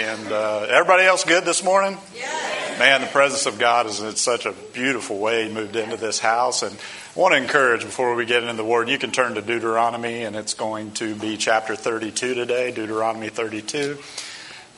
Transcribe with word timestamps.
And 0.00 0.32
uh, 0.32 0.66
everybody 0.70 1.04
else 1.04 1.24
good 1.24 1.44
this 1.44 1.62
morning? 1.62 1.98
Man, 2.78 3.02
the 3.02 3.06
presence 3.08 3.44
of 3.44 3.58
God 3.58 3.84
is 3.84 4.00
in 4.00 4.16
such 4.16 4.46
a 4.46 4.52
beautiful 4.72 5.18
way 5.18 5.46
he 5.46 5.52
moved 5.52 5.76
into 5.76 5.98
this 5.98 6.18
house. 6.18 6.62
And 6.62 6.74
I 6.74 7.20
want 7.20 7.34
to 7.34 7.38
encourage 7.38 7.82
before 7.82 8.14
we 8.14 8.24
get 8.24 8.42
into 8.42 8.54
the 8.54 8.64
Word, 8.64 8.88
you 8.88 8.96
can 8.96 9.10
turn 9.10 9.34
to 9.34 9.42
Deuteronomy, 9.42 10.22
and 10.22 10.36
it's 10.36 10.54
going 10.54 10.92
to 10.92 11.14
be 11.14 11.36
chapter 11.36 11.76
32 11.76 12.32
today, 12.32 12.72
Deuteronomy 12.72 13.28
32. 13.28 13.98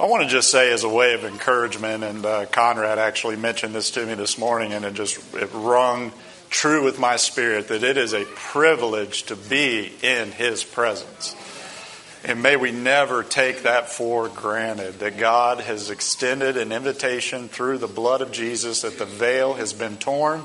I 0.00 0.06
want 0.06 0.24
to 0.24 0.28
just 0.28 0.50
say, 0.50 0.72
as 0.72 0.82
a 0.82 0.88
way 0.88 1.14
of 1.14 1.24
encouragement, 1.24 2.02
and 2.02 2.26
uh, 2.26 2.46
Conrad 2.46 2.98
actually 2.98 3.36
mentioned 3.36 3.76
this 3.76 3.92
to 3.92 4.04
me 4.04 4.14
this 4.14 4.38
morning, 4.38 4.72
and 4.72 4.84
it 4.84 4.94
just 4.94 5.20
it 5.36 5.50
rung 5.54 6.10
true 6.50 6.82
with 6.82 6.98
my 6.98 7.14
spirit 7.14 7.68
that 7.68 7.84
it 7.84 7.96
is 7.96 8.12
a 8.12 8.24
privilege 8.24 9.22
to 9.24 9.36
be 9.36 9.92
in 10.02 10.32
His 10.32 10.64
presence. 10.64 11.36
And 12.24 12.40
may 12.40 12.54
we 12.54 12.70
never 12.70 13.24
take 13.24 13.64
that 13.64 13.88
for 13.88 14.28
granted 14.28 15.00
that 15.00 15.18
God 15.18 15.58
has 15.60 15.90
extended 15.90 16.56
an 16.56 16.70
invitation 16.70 17.48
through 17.48 17.78
the 17.78 17.88
blood 17.88 18.20
of 18.20 18.30
Jesus, 18.30 18.82
that 18.82 18.98
the 18.98 19.04
veil 19.04 19.54
has 19.54 19.72
been 19.72 19.96
torn. 19.96 20.42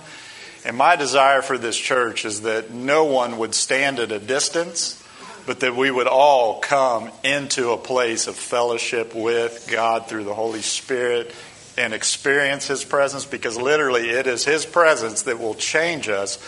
And 0.65 0.75
my 0.75 0.95
desire 0.95 1.43
for 1.43 1.57
this 1.57 1.77
church 1.77 2.25
is 2.25 2.41
that 2.41 2.71
no 2.71 3.05
one 3.05 3.37
would 3.37 3.53
stand 3.53 3.99
at 3.99 4.11
a 4.11 4.17
distance, 4.17 5.01
but 5.45 5.59
that 5.59 5.75
we 5.75 5.91
would 5.91 6.07
all 6.07 6.59
come 6.59 7.11
into 7.23 7.69
a 7.69 7.77
place 7.77 8.25
of 8.25 8.35
fellowship 8.35 9.13
with 9.13 9.69
God 9.71 10.07
through 10.07 10.23
the 10.23 10.33
Holy 10.33 10.63
Spirit 10.63 11.33
and 11.77 11.93
experience 11.93 12.67
His 12.67 12.83
presence 12.83 13.23
because 13.23 13.55
literally 13.55 14.09
it 14.09 14.25
is 14.25 14.43
His 14.43 14.65
presence 14.65 15.21
that 15.23 15.39
will 15.39 15.53
change 15.53 16.09
us. 16.09 16.39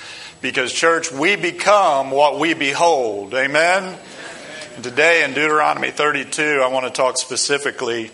Because, 0.42 0.74
church, 0.74 1.12
we 1.12 1.36
become 1.36 2.10
what 2.10 2.40
we 2.40 2.56
behold. 2.56 3.36
Amen? 3.36 3.98
Today 4.84 5.26
in 5.26 5.34
Deuteronomy 5.34 5.92
32, 5.92 6.62
I 6.64 6.68
want 6.68 6.86
to 6.86 6.92
talk 6.92 7.18
specifically 7.18 8.12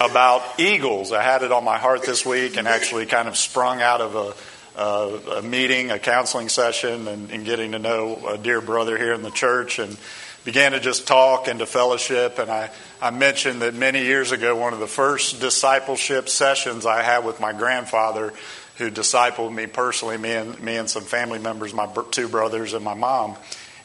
about 0.00 0.60
eagles. 0.60 1.12
I 1.12 1.22
had 1.22 1.42
it 1.42 1.50
on 1.50 1.64
my 1.64 1.76
heart 1.76 2.04
this 2.04 2.24
week 2.24 2.56
and 2.56 2.68
actually 2.68 3.06
kind 3.06 3.26
of 3.26 3.36
sprung 3.36 3.82
out 3.82 4.00
of 4.00 4.36
a, 4.78 5.38
a, 5.38 5.42
meeting, 5.42 5.90
a 5.90 5.98
counseling 5.98 6.48
session, 6.48 7.08
and, 7.08 7.30
and, 7.30 7.44
getting 7.44 7.72
to 7.72 7.80
know 7.80 8.28
a 8.28 8.38
dear 8.38 8.60
brother 8.60 8.96
here 8.96 9.12
in 9.12 9.22
the 9.22 9.30
church 9.30 9.80
and 9.80 9.96
began 10.44 10.70
to 10.72 10.78
just 10.78 11.08
talk 11.08 11.48
and 11.48 11.58
to 11.58 11.66
fellowship. 11.66 12.38
And 12.38 12.48
I, 12.48 12.70
I 13.02 13.10
mentioned 13.10 13.62
that 13.62 13.74
many 13.74 14.04
years 14.04 14.30
ago, 14.30 14.54
one 14.54 14.72
of 14.72 14.78
the 14.78 14.86
first 14.86 15.40
discipleship 15.40 16.28
sessions 16.28 16.86
I 16.86 17.02
had 17.02 17.24
with 17.24 17.40
my 17.40 17.52
grandfather, 17.52 18.32
who 18.76 18.90
discipled 18.90 19.52
me 19.52 19.66
personally, 19.66 20.18
me 20.18 20.32
and, 20.32 20.62
me 20.62 20.76
and 20.76 20.88
some 20.88 21.04
family 21.04 21.40
members, 21.40 21.74
my 21.74 21.88
two 22.12 22.28
brothers 22.28 22.72
and 22.72 22.84
my 22.84 22.94
mom. 22.94 23.36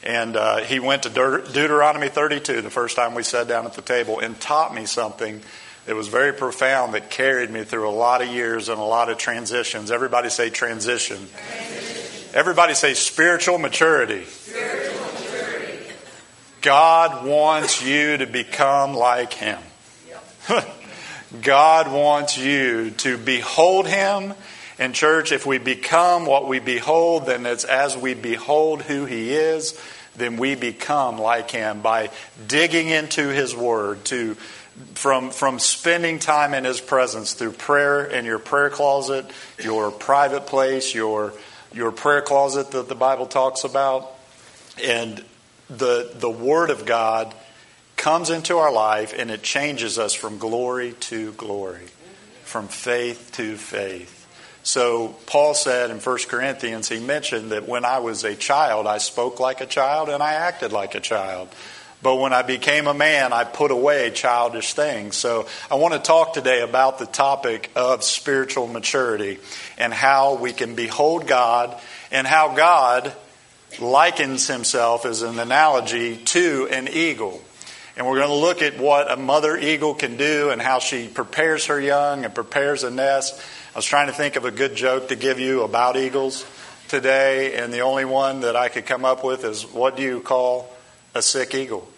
And 0.02 0.36
uh, 0.36 0.58
he 0.58 0.80
went 0.80 1.02
to 1.02 1.10
De- 1.10 1.52
Deuteronomy 1.52 2.08
32 2.08 2.62
the 2.62 2.70
first 2.70 2.96
time 2.96 3.14
we 3.14 3.22
sat 3.22 3.48
down 3.48 3.66
at 3.66 3.74
the 3.74 3.82
table 3.82 4.18
and 4.18 4.40
taught 4.40 4.74
me 4.74 4.86
something 4.86 5.42
that 5.86 5.94
was 5.94 6.08
very 6.08 6.32
profound 6.32 6.94
that 6.94 7.10
carried 7.10 7.50
me 7.50 7.64
through 7.64 7.88
a 7.88 7.90
lot 7.90 8.22
of 8.22 8.28
years 8.28 8.68
and 8.68 8.78
a 8.78 8.84
lot 8.84 9.10
of 9.10 9.18
transitions. 9.18 9.90
Everybody 9.90 10.30
say 10.30 10.48
transition. 10.50 11.28
transition. 11.28 12.30
Everybody 12.32 12.74
say 12.74 12.94
spiritual 12.94 13.58
maturity. 13.58 14.24
spiritual 14.24 15.04
maturity. 15.12 15.78
God 16.62 17.26
wants 17.26 17.82
you 17.84 18.18
to 18.18 18.26
become 18.26 18.94
like 18.94 19.32
Him. 19.32 19.58
God 21.42 21.92
wants 21.92 22.38
you 22.38 22.90
to 22.98 23.18
behold 23.18 23.86
Him. 23.86 24.34
And, 24.80 24.94
church, 24.94 25.30
if 25.30 25.44
we 25.44 25.58
become 25.58 26.24
what 26.24 26.48
we 26.48 26.58
behold, 26.58 27.26
then 27.26 27.44
it's 27.44 27.64
as 27.64 27.98
we 27.98 28.14
behold 28.14 28.80
who 28.80 29.04
He 29.04 29.34
is, 29.34 29.78
then 30.16 30.38
we 30.38 30.54
become 30.54 31.18
like 31.18 31.50
Him 31.50 31.82
by 31.82 32.08
digging 32.48 32.88
into 32.88 33.28
His 33.28 33.54
Word, 33.54 34.06
to 34.06 34.36
from 34.94 35.30
from 35.30 35.58
spending 35.58 36.18
time 36.18 36.54
in 36.54 36.64
His 36.64 36.80
presence 36.80 37.34
through 37.34 37.52
prayer 37.52 38.06
in 38.06 38.24
your 38.24 38.38
prayer 38.38 38.70
closet, 38.70 39.26
your 39.62 39.90
private 39.90 40.46
place, 40.46 40.94
your 40.94 41.34
your 41.74 41.92
prayer 41.92 42.22
closet 42.22 42.70
that 42.70 42.88
the 42.88 42.94
Bible 42.94 43.26
talks 43.26 43.64
about, 43.64 44.10
and 44.82 45.22
the 45.68 46.10
the 46.14 46.30
Word 46.30 46.70
of 46.70 46.86
God 46.86 47.34
comes 47.98 48.30
into 48.30 48.56
our 48.56 48.72
life 48.72 49.12
and 49.14 49.30
it 49.30 49.42
changes 49.42 49.98
us 49.98 50.14
from 50.14 50.38
glory 50.38 50.94
to 51.00 51.32
glory, 51.32 51.84
from 52.44 52.66
faith 52.66 53.30
to 53.32 53.56
faith. 53.56 54.19
So, 54.62 55.16
Paul 55.26 55.54
said 55.54 55.90
in 55.90 55.98
1 55.98 56.18
Corinthians, 56.28 56.88
he 56.88 57.00
mentioned 57.00 57.52
that 57.52 57.66
when 57.66 57.84
I 57.84 58.00
was 58.00 58.24
a 58.24 58.34
child, 58.34 58.86
I 58.86 58.98
spoke 58.98 59.40
like 59.40 59.60
a 59.62 59.66
child 59.66 60.10
and 60.10 60.22
I 60.22 60.34
acted 60.34 60.72
like 60.72 60.94
a 60.94 61.00
child. 61.00 61.48
But 62.02 62.16
when 62.16 62.32
I 62.32 62.42
became 62.42 62.86
a 62.86 62.94
man, 62.94 63.32
I 63.32 63.44
put 63.44 63.70
away 63.70 64.10
childish 64.10 64.74
things. 64.74 65.16
So, 65.16 65.46
I 65.70 65.76
want 65.76 65.94
to 65.94 66.00
talk 66.00 66.34
today 66.34 66.60
about 66.60 66.98
the 66.98 67.06
topic 67.06 67.70
of 67.74 68.04
spiritual 68.04 68.66
maturity 68.66 69.38
and 69.78 69.94
how 69.94 70.34
we 70.34 70.52
can 70.52 70.74
behold 70.74 71.26
God 71.26 71.78
and 72.12 72.26
how 72.26 72.54
God 72.54 73.12
likens 73.80 74.46
himself 74.46 75.06
as 75.06 75.22
an 75.22 75.38
analogy 75.38 76.16
to 76.16 76.68
an 76.70 76.88
eagle. 76.88 77.40
And 77.96 78.06
we're 78.06 78.18
going 78.18 78.28
to 78.28 78.34
look 78.34 78.62
at 78.62 78.78
what 78.78 79.10
a 79.10 79.16
mother 79.16 79.56
eagle 79.56 79.94
can 79.94 80.16
do 80.16 80.50
and 80.50 80.60
how 80.60 80.78
she 80.78 81.06
prepares 81.08 81.66
her 81.66 81.80
young 81.80 82.24
and 82.24 82.34
prepares 82.34 82.82
a 82.82 82.90
nest. 82.90 83.40
I 83.72 83.78
was 83.78 83.86
trying 83.86 84.08
to 84.08 84.12
think 84.12 84.34
of 84.34 84.44
a 84.44 84.50
good 84.50 84.74
joke 84.74 85.08
to 85.08 85.16
give 85.16 85.38
you 85.38 85.62
about 85.62 85.96
eagles 85.96 86.44
today, 86.88 87.54
and 87.54 87.72
the 87.72 87.82
only 87.82 88.04
one 88.04 88.40
that 88.40 88.56
I 88.56 88.68
could 88.68 88.84
come 88.84 89.04
up 89.04 89.22
with 89.22 89.44
is 89.44 89.64
what 89.64 89.96
do 89.96 90.02
you 90.02 90.20
call 90.20 90.74
a 91.14 91.22
sick 91.22 91.54
eagle? 91.54 91.88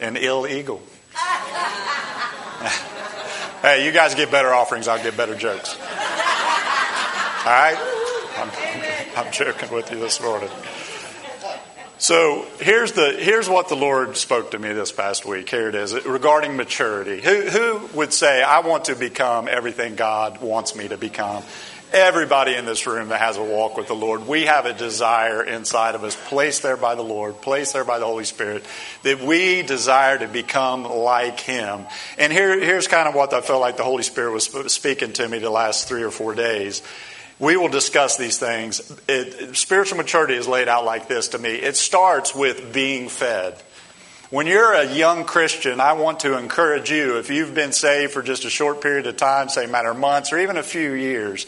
An 0.00 0.16
ill 0.16 0.46
eagle. 0.46 0.80
hey, 3.60 3.84
you 3.84 3.92
guys 3.92 4.14
get 4.14 4.30
better 4.30 4.48
offerings, 4.48 4.88
I'll 4.88 5.02
get 5.02 5.14
better 5.14 5.34
jokes. 5.34 5.76
All 5.78 5.84
right? 7.44 7.76
I'm, 8.38 8.50
I'm 9.26 9.30
joking 9.30 9.70
with 9.70 9.90
you 9.90 9.98
this 9.98 10.22
morning. 10.22 10.48
So 12.00 12.46
here's 12.60 12.92
the 12.92 13.10
here's 13.18 13.48
what 13.48 13.68
the 13.68 13.74
Lord 13.74 14.16
spoke 14.16 14.52
to 14.52 14.58
me 14.58 14.72
this 14.72 14.92
past 14.92 15.26
week. 15.26 15.50
Here 15.50 15.68
it 15.68 15.74
is 15.74 16.06
regarding 16.06 16.56
maturity. 16.56 17.20
Who 17.20 17.40
who 17.40 17.88
would 17.94 18.12
say 18.12 18.40
I 18.40 18.60
want 18.60 18.84
to 18.84 18.94
become 18.94 19.48
everything 19.48 19.96
God 19.96 20.40
wants 20.40 20.76
me 20.76 20.86
to 20.86 20.96
become? 20.96 21.42
Everybody 21.90 22.54
in 22.54 22.66
this 22.66 22.86
room 22.86 23.08
that 23.08 23.18
has 23.18 23.36
a 23.36 23.42
walk 23.42 23.76
with 23.76 23.88
the 23.88 23.96
Lord, 23.96 24.28
we 24.28 24.42
have 24.44 24.66
a 24.66 24.74
desire 24.74 25.42
inside 25.42 25.96
of 25.96 26.04
us, 26.04 26.16
placed 26.28 26.62
there 26.62 26.76
by 26.76 26.94
the 26.94 27.02
Lord, 27.02 27.40
placed 27.40 27.72
there 27.72 27.84
by 27.84 27.98
the 27.98 28.04
Holy 28.04 28.24
Spirit, 28.24 28.64
that 29.02 29.20
we 29.20 29.62
desire 29.62 30.18
to 30.18 30.28
become 30.28 30.84
like 30.84 31.40
Him. 31.40 31.86
And 32.18 32.30
here, 32.30 32.60
here's 32.60 32.86
kind 32.86 33.08
of 33.08 33.14
what 33.14 33.32
I 33.32 33.40
felt 33.40 33.62
like 33.62 33.78
the 33.78 33.84
Holy 33.84 34.02
Spirit 34.02 34.32
was 34.34 34.72
speaking 34.72 35.14
to 35.14 35.26
me 35.26 35.38
the 35.38 35.50
last 35.50 35.88
three 35.88 36.02
or 36.02 36.10
four 36.10 36.34
days 36.34 36.82
we 37.38 37.56
will 37.56 37.68
discuss 37.68 38.16
these 38.16 38.38
things. 38.38 38.80
It, 39.08 39.56
spiritual 39.56 39.98
maturity 39.98 40.34
is 40.34 40.48
laid 40.48 40.68
out 40.68 40.84
like 40.84 41.08
this 41.08 41.28
to 41.28 41.38
me 41.38 41.50
it 41.50 41.76
starts 41.76 42.34
with 42.34 42.72
being 42.72 43.08
fed. 43.08 43.62
When 44.30 44.46
you're 44.46 44.74
a 44.74 44.84
young 44.92 45.24
Christian, 45.24 45.80
I 45.80 45.94
want 45.94 46.20
to 46.20 46.36
encourage 46.36 46.90
you, 46.90 47.16
if 47.16 47.30
you've 47.30 47.54
been 47.54 47.72
saved 47.72 48.12
for 48.12 48.22
just 48.22 48.44
a 48.44 48.50
short 48.50 48.82
period 48.82 49.06
of 49.06 49.16
time, 49.16 49.48
say 49.48 49.64
matter 49.64 49.90
of 49.90 49.98
months 49.98 50.34
or 50.34 50.38
even 50.38 50.58
a 50.58 50.62
few 50.62 50.92
years, 50.92 51.46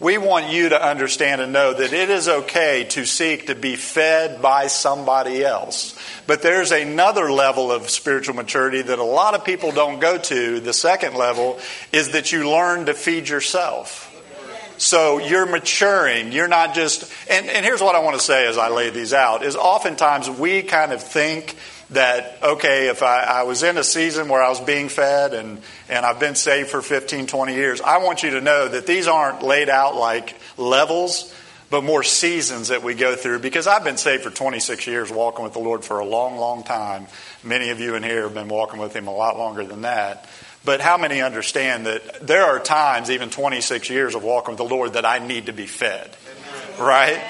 we 0.00 0.16
want 0.16 0.50
you 0.50 0.70
to 0.70 0.82
understand 0.82 1.42
and 1.42 1.52
know 1.52 1.74
that 1.74 1.92
it 1.92 2.08
is 2.08 2.26
okay 2.26 2.84
to 2.90 3.04
seek 3.04 3.48
to 3.48 3.54
be 3.54 3.76
fed 3.76 4.40
by 4.40 4.68
somebody 4.68 5.44
else. 5.44 5.98
But 6.26 6.40
there's 6.40 6.72
another 6.72 7.30
level 7.30 7.70
of 7.70 7.90
spiritual 7.90 8.36
maturity 8.36 8.80
that 8.80 8.98
a 8.98 9.04
lot 9.04 9.34
of 9.34 9.44
people 9.44 9.70
don't 9.70 10.00
go 10.00 10.16
to. 10.16 10.60
The 10.60 10.72
second 10.72 11.14
level 11.14 11.58
is 11.92 12.12
that 12.12 12.32
you 12.32 12.50
learn 12.50 12.86
to 12.86 12.94
feed 12.94 13.28
yourself. 13.28 14.13
So 14.76 15.18
you're 15.18 15.46
maturing. 15.46 16.32
You're 16.32 16.48
not 16.48 16.74
just, 16.74 17.10
and, 17.30 17.48
and 17.48 17.64
here's 17.64 17.80
what 17.80 17.94
I 17.94 18.00
want 18.00 18.16
to 18.16 18.22
say 18.22 18.46
as 18.46 18.58
I 18.58 18.68
lay 18.68 18.90
these 18.90 19.12
out 19.12 19.44
is 19.44 19.56
oftentimes 19.56 20.28
we 20.28 20.62
kind 20.62 20.92
of 20.92 21.02
think 21.02 21.56
that, 21.90 22.38
okay, 22.42 22.88
if 22.88 23.02
I, 23.02 23.22
I, 23.22 23.42
was 23.44 23.62
in 23.62 23.76
a 23.76 23.84
season 23.84 24.28
where 24.28 24.42
I 24.42 24.48
was 24.48 24.60
being 24.60 24.88
fed 24.88 25.34
and, 25.34 25.60
and 25.88 26.04
I've 26.04 26.18
been 26.18 26.34
saved 26.34 26.70
for 26.70 26.82
15, 26.82 27.26
20 27.26 27.54
years, 27.54 27.80
I 27.80 27.98
want 27.98 28.22
you 28.22 28.30
to 28.30 28.40
know 28.40 28.68
that 28.68 28.86
these 28.86 29.06
aren't 29.06 29.42
laid 29.42 29.68
out 29.68 29.94
like 29.94 30.34
levels, 30.56 31.32
but 31.70 31.84
more 31.84 32.02
seasons 32.02 32.68
that 32.68 32.82
we 32.82 32.94
go 32.94 33.16
through 33.16 33.40
because 33.40 33.66
I've 33.66 33.84
been 33.84 33.96
saved 33.96 34.22
for 34.22 34.30
26 34.30 34.86
years, 34.86 35.10
walking 35.10 35.44
with 35.44 35.52
the 35.52 35.60
Lord 35.60 35.84
for 35.84 35.98
a 35.98 36.04
long, 36.04 36.36
long 36.36 36.62
time. 36.62 37.06
Many 37.42 37.70
of 37.70 37.80
you 37.80 37.94
in 37.94 38.02
here 38.02 38.22
have 38.22 38.34
been 38.34 38.48
walking 38.48 38.80
with 38.80 38.94
Him 38.94 39.06
a 39.06 39.14
lot 39.14 39.38
longer 39.38 39.64
than 39.64 39.82
that. 39.82 40.28
But 40.64 40.80
how 40.80 40.96
many 40.96 41.20
understand 41.20 41.86
that 41.86 42.26
there 42.26 42.44
are 42.44 42.58
times, 42.58 43.10
even 43.10 43.30
26 43.30 43.90
years 43.90 44.14
of 44.14 44.22
walking 44.22 44.52
with 44.52 44.58
the 44.58 44.74
Lord, 44.74 44.94
that 44.94 45.04
I 45.04 45.18
need 45.18 45.46
to 45.46 45.52
be 45.52 45.66
fed? 45.66 46.16
Right? 46.78 47.22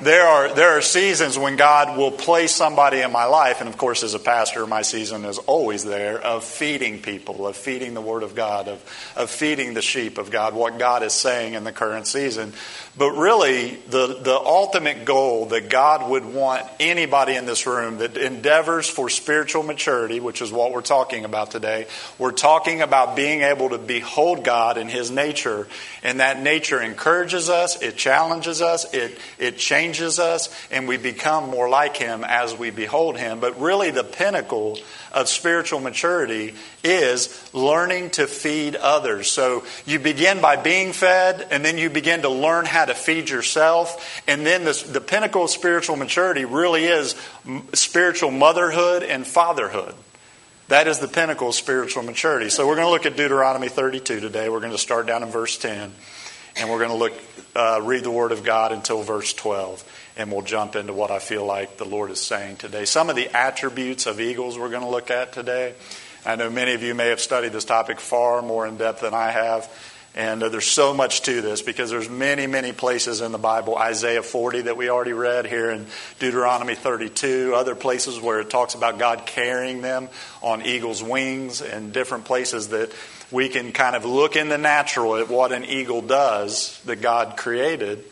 there 0.00 0.26
are 0.26 0.54
there 0.54 0.78
are 0.78 0.80
seasons 0.80 1.36
when 1.36 1.56
God 1.56 1.96
will 1.96 2.10
place 2.10 2.54
somebody 2.54 3.00
in 3.00 3.10
my 3.10 3.24
life, 3.24 3.60
and 3.60 3.68
of 3.68 3.76
course, 3.76 4.02
as 4.02 4.14
a 4.14 4.18
pastor, 4.18 4.66
my 4.66 4.82
season 4.82 5.24
is 5.24 5.38
always 5.38 5.84
there 5.84 6.20
of 6.20 6.44
feeding 6.44 7.00
people, 7.00 7.46
of 7.46 7.56
feeding 7.56 7.94
the 7.94 8.00
Word 8.00 8.22
of 8.22 8.34
God, 8.34 8.68
of 8.68 9.12
of 9.16 9.30
feeding 9.30 9.74
the 9.74 9.82
sheep 9.82 10.18
of 10.18 10.30
God, 10.30 10.54
what 10.54 10.78
God 10.78 11.02
is 11.02 11.12
saying 11.12 11.54
in 11.54 11.64
the 11.64 11.72
current 11.72 12.06
season. 12.06 12.52
But 12.98 13.12
really, 13.12 13.76
the, 13.88 14.18
the 14.20 14.36
ultimate 14.36 15.04
goal 15.04 15.46
that 15.46 15.70
God 15.70 16.10
would 16.10 16.24
want 16.24 16.66
anybody 16.80 17.36
in 17.36 17.46
this 17.46 17.64
room 17.64 17.98
that 17.98 18.16
endeavors 18.16 18.88
for 18.88 19.08
spiritual 19.08 19.62
maturity, 19.62 20.18
which 20.18 20.42
is 20.42 20.50
what 20.50 20.72
we're 20.72 20.82
talking 20.82 21.24
about 21.24 21.52
today, 21.52 21.86
we're 22.18 22.32
talking 22.32 22.82
about 22.82 23.14
being 23.14 23.42
able 23.42 23.70
to 23.70 23.78
behold 23.78 24.42
God 24.42 24.78
in 24.78 24.88
His 24.88 25.12
nature. 25.12 25.68
And 26.02 26.18
that 26.18 26.42
nature 26.42 26.82
encourages 26.82 27.48
us, 27.48 27.80
it 27.80 27.96
challenges 27.96 28.60
us, 28.60 28.92
it, 28.92 29.16
it 29.38 29.58
changes 29.58 30.18
us, 30.18 30.52
and 30.72 30.88
we 30.88 30.96
become 30.96 31.50
more 31.50 31.68
like 31.68 31.96
Him 31.96 32.24
as 32.24 32.58
we 32.58 32.70
behold 32.70 33.16
Him. 33.16 33.38
But 33.38 33.60
really, 33.60 33.92
the 33.92 34.02
pinnacle 34.02 34.76
of 35.12 35.28
spiritual 35.28 35.80
maturity 35.80 36.54
is 36.82 37.48
learning 37.54 38.10
to 38.10 38.26
feed 38.26 38.76
others. 38.76 39.30
So 39.30 39.64
you 39.86 39.98
begin 39.98 40.40
by 40.40 40.56
being 40.56 40.92
fed, 40.92 41.46
and 41.50 41.64
then 41.64 41.78
you 41.78 41.90
begin 41.90 42.22
to 42.22 42.28
learn 42.28 42.66
how 42.66 42.87
to 42.88 42.94
feed 42.94 43.30
yourself. 43.30 44.22
And 44.26 44.44
then 44.44 44.64
the 44.64 45.02
pinnacle 45.04 45.44
of 45.44 45.50
spiritual 45.50 45.96
maturity 45.96 46.44
really 46.44 46.84
is 46.84 47.14
spiritual 47.72 48.30
motherhood 48.30 49.02
and 49.02 49.26
fatherhood. 49.26 49.94
That 50.68 50.86
is 50.86 50.98
the 50.98 51.08
pinnacle 51.08 51.48
of 51.48 51.54
spiritual 51.54 52.02
maturity. 52.02 52.50
So 52.50 52.66
we're 52.66 52.74
going 52.74 52.86
to 52.86 52.90
look 52.90 53.06
at 53.06 53.16
Deuteronomy 53.16 53.68
32 53.68 54.20
today. 54.20 54.50
We're 54.50 54.60
going 54.60 54.72
to 54.72 54.78
start 54.78 55.06
down 55.06 55.22
in 55.22 55.30
verse 55.30 55.56
10, 55.56 55.92
and 56.56 56.70
we're 56.70 56.78
going 56.78 56.90
to 56.90 56.96
look, 56.96 57.14
uh, 57.56 57.80
read 57.82 58.04
the 58.04 58.10
Word 58.10 58.32
of 58.32 58.44
God 58.44 58.72
until 58.72 59.02
verse 59.02 59.32
12 59.32 59.84
and 60.18 60.32
we'll 60.32 60.42
jump 60.42 60.74
into 60.74 60.92
what 60.92 61.12
I 61.12 61.20
feel 61.20 61.46
like 61.46 61.76
the 61.76 61.84
Lord 61.84 62.10
is 62.10 62.20
saying 62.20 62.56
today. 62.56 62.84
Some 62.84 63.08
of 63.08 63.14
the 63.14 63.28
attributes 63.34 64.06
of 64.06 64.20
eagles 64.20 64.58
we're 64.58 64.68
going 64.68 64.82
to 64.82 64.88
look 64.88 65.12
at 65.12 65.32
today. 65.32 65.74
I 66.26 66.34
know 66.34 66.50
many 66.50 66.74
of 66.74 66.82
you 66.82 66.94
may 66.94 67.08
have 67.08 67.20
studied 67.20 67.52
this 67.52 67.64
topic 67.64 68.00
far 68.00 68.42
more 68.42 68.66
in 68.66 68.76
depth 68.76 69.00
than 69.02 69.14
I 69.14 69.30
have. 69.30 69.72
And 70.18 70.42
uh, 70.42 70.48
there's 70.48 70.66
so 70.66 70.92
much 70.92 71.22
to 71.22 71.40
this 71.40 71.62
because 71.62 71.90
there's 71.90 72.10
many, 72.10 72.48
many 72.48 72.72
places 72.72 73.20
in 73.20 73.30
the 73.30 73.38
Bible. 73.38 73.78
Isaiah 73.78 74.24
40 74.24 74.62
that 74.62 74.76
we 74.76 74.90
already 74.90 75.12
read 75.12 75.46
here 75.46 75.70
in 75.70 75.86
Deuteronomy 76.18 76.74
32, 76.74 77.52
other 77.54 77.76
places 77.76 78.20
where 78.20 78.40
it 78.40 78.50
talks 78.50 78.74
about 78.74 78.98
God 78.98 79.26
carrying 79.26 79.80
them 79.80 80.08
on 80.42 80.62
eagle's 80.62 81.04
wings, 81.04 81.62
and 81.62 81.92
different 81.92 82.24
places 82.24 82.70
that 82.70 82.92
we 83.30 83.48
can 83.48 83.70
kind 83.70 83.94
of 83.94 84.04
look 84.04 84.34
in 84.34 84.48
the 84.48 84.58
natural 84.58 85.14
at 85.14 85.28
what 85.28 85.52
an 85.52 85.64
eagle 85.64 86.02
does 86.02 86.82
that 86.86 87.00
God 87.00 87.36
created 87.36 88.04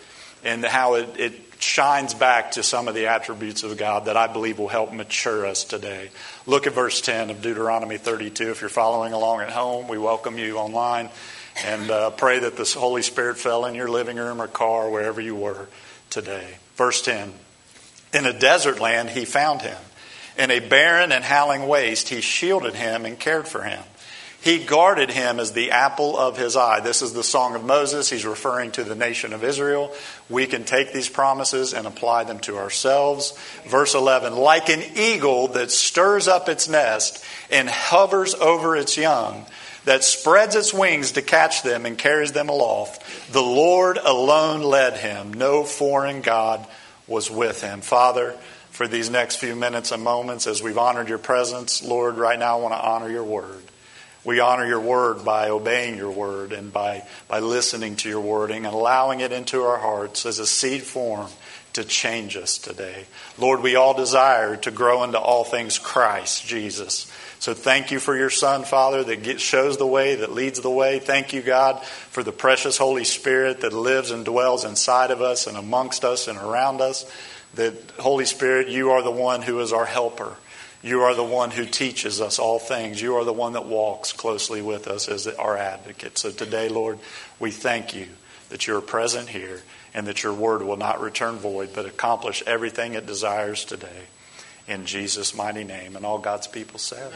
and 0.44 0.64
how 0.64 0.94
it, 0.94 1.08
it 1.18 1.32
shines 1.58 2.14
back 2.14 2.52
to 2.52 2.62
some 2.62 2.86
of 2.86 2.94
the 2.94 3.08
attributes 3.08 3.64
of 3.64 3.76
God 3.76 4.04
that 4.04 4.16
I 4.16 4.28
believe 4.28 4.60
will 4.60 4.68
help 4.68 4.92
mature 4.92 5.44
us 5.44 5.64
today. 5.64 6.10
Look 6.46 6.68
at 6.68 6.72
verse 6.72 7.00
10 7.00 7.30
of 7.30 7.42
Deuteronomy 7.42 7.98
32. 7.98 8.50
If 8.50 8.60
you're 8.60 8.70
following 8.70 9.12
along 9.12 9.40
at 9.40 9.50
home, 9.50 9.88
we 9.88 9.98
welcome 9.98 10.38
you 10.38 10.58
online 10.58 11.10
and 11.64 11.90
uh, 11.90 12.10
pray 12.10 12.40
that 12.40 12.56
the 12.56 12.64
Holy 12.78 13.02
Spirit 13.02 13.38
fell 13.38 13.64
in 13.64 13.74
your 13.74 13.88
living 13.88 14.16
room 14.16 14.40
or 14.40 14.48
car, 14.48 14.90
wherever 14.90 15.20
you 15.20 15.34
were 15.34 15.68
today. 16.10 16.56
Verse 16.76 17.02
10 17.02 17.32
In 18.12 18.26
a 18.26 18.38
desert 18.38 18.80
land, 18.80 19.10
he 19.10 19.24
found 19.24 19.62
him. 19.62 19.78
In 20.38 20.50
a 20.50 20.60
barren 20.60 21.12
and 21.12 21.24
howling 21.24 21.66
waste, 21.66 22.10
he 22.10 22.20
shielded 22.20 22.74
him 22.74 23.06
and 23.06 23.18
cared 23.18 23.48
for 23.48 23.62
him. 23.62 23.82
He 24.46 24.58
guarded 24.58 25.10
him 25.10 25.40
as 25.40 25.52
the 25.52 25.72
apple 25.72 26.16
of 26.16 26.38
his 26.38 26.56
eye. 26.56 26.78
This 26.78 27.02
is 27.02 27.12
the 27.12 27.24
Song 27.24 27.56
of 27.56 27.64
Moses. 27.64 28.08
He's 28.08 28.24
referring 28.24 28.70
to 28.72 28.84
the 28.84 28.94
nation 28.94 29.32
of 29.32 29.42
Israel. 29.42 29.92
We 30.28 30.46
can 30.46 30.62
take 30.62 30.92
these 30.92 31.08
promises 31.08 31.74
and 31.74 31.84
apply 31.84 32.24
them 32.24 32.38
to 32.40 32.56
ourselves. 32.56 33.36
Verse 33.66 33.96
11 33.96 34.36
Like 34.36 34.68
an 34.68 34.84
eagle 34.94 35.48
that 35.48 35.72
stirs 35.72 36.28
up 36.28 36.48
its 36.48 36.68
nest 36.68 37.24
and 37.50 37.68
hovers 37.68 38.34
over 38.34 38.76
its 38.76 38.96
young, 38.96 39.46
that 39.86 40.04
spreads 40.04 40.54
its 40.54 40.74
wings 40.74 41.12
to 41.12 41.22
catch 41.22 41.62
them 41.62 41.86
and 41.86 41.96
carries 41.96 42.32
them 42.32 42.48
aloft, 42.48 43.32
the 43.32 43.42
Lord 43.42 43.96
alone 43.96 44.62
led 44.62 44.98
him. 44.98 45.32
No 45.32 45.64
foreign 45.64 46.20
God 46.20 46.66
was 47.06 47.30
with 47.30 47.62
him. 47.62 47.80
Father, 47.80 48.32
for 48.70 48.86
these 48.86 49.08
next 49.08 49.36
few 49.36 49.56
minutes 49.56 49.92
and 49.92 50.02
moments, 50.02 50.46
as 50.46 50.62
we've 50.62 50.76
honored 50.76 51.08
your 51.08 51.18
presence, 51.18 51.82
Lord, 51.82 52.18
right 52.18 52.38
now 52.38 52.58
I 52.58 52.60
want 52.60 52.74
to 52.74 52.84
honor 52.84 53.08
your 53.08 53.24
word. 53.24 53.62
We 54.24 54.40
honor 54.40 54.66
your 54.66 54.80
word 54.80 55.24
by 55.24 55.50
obeying 55.50 55.96
your 55.96 56.10
word 56.10 56.52
and 56.52 56.72
by, 56.72 57.04
by 57.28 57.38
listening 57.38 57.94
to 57.96 58.08
your 58.08 58.20
wording 58.20 58.66
and 58.66 58.74
allowing 58.74 59.20
it 59.20 59.30
into 59.30 59.62
our 59.62 59.78
hearts 59.78 60.26
as 60.26 60.40
a 60.40 60.46
seed 60.46 60.82
form 60.82 61.28
to 61.74 61.84
change 61.84 62.36
us 62.36 62.58
today. 62.58 63.04
Lord, 63.38 63.62
we 63.62 63.76
all 63.76 63.94
desire 63.94 64.56
to 64.56 64.70
grow 64.72 65.04
into 65.04 65.20
all 65.20 65.44
things 65.44 65.78
Christ 65.78 66.44
Jesus. 66.44 67.10
So 67.38 67.54
thank 67.54 67.90
you 67.90 68.00
for 68.00 68.16
your 68.16 68.30
Son, 68.30 68.64
Father, 68.64 69.04
that 69.04 69.40
shows 69.40 69.76
the 69.76 69.86
way, 69.86 70.16
that 70.16 70.32
leads 70.32 70.60
the 70.60 70.70
way. 70.70 70.98
Thank 70.98 71.32
you, 71.32 71.42
God, 71.42 71.82
for 71.84 72.22
the 72.22 72.32
precious 72.32 72.78
Holy 72.78 73.04
Spirit 73.04 73.60
that 73.60 73.72
lives 73.72 74.10
and 74.10 74.24
dwells 74.24 74.64
inside 74.64 75.10
of 75.10 75.20
us 75.20 75.46
and 75.46 75.56
amongst 75.56 76.04
us 76.04 76.28
and 76.28 76.38
around 76.38 76.80
us. 76.80 77.10
That, 77.54 77.74
Holy 77.98 78.24
Spirit, 78.24 78.68
you 78.68 78.90
are 78.90 79.02
the 79.02 79.10
one 79.10 79.42
who 79.42 79.60
is 79.60 79.72
our 79.72 79.86
helper. 79.86 80.36
You 80.82 81.02
are 81.02 81.14
the 81.14 81.24
one 81.24 81.50
who 81.50 81.64
teaches 81.64 82.20
us 82.20 82.38
all 82.38 82.58
things. 82.58 83.00
You 83.00 83.16
are 83.16 83.24
the 83.24 83.32
one 83.32 83.54
that 83.54 83.66
walks 83.66 84.12
closely 84.12 84.62
with 84.62 84.88
us 84.88 85.08
as 85.08 85.26
our 85.26 85.56
advocate. 85.56 86.18
So 86.18 86.30
today, 86.30 86.68
Lord, 86.68 86.98
we 87.38 87.50
thank 87.50 87.94
you 87.94 88.08
that 88.50 88.66
you're 88.66 88.80
present 88.80 89.28
here 89.28 89.62
and 89.94 90.06
that 90.06 90.22
your 90.22 90.32
word 90.32 90.62
will 90.62 90.76
not 90.76 91.00
return 91.00 91.36
void, 91.36 91.70
but 91.74 91.86
accomplish 91.86 92.42
everything 92.46 92.94
it 92.94 93.06
desires 93.06 93.64
today. 93.64 94.04
In 94.68 94.86
Jesus' 94.86 95.34
mighty 95.34 95.64
name. 95.64 95.96
And 95.96 96.04
all 96.04 96.18
God's 96.18 96.46
people 96.46 96.78
said, 96.78 97.12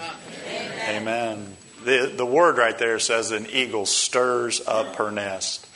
Amen. 0.46 1.02
Amen. 1.02 1.56
The, 1.84 2.12
the 2.14 2.26
word 2.26 2.58
right 2.58 2.76
there 2.78 2.98
says 2.98 3.30
an 3.30 3.46
eagle 3.50 3.86
stirs 3.86 4.60
up 4.66 4.96
her 4.96 5.10
nest. 5.10 5.66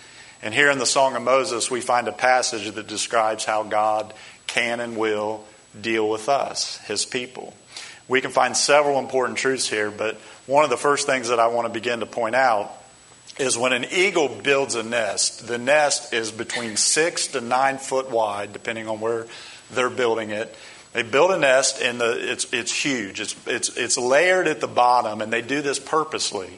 And 0.43 0.53
here 0.53 0.71
in 0.71 0.79
the 0.79 0.87
Song 0.87 1.17
of 1.17 1.23
Moses, 1.23 1.71
we 1.71 1.81
find 1.81 2.07
a 2.07 2.13
passage 2.13 2.71
that 2.71 2.87
describes 2.87 3.45
how 3.45 3.63
God 3.63 4.13
can 4.47 4.81
and 4.81 4.97
will 4.97 5.45
deal 5.81 6.09
with 6.09 6.29
us, 6.29 6.77
his 6.87 7.05
people 7.05 7.55
we 8.09 8.21
can 8.21 8.31
find 8.31 8.57
several 8.57 8.99
important 8.99 9.39
truths 9.39 9.69
here, 9.69 9.91
but 9.91 10.17
one 10.47 10.65
of 10.65 10.71
the 10.71 10.77
first 10.77 11.07
things 11.07 11.29
that 11.29 11.41
I 11.41 11.47
want 11.49 11.67
to 11.67 11.73
begin 11.73 12.01
to 12.01 12.07
point 12.07 12.35
out 12.35 12.73
is 13.39 13.57
when 13.57 13.73
an 13.73 13.87
eagle 13.91 14.29
builds 14.29 14.75
a 14.75 14.83
nest, 14.83 15.49
the 15.49 15.59
nest 15.59 16.13
is 16.13 16.31
between 16.31 16.77
six 16.77 17.29
to 17.29 17.41
nine 17.41 17.79
foot 17.79 18.11
wide, 18.11 18.53
depending 18.53 18.89
on 18.89 19.01
where 19.01 19.27
they're 19.73 19.91
building 19.91 20.31
it. 20.31 20.55
They 20.95 21.03
build 21.03 21.33
a 21.33 21.37
nest 21.37 21.83
and 21.83 22.01
the, 22.01 22.33
it's, 22.33 22.51
it's 22.53 22.73
huge. 22.73 23.21
It's, 23.21 23.37
it's, 23.47 23.77
it's 23.77 23.99
layered 23.99 24.47
at 24.47 24.61
the 24.61 24.69
bottom, 24.69 25.21
and 25.21 25.33
they 25.33 25.43
do 25.43 25.61
this 25.61 25.81
purposely. 25.81 26.49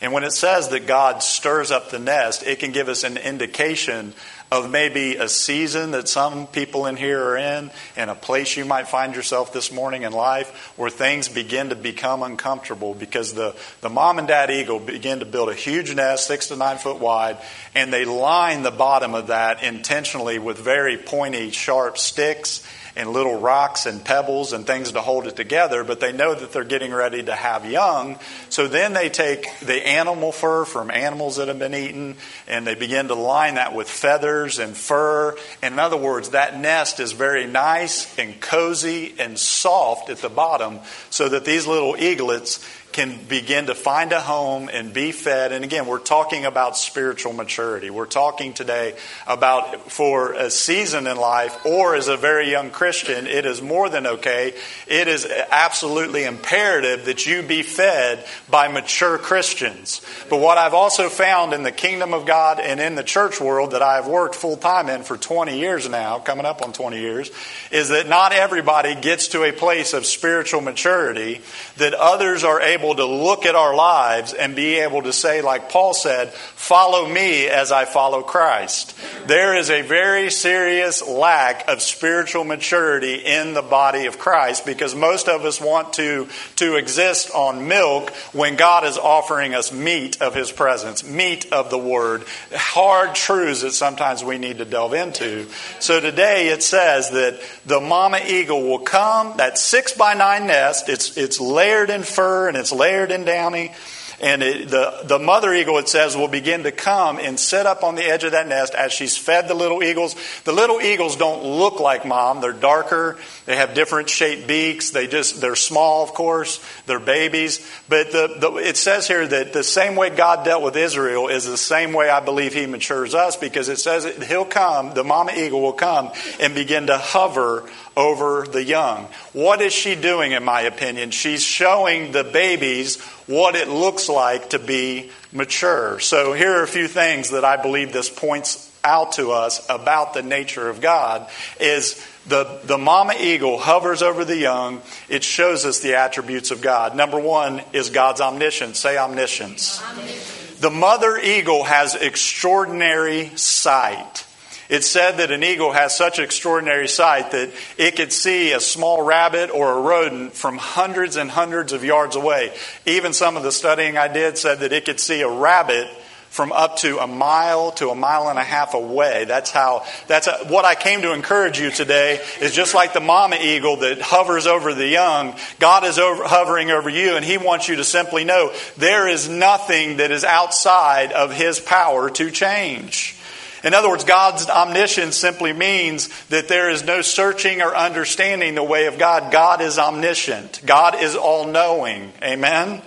And 0.00 0.12
when 0.12 0.24
it 0.24 0.32
says 0.32 0.68
that 0.70 0.86
God 0.86 1.22
stirs 1.22 1.70
up 1.70 1.90
the 1.90 2.00
nest, 2.00 2.42
it 2.42 2.58
can 2.58 2.72
give 2.72 2.88
us 2.88 3.04
an 3.04 3.16
indication 3.16 4.12
of 4.50 4.70
maybe 4.70 5.16
a 5.16 5.28
season 5.28 5.90
that 5.90 6.08
some 6.08 6.46
people 6.46 6.86
in 6.86 6.96
here 6.96 7.20
are 7.20 7.36
in, 7.36 7.70
and 7.96 8.10
a 8.10 8.14
place 8.14 8.56
you 8.56 8.64
might 8.64 8.86
find 8.86 9.14
yourself 9.14 9.52
this 9.52 9.72
morning 9.72 10.02
in 10.02 10.12
life 10.12 10.72
where 10.76 10.90
things 10.90 11.28
begin 11.28 11.70
to 11.70 11.74
become 11.76 12.22
uncomfortable 12.22 12.94
because 12.94 13.34
the, 13.34 13.56
the 13.80 13.88
mom 13.88 14.18
and 14.18 14.28
dad 14.28 14.50
eagle 14.50 14.78
begin 14.78 15.18
to 15.18 15.24
build 15.24 15.48
a 15.48 15.54
huge 15.54 15.94
nest, 15.94 16.26
six 16.26 16.48
to 16.48 16.56
nine 16.56 16.78
foot 16.78 17.00
wide, 17.00 17.38
and 17.74 17.92
they 17.92 18.04
line 18.04 18.62
the 18.62 18.70
bottom 18.70 19.14
of 19.14 19.28
that 19.28 19.62
intentionally 19.64 20.38
with 20.38 20.58
very 20.58 20.96
pointy, 20.96 21.50
sharp 21.50 21.98
sticks 21.98 22.66
and 22.96 23.12
little 23.12 23.38
rocks 23.38 23.84
and 23.84 24.02
pebbles 24.02 24.54
and 24.54 24.66
things 24.66 24.92
to 24.92 25.00
hold 25.02 25.26
it 25.26 25.36
together, 25.36 25.84
but 25.84 26.00
they 26.00 26.12
know 26.12 26.34
that 26.34 26.50
they're 26.52 26.64
getting 26.64 26.92
ready 26.92 27.22
to 27.22 27.34
have 27.34 27.70
young. 27.70 28.18
So 28.48 28.68
then 28.68 28.94
they 28.94 29.10
take 29.10 29.46
the 29.60 29.86
animal 29.86 30.32
fur 30.32 30.64
from 30.64 30.90
animals 30.90 31.36
that 31.36 31.48
have 31.48 31.58
been 31.58 31.74
eaten 31.74 32.16
and 32.48 32.66
they 32.66 32.74
begin 32.74 33.08
to 33.08 33.14
line 33.14 33.56
that 33.56 33.74
with 33.74 33.88
feathers 33.88 34.35
and 34.44 34.76
fur. 34.76 35.36
And 35.62 35.74
in 35.74 35.78
other 35.78 35.96
words, 35.96 36.30
that 36.30 36.58
nest 36.58 37.00
is 37.00 37.12
very 37.12 37.46
nice 37.46 38.18
and 38.18 38.40
cozy 38.40 39.14
and 39.18 39.38
soft 39.38 40.10
at 40.10 40.18
the 40.18 40.28
bottom 40.28 40.80
so 41.10 41.28
that 41.28 41.44
these 41.44 41.66
little 41.66 41.96
eaglets 41.96 42.64
can 42.96 43.22
begin 43.28 43.66
to 43.66 43.74
find 43.74 44.10
a 44.12 44.20
home 44.22 44.70
and 44.72 44.94
be 44.94 45.12
fed. 45.12 45.52
And 45.52 45.62
again, 45.66 45.86
we're 45.86 45.98
talking 45.98 46.46
about 46.46 46.78
spiritual 46.78 47.34
maturity. 47.34 47.90
We're 47.90 48.06
talking 48.06 48.54
today 48.54 48.94
about 49.26 49.92
for 49.92 50.32
a 50.32 50.48
season 50.48 51.06
in 51.06 51.18
life 51.18 51.66
or 51.66 51.94
as 51.94 52.08
a 52.08 52.16
very 52.16 52.50
young 52.50 52.70
Christian, 52.70 53.26
it 53.26 53.44
is 53.44 53.60
more 53.60 53.90
than 53.90 54.06
okay. 54.06 54.54
It 54.86 55.08
is 55.08 55.26
absolutely 55.50 56.24
imperative 56.24 57.04
that 57.04 57.26
you 57.26 57.42
be 57.42 57.62
fed 57.62 58.24
by 58.48 58.68
mature 58.68 59.18
Christians. 59.18 60.00
But 60.30 60.40
what 60.40 60.56
I've 60.56 60.72
also 60.72 61.10
found 61.10 61.52
in 61.52 61.64
the 61.64 61.72
kingdom 61.72 62.14
of 62.14 62.24
God 62.24 62.60
and 62.60 62.80
in 62.80 62.94
the 62.94 63.02
church 63.02 63.42
world 63.42 63.72
that 63.72 63.82
I've 63.82 64.06
worked 64.06 64.34
full 64.34 64.56
time 64.56 64.88
in 64.88 65.02
for 65.02 65.18
20 65.18 65.58
years 65.58 65.86
now, 65.86 66.18
coming 66.18 66.46
up 66.46 66.62
on 66.62 66.72
20 66.72 66.98
years, 66.98 67.30
is 67.70 67.90
that 67.90 68.08
not 68.08 68.32
everybody 68.32 68.94
gets 68.94 69.28
to 69.28 69.44
a 69.44 69.52
place 69.52 69.92
of 69.92 70.06
spiritual 70.06 70.62
maturity 70.62 71.42
that 71.76 71.92
others 71.92 72.42
are 72.42 72.62
able 72.62 72.85
able 72.86 72.96
to 72.96 73.06
look 73.06 73.46
at 73.46 73.54
our 73.54 73.74
lives 73.74 74.32
and 74.32 74.54
be 74.54 74.76
able 74.76 75.02
to 75.02 75.12
say, 75.12 75.42
like 75.42 75.70
Paul 75.70 75.92
said, 75.94 76.32
follow 76.32 77.08
me 77.08 77.48
as 77.48 77.72
I 77.72 77.84
follow 77.84 78.22
Christ. 78.22 78.96
There 79.26 79.56
is 79.56 79.70
a 79.70 79.82
very 79.82 80.30
serious 80.30 81.06
lack 81.06 81.68
of 81.68 81.82
spiritual 81.82 82.44
maturity 82.44 83.14
in 83.14 83.54
the 83.54 83.62
body 83.62 84.06
of 84.06 84.18
Christ 84.18 84.64
because 84.64 84.94
most 84.94 85.28
of 85.28 85.44
us 85.44 85.60
want 85.60 85.94
to, 85.94 86.28
to 86.56 86.76
exist 86.76 87.30
on 87.34 87.66
milk 87.66 88.10
when 88.32 88.56
God 88.56 88.84
is 88.84 88.98
offering 88.98 89.54
us 89.54 89.72
meat 89.72 90.22
of 90.22 90.34
His 90.34 90.52
presence, 90.52 91.04
meat 91.04 91.52
of 91.52 91.70
the 91.70 91.78
Word, 91.78 92.24
hard 92.52 93.14
truths 93.14 93.62
that 93.62 93.72
sometimes 93.72 94.22
we 94.22 94.38
need 94.38 94.58
to 94.58 94.64
delve 94.64 94.94
into. 94.94 95.46
So 95.80 96.00
today 96.00 96.48
it 96.48 96.62
says 96.62 97.10
that 97.10 97.40
the 97.64 97.80
mama 97.80 98.20
eagle 98.24 98.62
will 98.62 98.78
come, 98.78 99.36
that 99.38 99.58
six 99.58 99.92
by 99.92 100.14
nine 100.14 100.46
nest, 100.46 100.88
it's, 100.88 101.16
it's 101.16 101.40
layered 101.40 101.90
in 101.90 102.04
fur 102.04 102.48
and 102.48 102.56
it's 102.56 102.72
layered 102.76 103.10
in 103.10 103.24
downy. 103.24 103.72
And 104.18 104.42
it, 104.42 104.68
the, 104.68 105.02
the 105.04 105.18
mother 105.18 105.52
eagle, 105.52 105.76
it 105.78 105.88
says, 105.88 106.16
will 106.16 106.28
begin 106.28 106.62
to 106.62 106.72
come 106.72 107.18
and 107.18 107.38
sit 107.38 107.66
up 107.66 107.82
on 107.84 107.96
the 107.96 108.04
edge 108.04 108.24
of 108.24 108.32
that 108.32 108.48
nest 108.48 108.74
as 108.74 108.92
she's 108.92 109.16
fed 109.16 109.46
the 109.46 109.54
little 109.54 109.82
eagles. 109.82 110.16
The 110.44 110.52
little 110.52 110.80
eagles 110.80 111.16
don't 111.16 111.44
look 111.44 111.80
like 111.80 112.06
mom. 112.06 112.40
They're 112.40 112.52
darker. 112.52 113.18
They 113.46 113.56
have 113.56 113.74
different 113.74 114.10
shaped 114.10 114.48
beaks. 114.48 114.90
They 114.90 115.06
just, 115.06 115.40
they're 115.40 115.56
small, 115.56 116.02
of 116.02 116.12
course. 116.14 116.60
They're 116.86 116.98
babies. 116.98 117.66
But 117.88 118.10
the, 118.10 118.36
the, 118.38 118.52
it 118.56 118.76
says 118.76 119.06
here 119.06 119.26
that 119.26 119.52
the 119.52 119.62
same 119.62 119.94
way 119.94 120.10
God 120.10 120.44
dealt 120.44 120.62
with 120.62 120.76
Israel 120.76 121.28
is 121.28 121.46
the 121.46 121.56
same 121.56 121.92
way 121.92 122.10
I 122.10 122.20
believe 122.20 122.52
he 122.52 122.66
matures 122.66 123.14
us 123.14 123.36
because 123.36 123.68
it 123.68 123.78
says 123.78 124.04
he'll 124.28 124.44
come, 124.44 124.94
the 124.94 125.04
mama 125.04 125.32
eagle 125.36 125.62
will 125.62 125.72
come 125.72 126.10
and 126.40 126.54
begin 126.54 126.88
to 126.88 126.98
hover 126.98 127.68
over 127.96 128.46
the 128.46 128.62
young. 128.62 129.04
What 129.32 129.62
is 129.62 129.72
she 129.72 129.94
doing, 129.94 130.32
in 130.32 130.44
my 130.44 130.62
opinion? 130.62 131.12
She's 131.12 131.42
showing 131.42 132.12
the 132.12 132.24
babies 132.24 133.00
what 133.26 133.54
it 133.54 133.68
looks 133.68 134.08
like 134.08 134.50
to 134.50 134.58
be 134.58 135.10
mature. 135.32 136.00
So, 136.00 136.32
here 136.32 136.58
are 136.58 136.62
a 136.62 136.68
few 136.68 136.88
things 136.88 137.30
that 137.30 137.44
I 137.44 137.56
believe 137.56 137.92
this 137.92 138.10
points 138.10 138.70
out 138.84 139.12
to 139.12 139.32
us 139.32 139.66
about 139.68 140.14
the 140.14 140.22
nature 140.22 140.68
of 140.68 140.80
God 140.80 141.28
is 141.60 142.00
the, 142.28 142.60
the 142.64 142.78
mama 142.78 143.14
eagle 143.18 143.58
hovers 143.58 144.02
over 144.02 144.24
the 144.24 144.36
young. 144.36 144.82
It 145.08 145.22
shows 145.22 145.64
us 145.64 145.80
the 145.80 145.96
attributes 145.96 146.50
of 146.50 146.60
God. 146.60 146.96
Number 146.96 147.18
one 147.20 147.62
is 147.72 147.90
God's 147.90 148.20
omniscience. 148.20 148.78
Say 148.78 148.98
omniscience. 148.98 149.82
omniscience. 149.82 150.60
The 150.60 150.70
mother 150.70 151.18
eagle 151.18 151.64
has 151.64 151.94
extraordinary 151.94 153.30
sight. 153.36 154.24
It's 154.68 154.86
said 154.86 155.18
that 155.18 155.30
an 155.30 155.44
eagle 155.44 155.72
has 155.72 155.96
such 155.96 156.18
extraordinary 156.18 156.88
sight 156.88 157.30
that 157.30 157.52
it 157.78 157.94
could 157.94 158.12
see 158.12 158.52
a 158.52 158.60
small 158.60 159.02
rabbit 159.02 159.50
or 159.50 159.72
a 159.72 159.80
rodent 159.80 160.32
from 160.32 160.58
hundreds 160.58 161.16
and 161.16 161.30
hundreds 161.30 161.72
of 161.72 161.84
yards 161.84 162.16
away. 162.16 162.52
Even 162.84 163.12
some 163.12 163.36
of 163.36 163.44
the 163.44 163.52
studying 163.52 163.96
I 163.96 164.08
did 164.08 164.38
said 164.38 164.60
that 164.60 164.72
it 164.72 164.84
could 164.84 164.98
see 164.98 165.20
a 165.20 165.28
rabbit 165.28 165.88
from 166.36 166.52
up 166.52 166.76
to 166.76 166.98
a 166.98 167.06
mile 167.06 167.72
to 167.72 167.88
a 167.88 167.94
mile 167.94 168.28
and 168.28 168.38
a 168.38 168.44
half 168.44 168.74
away. 168.74 169.24
That's 169.24 169.50
how, 169.50 169.86
that's 170.06 170.26
a, 170.26 170.36
what 170.48 170.66
I 170.66 170.74
came 170.74 171.00
to 171.00 171.14
encourage 171.14 171.58
you 171.58 171.70
today 171.70 172.20
is 172.42 172.52
just 172.52 172.74
like 172.74 172.92
the 172.92 173.00
mama 173.00 173.36
eagle 173.40 173.78
that 173.78 174.02
hovers 174.02 174.46
over 174.46 174.74
the 174.74 174.86
young, 174.86 175.34
God 175.58 175.84
is 175.84 175.98
over, 175.98 176.24
hovering 176.24 176.70
over 176.70 176.90
you 176.90 177.16
and 177.16 177.24
He 177.24 177.38
wants 177.38 177.68
you 177.68 177.76
to 177.76 177.84
simply 177.84 178.24
know 178.24 178.52
there 178.76 179.08
is 179.08 179.30
nothing 179.30 179.96
that 179.96 180.10
is 180.10 180.24
outside 180.24 181.10
of 181.12 181.32
His 181.32 181.58
power 181.58 182.10
to 182.10 182.30
change. 182.30 183.18
In 183.64 183.72
other 183.72 183.88
words, 183.88 184.04
God's 184.04 184.46
omniscience 184.46 185.16
simply 185.16 185.54
means 185.54 186.10
that 186.26 186.48
there 186.48 186.68
is 186.68 186.84
no 186.84 187.00
searching 187.00 187.62
or 187.62 187.74
understanding 187.74 188.54
the 188.54 188.62
way 188.62 188.88
of 188.88 188.98
God. 188.98 189.32
God 189.32 189.62
is 189.62 189.78
omniscient. 189.78 190.60
God 190.66 191.02
is 191.02 191.16
all 191.16 191.46
knowing. 191.46 192.12
Amen? 192.22 192.82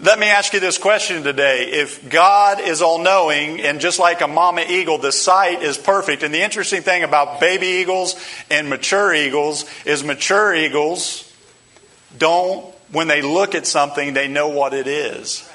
Let 0.00 0.20
me 0.20 0.26
ask 0.26 0.52
you 0.52 0.60
this 0.60 0.78
question 0.78 1.24
today. 1.24 1.72
If 1.72 2.08
God 2.08 2.60
is 2.60 2.82
all 2.82 3.00
knowing, 3.00 3.60
and 3.60 3.80
just 3.80 3.98
like 3.98 4.20
a 4.20 4.28
mama 4.28 4.64
eagle, 4.68 4.98
the 4.98 5.10
sight 5.10 5.60
is 5.64 5.76
perfect. 5.76 6.22
And 6.22 6.32
the 6.32 6.40
interesting 6.40 6.82
thing 6.82 7.02
about 7.02 7.40
baby 7.40 7.66
eagles 7.66 8.14
and 8.48 8.70
mature 8.70 9.12
eagles 9.12 9.64
is 9.84 10.04
mature 10.04 10.54
eagles 10.54 11.24
don't, 12.16 12.64
when 12.92 13.08
they 13.08 13.22
look 13.22 13.56
at 13.56 13.66
something, 13.66 14.14
they 14.14 14.28
know 14.28 14.48
what 14.48 14.72
it 14.72 14.86
is 14.86 15.48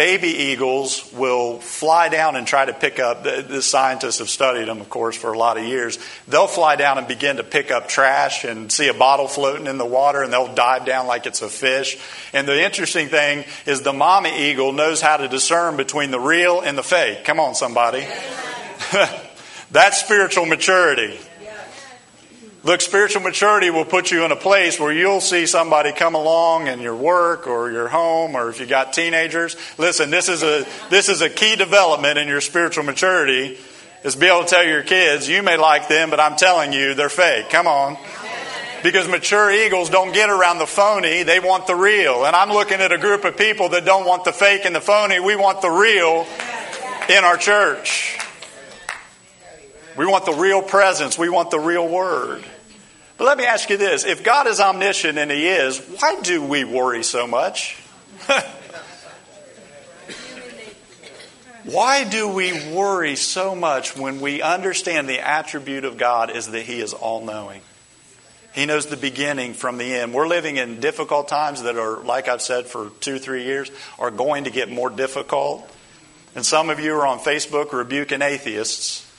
baby 0.00 0.28
eagles 0.28 1.12
will 1.12 1.58
fly 1.58 2.08
down 2.08 2.34
and 2.34 2.46
try 2.46 2.64
to 2.64 2.72
pick 2.72 2.98
up 2.98 3.22
the, 3.22 3.44
the, 3.46 3.60
scientists 3.60 4.18
have 4.18 4.30
studied 4.30 4.66
them 4.66 4.80
of 4.80 4.88
course 4.88 5.14
for 5.14 5.30
a 5.30 5.38
lot 5.38 5.58
of 5.58 5.64
years. 5.64 5.98
They'll 6.26 6.46
fly 6.46 6.76
down 6.76 6.96
and 6.96 7.06
begin 7.06 7.36
to 7.36 7.44
pick 7.44 7.70
up 7.70 7.86
trash 7.86 8.44
and 8.44 8.72
see 8.72 8.88
a 8.88 8.94
bottle 8.94 9.28
floating 9.28 9.66
in 9.66 9.76
the 9.76 9.84
water 9.84 10.22
and 10.22 10.32
they'll 10.32 10.54
dive 10.54 10.86
down 10.86 11.06
like 11.06 11.26
it's 11.26 11.42
a 11.42 11.50
fish. 11.50 11.98
And 12.32 12.48
the 12.48 12.64
interesting 12.64 13.08
thing 13.08 13.44
is 13.66 13.82
the 13.82 13.92
mama 13.92 14.30
eagle 14.34 14.72
knows 14.72 15.02
how 15.02 15.18
to 15.18 15.28
discern 15.28 15.76
between 15.76 16.12
the 16.12 16.18
real 16.18 16.62
and 16.62 16.78
the 16.78 16.82
fake. 16.82 17.22
Come 17.24 17.38
on 17.38 17.54
somebody. 17.54 18.06
That's 19.70 20.00
spiritual 20.00 20.46
maturity 20.46 21.18
Look, 22.62 22.82
spiritual 22.82 23.22
maturity 23.22 23.70
will 23.70 23.86
put 23.86 24.10
you 24.10 24.24
in 24.26 24.32
a 24.32 24.36
place 24.36 24.78
where 24.78 24.92
you'll 24.92 25.22
see 25.22 25.46
somebody 25.46 25.92
come 25.92 26.14
along 26.14 26.66
in 26.66 26.80
your 26.80 26.94
work 26.94 27.46
or 27.46 27.72
your 27.72 27.88
home 27.88 28.36
or 28.36 28.50
if 28.50 28.60
you 28.60 28.66
got 28.66 28.92
teenagers. 28.92 29.56
Listen, 29.78 30.10
this 30.10 30.28
is 30.28 30.42
a 30.42 30.66
this 30.90 31.08
is 31.08 31.22
a 31.22 31.30
key 31.30 31.56
development 31.56 32.18
in 32.18 32.28
your 32.28 32.42
spiritual 32.42 32.84
maturity 32.84 33.58
is 34.04 34.14
be 34.14 34.26
able 34.26 34.44
to 34.44 34.46
tell 34.46 34.64
your 34.64 34.82
kids, 34.82 35.28
you 35.28 35.42
may 35.42 35.56
like 35.56 35.88
them, 35.88 36.10
but 36.10 36.20
I'm 36.20 36.36
telling 36.36 36.72
you 36.72 36.94
they're 36.94 37.08
fake. 37.08 37.48
Come 37.48 37.66
on. 37.66 37.96
Because 38.82 39.08
mature 39.08 39.50
eagles 39.50 39.90
don't 39.90 40.12
get 40.12 40.30
around 40.30 40.58
the 40.58 40.66
phony, 40.66 41.22
they 41.22 41.38
want 41.38 41.66
the 41.66 41.74
real. 41.74 42.24
And 42.24 42.34
I'm 42.34 42.50
looking 42.50 42.80
at 42.80 42.92
a 42.92 42.98
group 42.98 43.24
of 43.24 43.36
people 43.36 43.70
that 43.70 43.84
don't 43.84 44.06
want 44.06 44.24
the 44.24 44.32
fake 44.32 44.64
and 44.64 44.74
the 44.74 44.80
phony, 44.80 45.20
we 45.20 45.36
want 45.36 45.60
the 45.60 45.70
real 45.70 46.26
in 47.08 47.24
our 47.24 47.36
church. 47.36 48.18
We 49.96 50.06
want 50.06 50.24
the 50.24 50.34
real 50.34 50.62
presence. 50.62 51.18
We 51.18 51.28
want 51.28 51.50
the 51.50 51.58
real 51.58 51.86
word. 51.88 52.44
But 53.20 53.26
let 53.26 53.36
me 53.38 53.44
ask 53.44 53.68
you 53.68 53.76
this 53.76 54.04
if 54.04 54.24
God 54.24 54.46
is 54.46 54.60
omniscient, 54.60 55.18
and 55.18 55.30
He 55.30 55.46
is, 55.46 55.78
why 55.78 56.20
do 56.22 56.42
we 56.42 56.64
worry 56.64 57.02
so 57.02 57.26
much? 57.26 57.76
why 61.64 62.04
do 62.04 62.28
we 62.28 62.52
worry 62.72 63.16
so 63.16 63.54
much 63.54 63.94
when 63.96 64.20
we 64.20 64.40
understand 64.40 65.06
the 65.08 65.20
attribute 65.20 65.84
of 65.84 65.98
God 65.98 66.30
is 66.30 66.48
that 66.48 66.62
He 66.62 66.80
is 66.80 66.94
all 66.94 67.22
knowing? 67.22 67.60
He 68.54 68.64
knows 68.66 68.86
the 68.86 68.96
beginning 68.96 69.52
from 69.54 69.76
the 69.76 69.94
end. 69.94 70.14
We're 70.14 70.26
living 70.26 70.56
in 70.56 70.80
difficult 70.80 71.28
times 71.28 71.62
that 71.64 71.76
are, 71.76 72.02
like 72.02 72.26
I've 72.26 72.42
said 72.42 72.66
for 72.66 72.90
two, 73.00 73.18
three 73.18 73.44
years, 73.44 73.70
are 73.98 74.10
going 74.10 74.44
to 74.44 74.50
get 74.50 74.70
more 74.70 74.88
difficult. 74.90 75.70
And 76.34 76.44
some 76.44 76.70
of 76.70 76.80
you 76.80 76.94
are 76.94 77.06
on 77.06 77.18
Facebook 77.18 77.72
rebuking 77.72 78.22
atheists 78.22 79.09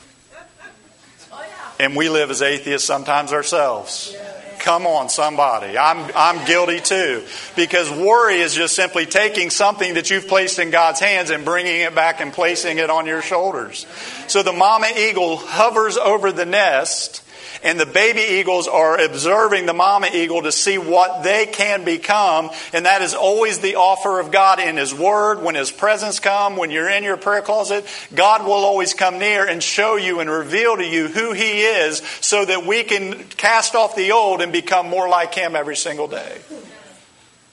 and 1.82 1.96
we 1.96 2.10
live 2.10 2.30
as 2.30 2.44
atheists 2.44 2.88
sometimes 2.88 3.34
ourselves. 3.34 4.16
Come 4.60 4.86
on, 4.86 5.10
somebody. 5.10 5.76
I'm, 5.76 6.12
I'm 6.16 6.46
guilty 6.46 6.80
too. 6.80 7.26
Because 7.56 7.90
worry 7.90 8.36
is 8.36 8.54
just 8.54 8.76
simply 8.76 9.08
taking 9.08 9.50
something 9.50 9.96
that 9.96 10.12
you've 10.12 10.28
placed 10.28 10.60
in 10.60 10.70
God's 10.70 11.00
hands 11.00 11.32
and 11.32 11.44
bringing 11.44 11.82
it 11.82 11.96
back 11.96 12.22
and 12.22 12.32
placing 12.32 12.78
it 12.78 12.92
on 12.92 13.08
your 13.08 13.24
shoulders. 13.24 13.88
So 14.28 14.44
the 14.44 14.54
mama 14.54 14.90
eagle 14.96 15.38
hovers 15.38 15.98
over 15.98 16.32
the 16.32 16.46
nest 16.46 17.24
and 17.64 17.80
the 17.80 17.86
baby 17.86 18.22
eagles 18.22 18.68
are 18.68 19.00
observing 19.00 19.66
the 19.66 19.74
mama 19.74 20.08
eagle 20.14 20.42
to 20.44 20.52
see 20.52 20.78
what 20.78 21.24
they 21.24 21.46
can 21.46 21.86
become. 21.86 22.50
And 22.74 22.86
that 22.86 23.02
is 23.02 23.14
always 23.14 23.60
the 23.60 23.76
offer 23.76 24.20
of 24.20 24.32
God 24.32 24.60
in 24.60 24.78
His 24.78 24.94
Word. 24.94 25.42
When 25.44 25.56
His 25.56 25.72
presence 25.72 26.20
come, 26.20 26.58
when 26.58 26.72
you're 26.72 26.90
in 26.90 27.04
your 27.04 27.18
prayer 27.18 27.42
closet, 27.42 27.86
God 28.14 28.44
will 28.44 28.54
always 28.54 28.94
come 28.94 29.20
near 29.20 29.48
and 29.48 29.62
show 29.62 29.96
you 29.96 30.20
and 30.20 30.30
reveal 30.30 30.78
to 30.78 30.86
you 30.86 31.08
who 31.08 31.34
He 31.34 31.62
is 31.62 32.00
so 32.22 32.46
that 32.46 32.66
we 32.66 32.84
can 32.84 33.24
cast 33.38 33.76
off 33.76 33.96
the 33.96 34.12
old 34.12 34.42
and 34.42 34.52
become 34.52 34.90
more 34.90 35.08
like 35.08 35.34
Him 35.34 35.56
every 35.56 35.76
single 35.76 36.08
day. 36.08 36.40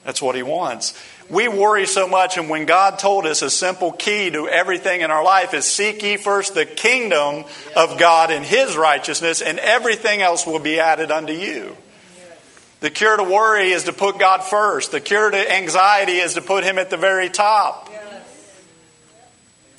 That's 0.03 0.21
what 0.21 0.35
He 0.35 0.43
wants 0.43 0.93
we 1.29 1.47
worry 1.47 1.85
so 1.85 2.07
much, 2.07 2.37
and 2.37 2.49
when 2.49 2.65
God 2.65 2.97
told 2.97 3.25
us 3.25 3.41
a 3.41 3.49
simple 3.49 3.91
key 3.91 4.31
to 4.31 4.47
everything 4.47 5.01
in 5.01 5.11
our 5.11 5.23
life 5.23 5.53
is 5.53 5.65
seek 5.65 6.01
ye 6.01 6.17
first 6.17 6.55
the 6.55 6.65
kingdom 6.65 7.45
of 7.75 7.99
God 7.99 8.31
and 8.31 8.43
His 8.43 8.75
righteousness, 8.75 9.41
and 9.41 9.59
everything 9.59 10.21
else 10.21 10.47
will 10.47 10.59
be 10.59 10.79
added 10.79 11.11
unto 11.11 11.33
you. 11.33 11.77
The 12.79 12.89
cure 12.89 13.17
to 13.17 13.23
worry 13.23 13.71
is 13.71 13.83
to 13.83 13.93
put 13.93 14.17
God 14.17 14.43
first. 14.43 14.91
The 14.91 15.01
cure 15.01 15.29
to 15.29 15.51
anxiety 15.53 16.17
is 16.17 16.33
to 16.33 16.41
put 16.41 16.63
Him 16.63 16.79
at 16.79 16.89
the 16.89 16.97
very 16.97 17.29
top. 17.29 17.89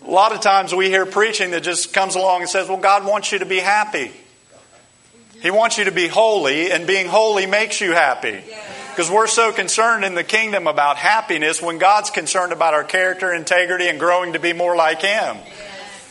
A 0.07 0.11
lot 0.11 0.33
of 0.33 0.40
times 0.40 0.75
we 0.75 0.88
hear 0.88 1.04
preaching 1.04 1.50
that 1.50 1.62
just 1.62 1.92
comes 1.92 2.14
along 2.14 2.42
and 2.42 2.50
says, 2.50 2.69
Well, 2.69 2.78
God 2.78 3.04
wants 3.04 3.33
you 3.33 3.40
to 3.40 3.47
be 3.47 3.59
happy. 3.59 4.12
He 5.40 5.50
wants 5.50 5.78
you 5.78 5.85
to 5.85 5.92
be 5.92 6.07
holy, 6.07 6.71
and 6.71 6.87
being 6.87 7.07
holy 7.09 7.47
makes 7.47 7.80
you 7.80 7.92
happy. 7.92 8.42
Because 8.90 9.11
we're 9.11 9.26
so 9.26 9.52
concerned 9.52 10.04
in 10.04 10.14
the 10.14 10.25
kingdom 10.25 10.66
about 10.66 10.97
happiness 10.97 11.62
when 11.62 11.78
God's 11.78 12.11
concerned 12.11 12.52
about 12.52 12.75
our 12.75 12.85
character, 12.85 13.32
integrity, 13.32 13.88
and 13.88 13.99
growing 13.99 14.35
to 14.35 14.38
be 14.38 14.52
more 14.52 14.76
like 14.76 15.00
Him. 15.00 15.37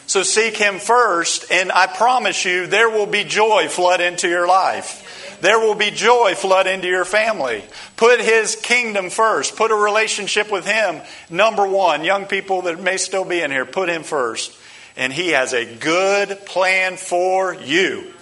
So 0.08 0.24
seek 0.24 0.58
Him 0.58 0.80
first, 0.80 1.52
and 1.52 1.72
I 1.72 1.86
promise 1.86 2.46
you 2.46 2.66
there 2.66 2.90
will 2.90 3.06
be 3.06 3.24
joy 3.24 3.68
flood 3.68 4.02
into 4.02 4.28
your 4.28 4.48
life. 4.48 5.38
There 5.42 5.60
will 5.60 5.76
be 5.76 5.92
joy 5.92 6.34
flood 6.36 6.68
into 6.68 6.88
your 6.88 7.06
family. 7.06 7.64
Put 7.96 8.20
His 8.20 8.56
kingdom 8.56 9.10
first. 9.10 9.56
Put 9.56 9.72
a 9.72 9.76
relationship 9.76 10.52
with 10.52 10.66
Him 10.66 11.02
number 11.30 11.68
one. 11.68 12.04
Young 12.04 12.26
people 12.26 12.64
that 12.64 12.82
may 12.82 12.98
still 12.98 13.26
be 13.26 13.42
in 13.42 13.52
here, 13.52 13.66
put 13.66 13.90
Him 13.90 14.04
first. 14.04 14.58
And 14.98 15.14
He 15.14 15.30
has 15.30 15.54
a 15.54 15.66
good 15.78 16.46
plan 16.46 16.98
for 16.98 17.54
you. 17.54 18.14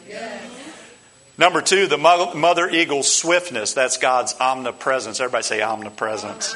Number 1.38 1.62
two, 1.62 1.86
the 1.86 1.98
mother 1.98 2.67
eagle's 2.67 3.13
swiftness. 3.13 3.74
That's 3.74 3.98
God's 3.98 4.36
omnipresence. 4.39 5.20
Everybody 5.20 5.44
say 5.44 5.62
omnipresence. 5.62 6.56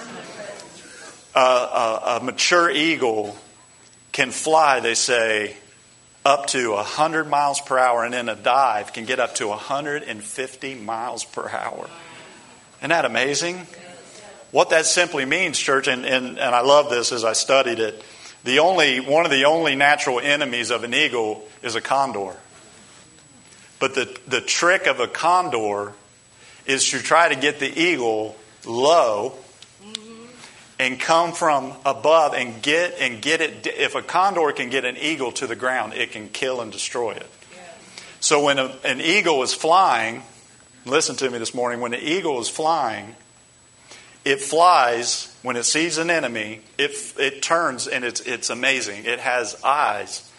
Uh, 1.36 2.00
a, 2.04 2.18
a 2.18 2.24
mature 2.24 2.70
eagle 2.70 3.38
can 4.12 4.32
fly, 4.32 4.80
they 4.80 4.96
say, 4.96 5.56
up 6.26 6.48
to 6.48 6.72
100 6.72 7.28
miles 7.28 7.62
per 7.62 7.78
hour, 7.78 8.04
and 8.04 8.14
in 8.16 8.28
a 8.28 8.36
dive 8.36 8.92
can 8.92 9.06
get 9.06 9.20
up 9.20 9.36
to 9.36 9.48
150 9.48 10.76
miles 10.76 11.26
per 11.26 11.48
hour. 11.48 11.88
Isn't 12.80 12.90
that 12.90 13.06
amazing? 13.06 13.68
What 14.52 14.72
that 14.72 14.86
simply 14.86 15.26
means, 15.26 15.58
church, 15.58 15.88
and, 15.88 16.06
and, 16.06 16.40
and 16.40 16.56
I 16.56 16.62
love 16.62 16.90
this 16.90 17.12
as 17.12 17.24
I 17.24 17.34
studied 17.34 17.80
it. 17.80 18.04
The 18.44 18.60
only, 18.60 19.00
one 19.00 19.26
of 19.26 19.32
the 19.32 19.46
only 19.46 19.76
natural 19.76 20.20
enemies 20.20 20.72
of 20.72 20.84
an 20.84 20.94
eagle 20.94 21.48
is 21.62 21.76
a 21.76 21.82
condor. 21.82 22.36
But 23.82 23.96
the, 23.96 24.16
the 24.28 24.42
trick 24.42 24.86
of 24.86 25.00
a 25.00 25.08
condor 25.08 25.94
is 26.68 26.92
to 26.92 27.00
try 27.00 27.34
to 27.34 27.36
get 27.36 27.60
the 27.60 27.82
eagle 27.82 28.38
low 28.64 29.34
and 30.78 31.00
come 31.00 31.34
from 31.34 31.74
above 31.84 32.36
and 32.36 32.62
get 32.62 33.00
and 33.00 33.24
get 33.24 33.42
it 33.42 33.66
if 33.66 33.96
a 33.96 34.04
condor 34.04 34.52
can 34.52 34.70
get 34.70 34.86
an 34.86 34.98
eagle 34.98 35.32
to 35.32 35.48
the 35.48 35.56
ground 35.56 35.96
it 35.96 36.12
can 36.12 36.30
kill 36.30 36.62
and 36.62 36.72
destroy 36.72 37.14
it. 37.14 37.28
So 38.20 38.44
when 38.44 38.60
a, 38.60 38.66
an 38.86 39.02
eagle 39.02 39.42
is 39.42 39.52
flying 39.52 40.22
listen 40.86 41.16
to 41.16 41.30
me 41.32 41.40
this 41.40 41.56
morning 41.56 41.82
when 41.82 41.96
an 41.96 42.02
eagle 42.04 42.40
is 42.40 42.50
flying 42.50 43.16
it 44.24 44.40
flies 44.40 45.36
when 45.42 45.56
it 45.56 45.64
sees 45.64 45.98
an 45.98 46.12
enemy 46.12 46.62
it, 46.78 46.92
it 47.18 47.42
turns 47.42 47.88
and 47.88 48.06
it's, 48.06 48.22
it's 48.22 48.52
amazing. 48.52 49.06
It 49.06 49.20
has 49.20 49.60
eyes 49.64 50.31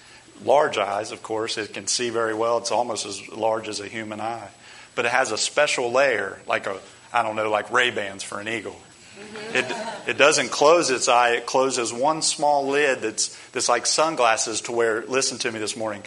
large 0.45 0.79
eyes, 0.79 1.13
of 1.13 1.23
course. 1.23 1.59
It 1.59 1.75
can 1.75 1.87
see 1.87 2.11
very 2.11 2.35
well. 2.35 2.59
It's 2.59 2.73
almost 2.73 3.07
as 3.07 3.29
large 3.29 3.69
as 3.69 3.81
a 3.81 3.87
human 3.87 4.21
eye. 4.21 4.49
But 4.95 5.07
it 5.07 5.13
has 5.13 5.33
a 5.33 5.39
special 5.39 5.91
layer, 5.91 6.41
like 6.47 6.67
a, 6.67 6.79
I 7.13 7.23
don't 7.23 7.37
know, 7.37 7.51
like 7.51 7.71
Ray-Bans 7.73 8.23
for 8.23 8.41
an 8.41 8.49
eagle. 8.49 8.77
Mm-hmm. 9.19 9.57
It, 9.57 10.11
it 10.11 10.19
doesn't 10.19 10.51
close 10.51 10.91
its 10.91 11.09
eye. 11.09 11.31
It 11.37 11.47
closes 11.47 11.93
one 11.93 12.23
small 12.23 12.69
lid 12.69 13.01
that's, 13.01 13.37
that's 13.51 13.69
like 13.69 13.87
sunglasses 13.87 14.63
to 14.63 14.73
where, 14.73 15.05
listen 15.07 15.39
to 15.39 15.53
me 15.53 15.59
this 15.59 15.77
morning, 15.77 16.03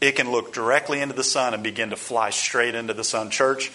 it 0.00 0.12
can 0.16 0.30
look 0.30 0.52
directly 0.52 1.00
into 1.00 1.14
the 1.14 1.24
sun 1.24 1.54
and 1.54 1.62
begin 1.62 1.90
to 1.90 1.96
fly 1.96 2.30
straight 2.30 2.74
into 2.74 2.94
the 2.94 3.04
sun. 3.04 3.30
Church, 3.30 3.70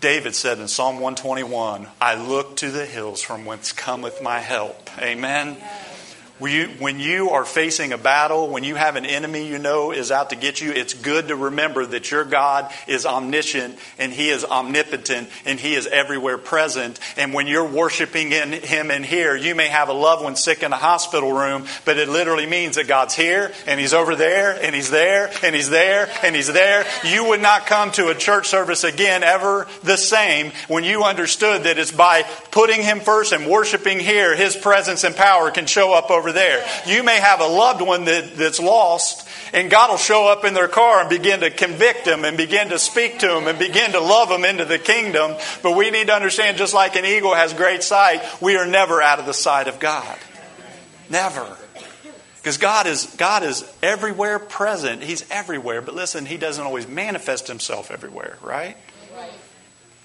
David 0.00 0.34
said 0.34 0.58
in 0.58 0.68
Psalm 0.68 0.96
121, 0.96 1.88
I 2.00 2.14
look 2.14 2.56
to 2.56 2.70
the 2.70 2.84
hills 2.84 3.22
from 3.22 3.44
whence 3.44 3.72
cometh 3.72 4.22
my 4.22 4.38
help. 4.38 4.90
Amen. 4.98 5.56
You, 5.56 5.62
when 6.38 6.98
you 6.98 7.30
are 7.30 7.44
facing 7.44 7.92
a 7.92 7.98
battle, 7.98 8.48
when 8.48 8.64
you 8.64 8.74
have 8.74 8.96
an 8.96 9.06
enemy 9.06 9.46
you 9.46 9.58
know 9.58 9.92
is 9.92 10.10
out 10.10 10.30
to 10.30 10.36
get 10.36 10.60
you, 10.60 10.72
it's 10.72 10.92
good 10.92 11.28
to 11.28 11.36
remember 11.36 11.86
that 11.86 12.10
your 12.10 12.24
God 12.24 12.72
is 12.88 13.06
omniscient 13.06 13.78
and 13.98 14.12
He 14.12 14.30
is 14.30 14.44
omnipotent 14.44 15.28
and 15.46 15.60
He 15.60 15.74
is 15.74 15.86
everywhere 15.86 16.36
present. 16.36 16.98
And 17.16 17.32
when 17.34 17.46
you're 17.46 17.68
worshiping 17.68 18.32
in 18.32 18.52
Him 18.52 18.90
in 18.90 19.04
here, 19.04 19.36
you 19.36 19.54
may 19.54 19.68
have 19.68 19.88
a 19.88 19.92
loved 19.92 20.24
one 20.24 20.34
sick 20.34 20.64
in 20.64 20.72
a 20.72 20.76
hospital 20.76 21.32
room, 21.32 21.66
but 21.84 21.98
it 21.98 22.08
literally 22.08 22.46
means 22.46 22.76
that 22.76 22.88
God's 22.88 23.14
here 23.14 23.52
and 23.66 23.78
He's 23.78 23.94
over 23.94 24.16
there 24.16 24.60
and 24.60 24.74
He's 24.74 24.90
there 24.90 25.30
and 25.42 25.54
He's 25.54 25.70
there 25.70 26.10
and 26.24 26.34
He's 26.34 26.52
there. 26.52 26.84
You 27.04 27.28
would 27.28 27.42
not 27.42 27.66
come 27.66 27.92
to 27.92 28.08
a 28.08 28.14
church 28.14 28.48
service 28.48 28.82
again 28.82 29.22
ever 29.22 29.68
the 29.84 29.96
same 29.96 30.50
when 30.66 30.82
you 30.82 31.04
understood 31.04 31.62
that 31.62 31.78
it's 31.78 31.92
by 31.92 32.24
putting 32.50 32.82
Him 32.82 32.98
first 33.00 33.32
and 33.32 33.48
worshiping 33.48 34.00
here, 34.00 34.34
His 34.34 34.56
presence 34.56 35.04
and 35.04 35.14
power 35.14 35.52
can 35.52 35.66
show 35.66 35.94
up 35.94 36.10
over 36.10 36.23
over 36.24 36.32
there. 36.32 36.64
You 36.86 37.02
may 37.02 37.20
have 37.20 37.40
a 37.40 37.46
loved 37.46 37.82
one 37.82 38.06
that, 38.06 38.36
that's 38.36 38.58
lost, 38.58 39.28
and 39.52 39.70
God 39.70 39.90
will 39.90 39.98
show 39.98 40.26
up 40.26 40.44
in 40.44 40.54
their 40.54 40.68
car 40.68 41.00
and 41.00 41.10
begin 41.10 41.40
to 41.40 41.50
convict 41.50 42.06
them 42.06 42.24
and 42.24 42.36
begin 42.36 42.70
to 42.70 42.78
speak 42.78 43.18
to 43.18 43.26
them 43.26 43.46
and 43.46 43.58
begin 43.58 43.92
to 43.92 44.00
love 44.00 44.30
them 44.30 44.44
into 44.44 44.64
the 44.64 44.78
kingdom. 44.78 45.36
But 45.62 45.76
we 45.76 45.90
need 45.90 46.06
to 46.06 46.14
understand 46.14 46.56
just 46.56 46.72
like 46.72 46.96
an 46.96 47.04
eagle 47.04 47.34
has 47.34 47.52
great 47.52 47.82
sight, 47.82 48.22
we 48.40 48.56
are 48.56 48.66
never 48.66 49.02
out 49.02 49.18
of 49.18 49.26
the 49.26 49.34
sight 49.34 49.68
of 49.68 49.78
God. 49.78 50.18
Never. 51.10 51.46
Because 52.36 52.56
God 52.56 52.86
is, 52.86 53.06
God 53.18 53.42
is 53.42 53.70
everywhere 53.82 54.38
present. 54.38 55.02
He's 55.02 55.28
everywhere. 55.30 55.82
But 55.82 55.94
listen, 55.94 56.24
He 56.24 56.38
doesn't 56.38 56.64
always 56.64 56.88
manifest 56.88 57.48
Himself 57.48 57.90
everywhere, 57.90 58.38
right? 58.42 58.76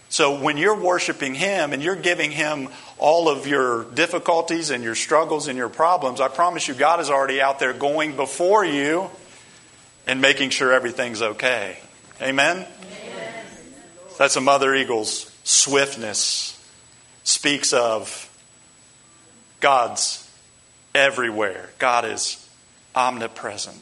So 0.09 0.41
when 0.41 0.57
you're 0.57 0.79
worshiping 0.79 1.35
Him 1.35 1.71
and 1.71 1.83
you're 1.83 1.95
giving 1.95 2.31
Him 2.31 2.69
all 2.99 3.29
of 3.29 3.47
your 3.47 3.85
difficulties 3.85 4.69
and 4.69 4.83
your 4.83 4.95
struggles 4.95 5.47
and 5.47 5.57
your 5.57 5.69
problems, 5.69 6.21
I 6.21 6.27
promise 6.27 6.67
you, 6.67 6.73
God 6.73 6.99
is 6.99 7.09
already 7.09 7.41
out 7.41 7.59
there 7.59 7.73
going 7.73 8.15
before 8.15 8.63
you 8.63 9.09
and 10.05 10.21
making 10.21 10.49
sure 10.51 10.71
everything's 10.71 11.21
okay. 11.21 11.77
Amen? 12.21 12.57
Amen. 12.57 13.45
That's 14.17 14.35
a 14.35 14.41
mother 14.41 14.75
eagle's 14.75 15.31
swiftness. 15.43 16.55
Speaks 17.23 17.73
of 17.73 18.25
God's 19.59 20.29
everywhere. 20.93 21.69
God 21.79 22.05
is 22.05 22.45
omnipresent. 22.95 23.77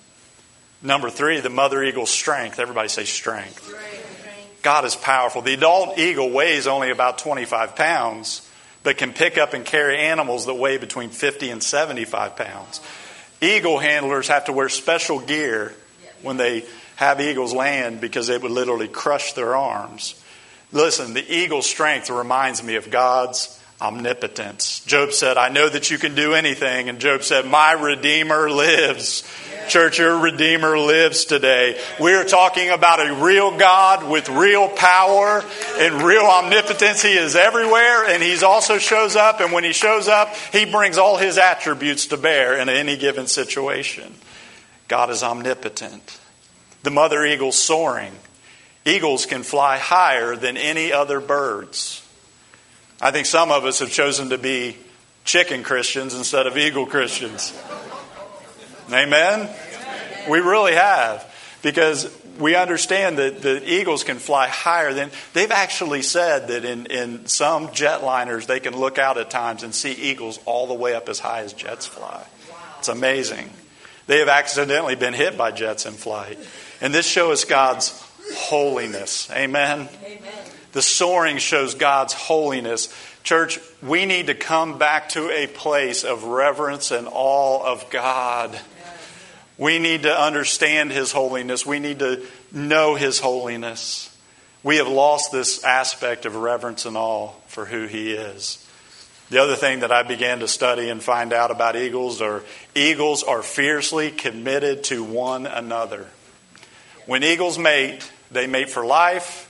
Number 0.82 1.10
three, 1.10 1.39
the 1.39 1.49
mother 1.49 1.84
eagle's 1.84 2.12
strength. 2.12 2.60
Everybody 2.60 2.89
say 2.89 3.06
strength. 3.06 3.63
strength. 3.63 4.62
God 4.62 4.86
is 4.86 4.95
powerful. 4.95 5.41
The 5.41 5.53
adult 5.53 5.97
eagle 5.97 6.30
weighs 6.30 6.67
only 6.67 6.91
about 6.91 7.19
25 7.19 7.75
pounds, 7.75 8.46
but 8.88 8.97
can 8.97 9.12
pick 9.12 9.38
up 9.38 9.54
and 9.54 9.65
carry 9.65 9.97
animals 9.97 10.45
that 10.45 10.54
weigh 10.54 10.78
between 10.78 11.10
50 11.10 11.50
and 11.50 11.62
75 11.62 12.38
pounds. 12.38 12.80
Eagle 13.41 13.80
handlers 13.80 14.30
have 14.30 14.45
to 14.45 14.54
wear 14.54 14.69
special 14.69 15.19
gear 15.19 15.73
when 16.21 16.38
they 16.38 16.63
have 16.95 17.19
eagles 17.19 17.54
land 17.54 18.00
because 18.00 18.30
it 18.30 18.41
would 18.41 18.52
literally 18.54 18.88
crush 18.88 19.34
their 19.34 19.58
arms. 19.58 20.23
Listen, 20.71 21.13
the 21.13 21.36
eagle's 21.36 21.65
strength 21.65 22.10
reminds 22.10 22.63
me 22.63 22.76
of 22.76 22.89
God's 22.89 23.62
omnipotence. 23.82 24.80
Job 24.86 25.12
said, 25.12 25.38
I 25.38 25.50
know 25.50 25.70
that 25.70 25.92
you 25.92 25.98
can 25.98 26.16
do 26.16 26.34
anything. 26.34 26.90
And 26.90 27.00
Job 27.00 27.24
said, 27.24 27.46
My 27.46 27.74
Redeemer 27.74 28.50
lives. 28.50 29.24
Church, 29.68 30.00
your 30.00 30.18
Redeemer 30.18 30.80
lives 30.80 31.26
today. 31.26 31.78
We're 32.00 32.24
talking 32.24 32.70
about 32.70 33.06
a 33.06 33.13
real 33.16 33.58
God 33.58 34.10
with 34.10 34.30
real 34.30 34.70
power 34.70 35.44
and 35.78 36.02
real 36.02 36.24
omnipotence. 36.24 37.02
He 37.02 37.18
is 37.18 37.36
everywhere 37.36 38.06
and 38.06 38.24
He 38.24 38.42
also 38.44 38.78
shows 38.78 39.16
up. 39.18 39.42
And 39.42 39.52
when 39.52 39.66
He 39.66 39.74
shows 39.74 40.08
up, 40.08 40.34
He 40.54 40.66
brings 40.66 40.98
all 40.98 41.18
His 41.18 41.38
attributes 41.38 42.08
to 42.08 42.18
bear 42.18 42.58
in 42.58 42.70
any 42.70 42.96
given 42.96 43.28
situation. 43.28 44.13
God 44.88 45.10
is 45.10 45.22
omnipotent. 45.22 46.18
The 46.84 46.92
mother 46.92 47.26
eagle 47.26 47.52
soaring. 47.52 48.13
Eagles 48.86 49.26
can 49.26 49.44
fly 49.44 49.78
higher 49.78 50.38
than 50.38 50.56
any 50.56 50.94
other 50.94 51.20
birds. 51.20 52.07
I 53.01 53.12
think 53.12 53.27
some 53.27 53.51
of 53.51 53.65
us 53.65 53.79
have 53.79 53.91
chosen 53.91 54.29
to 54.29 54.38
be 54.38 54.77
chicken 55.23 55.63
Christians 55.63 56.15
instead 56.15 56.47
of 56.47 56.57
eagle 56.57 56.86
Christians. 56.86 57.53
Amen? 58.91 59.49
We 60.29 60.39
really 60.39 60.73
have. 60.73 61.33
Because 61.62 62.12
we 62.39 62.55
understand 62.55 63.17
that 63.17 63.41
the 63.41 63.62
eagles 63.71 64.03
can 64.03 64.17
fly 64.17 64.47
higher 64.47 64.93
than 64.93 65.12
they've 65.33 65.51
actually 65.51 66.01
said 66.01 66.47
that 66.47 66.65
in, 66.65 66.86
in 66.88 67.25
some 67.25 67.69
jetliners 67.69 68.45
they 68.45 68.60
can 68.60 68.77
look 68.77 68.97
out 68.97 69.17
at 69.17 69.29
times 69.29 69.63
and 69.63 69.73
see 69.73 69.91
eagles 69.91 70.39
all 70.45 70.67
the 70.67 70.73
way 70.73 70.93
up 70.93 71.10
as 71.10 71.19
high 71.19 71.41
as 71.41 71.53
jets 71.53 71.86
fly. 71.86 72.25
It's 72.79 72.88
amazing. 72.88 73.49
They 74.05 74.19
have 74.19 74.29
accidentally 74.29 74.95
been 74.95 75.13
hit 75.13 75.38
by 75.38 75.51
jets 75.51 75.86
in 75.86 75.93
flight. 75.93 76.38
And 76.79 76.93
this 76.93 77.07
shows 77.07 77.43
God's 77.43 77.89
holiness. 78.36 79.29
Amen. 79.31 79.89
Amen. 80.03 80.51
The 80.73 80.82
soaring 80.82 81.38
shows 81.38 81.75
God's 81.75 82.13
holiness. 82.13 82.93
Church, 83.23 83.60
we 83.82 84.06
need 84.06 84.27
to 84.27 84.36
come 84.36 84.77
back 84.77 85.10
to 85.10 85.30
a 85.30 85.47
place 85.47 86.03
of 86.03 86.23
reverence 86.23 86.91
and 86.91 87.08
awe 87.12 87.71
of 87.71 87.89
God. 87.89 88.58
We 89.58 89.80
need 89.80 90.03
to 90.03 90.15
understand 90.15 90.91
His 90.91 91.12
holiness. 91.12 91.65
We 91.65 91.80
need 91.80 91.99
to 91.99 92.23
know 92.51 92.95
His 92.95 93.19
holiness. 93.19 94.15
We 94.63 94.77
have 94.77 94.88
lost 94.88 95.32
this 95.32 95.63
aspect 95.63 96.25
of 96.25 96.36
reverence 96.36 96.86
and 96.86 96.97
awe 96.97 97.32
for 97.47 97.65
who 97.65 97.88
He 97.88 98.12
is. 98.12 98.63
The 99.30 99.41
other 99.41 99.56
thing 99.56 99.82
that 99.82 99.91
I 99.91 100.03
began 100.03 100.39
to 100.39 100.47
study 100.47 100.89
and 100.89 101.03
find 101.03 101.34
out 101.34 101.51
about 101.51 101.75
eagles 101.75 102.21
are 102.21 102.43
eagles 102.75 103.23
are 103.23 103.43
fiercely 103.43 104.10
committed 104.10 104.86
to 104.86 105.03
one 105.03 105.45
another. 105.45 106.08
When 107.06 107.23
eagles 107.23 107.58
mate, 107.58 108.10
they 108.32 108.47
mate 108.47 108.69
for 108.69 108.86
life. 108.86 109.46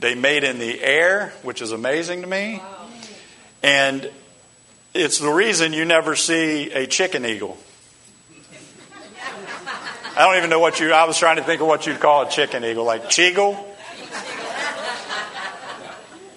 They 0.00 0.14
mate 0.14 0.44
in 0.44 0.58
the 0.58 0.82
air, 0.82 1.32
which 1.42 1.60
is 1.60 1.72
amazing 1.72 2.22
to 2.22 2.26
me. 2.26 2.62
And 3.62 4.10
it's 4.94 5.18
the 5.18 5.30
reason 5.30 5.72
you 5.72 5.84
never 5.84 6.16
see 6.16 6.70
a 6.72 6.86
chicken 6.86 7.26
eagle. 7.26 7.58
I 10.16 10.24
don't 10.24 10.36
even 10.38 10.50
know 10.50 10.58
what 10.58 10.80
you, 10.80 10.92
I 10.92 11.04
was 11.04 11.18
trying 11.18 11.36
to 11.36 11.42
think 11.42 11.60
of 11.60 11.66
what 11.66 11.86
you'd 11.86 12.00
call 12.00 12.26
a 12.26 12.30
chicken 12.30 12.64
eagle, 12.64 12.84
like 12.84 13.08
cheagle? 13.08 13.66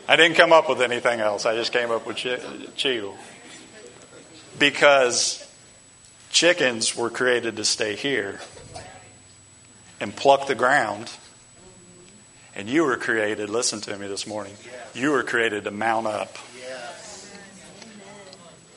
I 0.07 0.17
didn't 0.17 0.35
come 0.35 0.51
up 0.51 0.69
with 0.69 0.81
anything 0.81 1.21
else. 1.21 1.45
I 1.45 1.55
just 1.55 1.71
came 1.71 1.89
up 1.89 2.05
with 2.05 2.17
Chiel. 2.17 3.17
Because 4.59 5.39
chickens 6.29 6.95
were 6.95 7.09
created 7.09 7.55
to 7.55 7.65
stay 7.65 7.95
here 7.95 8.39
and 9.99 10.13
pluck 10.13 10.47
the 10.47 10.55
ground. 10.55 11.09
And 12.55 12.69
you 12.69 12.83
were 12.83 12.97
created, 12.97 13.49
listen 13.49 13.81
to 13.81 13.97
me 13.97 14.07
this 14.07 14.27
morning, 14.27 14.53
you 14.93 15.11
were 15.11 15.23
created 15.23 15.63
to 15.63 15.71
mount 15.71 16.07
up. 16.07 16.37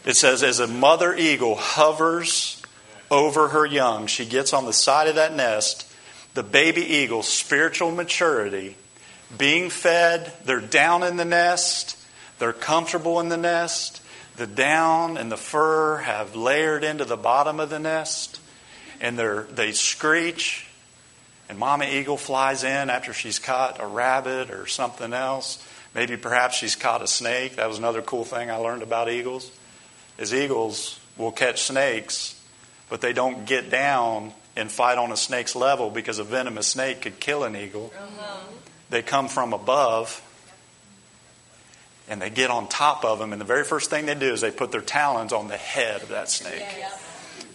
It 0.05 0.15
says, 0.15 0.43
as 0.43 0.61
a 0.61 0.67
mother 0.67 1.15
eagle 1.15 1.57
hovers 1.57 2.63
over 3.11 3.49
her 3.49 3.67
young, 3.67 4.07
she 4.07 4.25
gets 4.25 4.53
on 4.53 4.65
the 4.65 4.73
side 4.73 5.09
of 5.09 5.17
that 5.17 5.35
nest, 5.35 5.93
the 6.35 6.43
baby 6.43 6.83
eagle's 6.83 7.29
spiritual 7.29 7.91
maturity, 7.91 8.77
being 9.37 9.69
fed, 9.69 10.33
they're 10.45 10.61
down 10.61 11.03
in 11.03 11.17
the 11.17 11.25
nest, 11.25 11.99
they're 12.39 12.53
comfortable 12.53 13.19
in 13.21 13.29
the 13.29 13.37
nest, 13.37 14.01
the 14.37 14.47
down 14.47 15.17
and 15.17 15.33
the 15.33 15.37
fur 15.37 15.99
have 15.99 16.37
layered 16.37 16.85
into 16.85 17.05
the 17.05 17.17
bottom 17.17 17.59
of 17.59 17.69
the 17.69 17.79
nest, 17.79 18.41
and 19.01 19.19
they 19.19 19.73
screech, 19.73 20.66
and 21.49 21.59
Mama 21.59 21.87
Eagle 21.87 22.17
flies 22.17 22.65
in 22.65 22.91
after 22.91 23.13
she's 23.13 23.39
caught 23.39 23.81
a 23.81 23.87
rabbit 23.87 24.51
or 24.51 24.67
something 24.67 25.13
else. 25.13 25.65
Maybe 25.95 26.17
perhaps 26.17 26.57
she's 26.57 26.77
caught 26.77 27.03
a 27.03 27.07
snake. 27.07 27.57
That 27.57 27.69
was 27.69 27.79
another 27.79 28.03
cool 28.03 28.25
thing 28.25 28.51
I 28.51 28.57
learned 28.57 28.83
about 28.83 29.09
eagles. 29.09 29.51
Is 30.19 30.35
eagles 30.35 30.99
will 31.17 31.33
catch 31.33 31.63
snakes, 31.63 32.41
but 32.89 33.01
they 33.01 33.13
don't 33.13 33.47
get 33.47 33.71
down 33.71 34.33
and 34.57 34.71
fight 34.71 34.99
on 34.99 35.13
a 35.13 35.17
snake's 35.17 35.55
level 35.55 35.91
because 35.91 36.19
a 36.19 36.25
venomous 36.25 36.67
snake 36.67 37.03
could 37.03 37.21
kill 37.21 37.45
an 37.45 37.55
eagle. 37.55 37.93
Uh-huh. 37.97 38.41
They 38.91 39.03
come 39.03 39.29
from 39.29 39.53
above 39.53 40.23
and 42.09 42.23
they 42.23 42.31
get 42.31 42.51
on 42.51 42.69
top 42.69 43.05
of 43.05 43.19
them, 43.19 43.33
and 43.33 43.41
the 43.41 43.47
very 43.47 43.65
first 43.65 43.91
thing 43.91 44.07
they 44.07 44.15
do 44.15 44.33
is 44.33 44.41
they 44.41 44.53
put 44.53 44.71
their 44.71 44.81
talons 44.81 45.33
on 45.33 45.49
the 45.49 45.57
head 45.57 46.03
of 46.03 46.11
that 46.11 46.31
snake. 46.31 46.65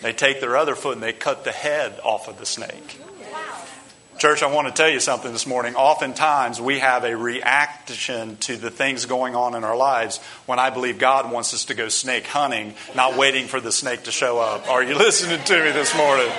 They 0.02 0.14
take 0.14 0.42
their 0.42 0.58
other 0.58 0.76
foot 0.76 0.96
and 0.96 1.04
they 1.04 1.14
cut 1.14 1.44
the 1.44 1.52
head 1.52 2.00
off 2.04 2.28
of 2.28 2.38
the 2.38 2.46
snake. 2.46 3.00
Church, 4.22 4.44
I 4.44 4.54
want 4.54 4.68
to 4.68 4.72
tell 4.72 4.88
you 4.88 5.00
something 5.00 5.32
this 5.32 5.48
morning. 5.48 5.74
Oftentimes, 5.74 6.62
we 6.62 6.78
have 6.78 7.06
a 7.06 7.18
reaction 7.18 8.38
to 8.42 8.56
the 8.56 8.70
things 8.70 9.08
going 9.08 9.36
on 9.36 9.56
in 9.56 9.64
our 9.64 9.76
lives 9.76 10.20
when 10.46 10.60
I 10.60 10.70
believe 10.70 11.00
God 11.00 11.32
wants 11.32 11.56
us 11.56 11.66
to 11.66 11.74
go 11.74 11.90
snake 11.90 12.28
hunting, 12.28 12.76
not 12.96 13.18
waiting 13.18 13.48
for 13.48 13.60
the 13.60 13.72
snake 13.72 14.04
to 14.04 14.12
show 14.12 14.38
up. 14.38 14.70
Are 14.70 14.84
you 14.84 14.94
listening 15.00 15.44
to 15.46 15.64
me 15.66 15.72
this 15.72 15.98
morning? 15.98 16.32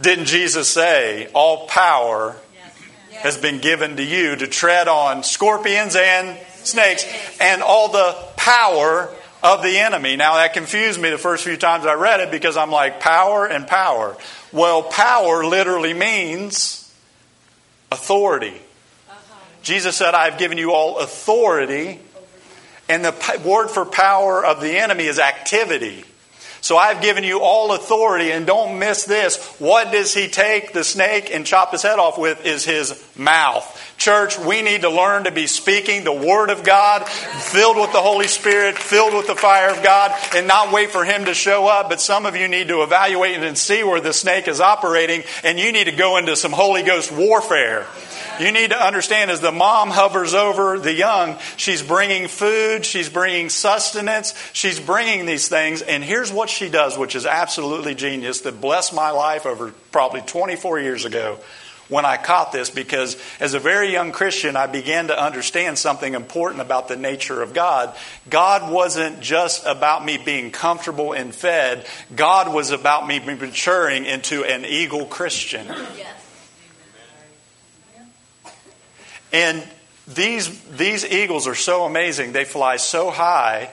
Didn't 0.00 0.24
Jesus 0.24 0.70
say, 0.70 1.28
All 1.34 1.66
power 1.66 2.34
has 3.10 3.36
been 3.36 3.58
given 3.58 3.96
to 3.96 4.02
you 4.02 4.36
to 4.36 4.46
tread 4.46 4.88
on 4.88 5.22
scorpions 5.22 5.96
and 5.96 6.38
snakes 6.64 7.04
and 7.42 7.62
all 7.62 7.88
the 7.88 8.16
power 8.38 9.14
of 9.42 9.62
the 9.62 9.78
enemy. 9.78 10.16
Now, 10.16 10.34
that 10.34 10.54
confused 10.54 11.00
me 11.00 11.10
the 11.10 11.18
first 11.18 11.44
few 11.44 11.56
times 11.56 11.86
I 11.86 11.94
read 11.94 12.20
it 12.20 12.30
because 12.30 12.56
I'm 12.56 12.70
like, 12.70 13.00
power 13.00 13.46
and 13.46 13.66
power. 13.66 14.16
Well, 14.52 14.82
power 14.82 15.44
literally 15.44 15.94
means 15.94 16.92
authority. 17.92 18.60
Uh-huh. 19.08 19.34
Jesus 19.62 19.96
said, 19.96 20.14
I've 20.14 20.38
given 20.38 20.58
you 20.58 20.72
all 20.72 20.98
authority. 20.98 22.00
And 22.88 23.04
the 23.04 23.42
word 23.44 23.68
for 23.68 23.84
power 23.84 24.44
of 24.44 24.60
the 24.60 24.78
enemy 24.78 25.04
is 25.04 25.18
activity. 25.18 26.04
So 26.60 26.76
I've 26.76 27.00
given 27.00 27.22
you 27.22 27.40
all 27.40 27.72
authority, 27.72 28.32
and 28.32 28.46
don't 28.46 28.78
miss 28.78 29.04
this. 29.04 29.36
What 29.60 29.92
does 29.92 30.12
he 30.12 30.26
take 30.26 30.72
the 30.72 30.82
snake 30.82 31.30
and 31.32 31.46
chop 31.46 31.70
his 31.70 31.82
head 31.82 31.98
off 31.98 32.18
with? 32.18 32.44
Is 32.44 32.64
his 32.64 32.92
mouth. 33.18 33.74
Church, 33.98 34.38
we 34.38 34.62
need 34.62 34.82
to 34.82 34.90
learn 34.90 35.24
to 35.24 35.32
be 35.32 35.46
speaking 35.46 36.04
the 36.04 36.12
Word 36.12 36.50
of 36.50 36.62
God, 36.62 37.06
filled 37.08 37.76
with 37.76 37.92
the 37.92 38.00
Holy 38.00 38.28
Spirit, 38.28 38.78
filled 38.78 39.12
with 39.12 39.26
the 39.26 39.34
fire 39.34 39.70
of 39.70 39.82
God, 39.82 40.12
and 40.34 40.46
not 40.46 40.72
wait 40.72 40.90
for 40.90 41.04
Him 41.04 41.24
to 41.24 41.34
show 41.34 41.66
up. 41.66 41.88
But 41.88 42.00
some 42.00 42.24
of 42.24 42.36
you 42.36 42.46
need 42.46 42.68
to 42.68 42.82
evaluate 42.82 43.42
and 43.42 43.58
see 43.58 43.82
where 43.82 44.00
the 44.00 44.12
snake 44.12 44.46
is 44.46 44.60
operating, 44.60 45.24
and 45.42 45.58
you 45.58 45.72
need 45.72 45.84
to 45.84 45.92
go 45.92 46.16
into 46.16 46.36
some 46.36 46.52
Holy 46.52 46.82
Ghost 46.82 47.10
warfare. 47.10 47.86
You 48.40 48.52
need 48.52 48.70
to 48.70 48.80
understand 48.80 49.32
as 49.32 49.40
the 49.40 49.50
mom 49.50 49.90
hovers 49.90 50.32
over 50.32 50.78
the 50.78 50.92
young, 50.92 51.36
she's 51.56 51.82
bringing 51.82 52.28
food, 52.28 52.86
she's 52.86 53.08
bringing 53.08 53.48
sustenance, 53.48 54.32
she's 54.52 54.78
bringing 54.78 55.26
these 55.26 55.48
things. 55.48 55.82
And 55.82 56.04
here's 56.04 56.32
what 56.32 56.48
she 56.48 56.68
does, 56.68 56.96
which 56.96 57.16
is 57.16 57.26
absolutely 57.26 57.96
genius, 57.96 58.42
that 58.42 58.60
blessed 58.60 58.94
my 58.94 59.10
life 59.10 59.44
over 59.44 59.72
probably 59.90 60.20
24 60.20 60.78
years 60.78 61.04
ago 61.04 61.40
when 61.88 62.04
I 62.04 62.16
caught 62.16 62.52
this 62.52 62.70
because 62.70 63.16
as 63.40 63.54
a 63.54 63.58
very 63.58 63.92
young 63.92 64.12
Christian, 64.12 64.56
I 64.56 64.66
began 64.66 65.08
to 65.08 65.18
understand 65.20 65.78
something 65.78 66.14
important 66.14 66.60
about 66.60 66.88
the 66.88 66.96
nature 66.96 67.42
of 67.42 67.54
God. 67.54 67.94
God 68.28 68.70
wasn't 68.70 69.20
just 69.20 69.64
about 69.66 70.04
me 70.04 70.18
being 70.18 70.50
comfortable 70.50 71.12
and 71.12 71.34
fed, 71.34 71.86
God 72.14 72.52
was 72.52 72.70
about 72.70 73.06
me 73.06 73.20
maturing 73.20 74.04
into 74.04 74.44
an 74.44 74.64
eagle 74.64 75.06
Christian. 75.06 75.66
Yes. 75.66 76.24
And 79.32 79.62
these, 80.06 80.58
these 80.70 81.04
eagles 81.04 81.46
are 81.46 81.54
so 81.54 81.84
amazing. 81.84 82.32
They 82.32 82.44
fly 82.44 82.76
so 82.76 83.10
high 83.10 83.70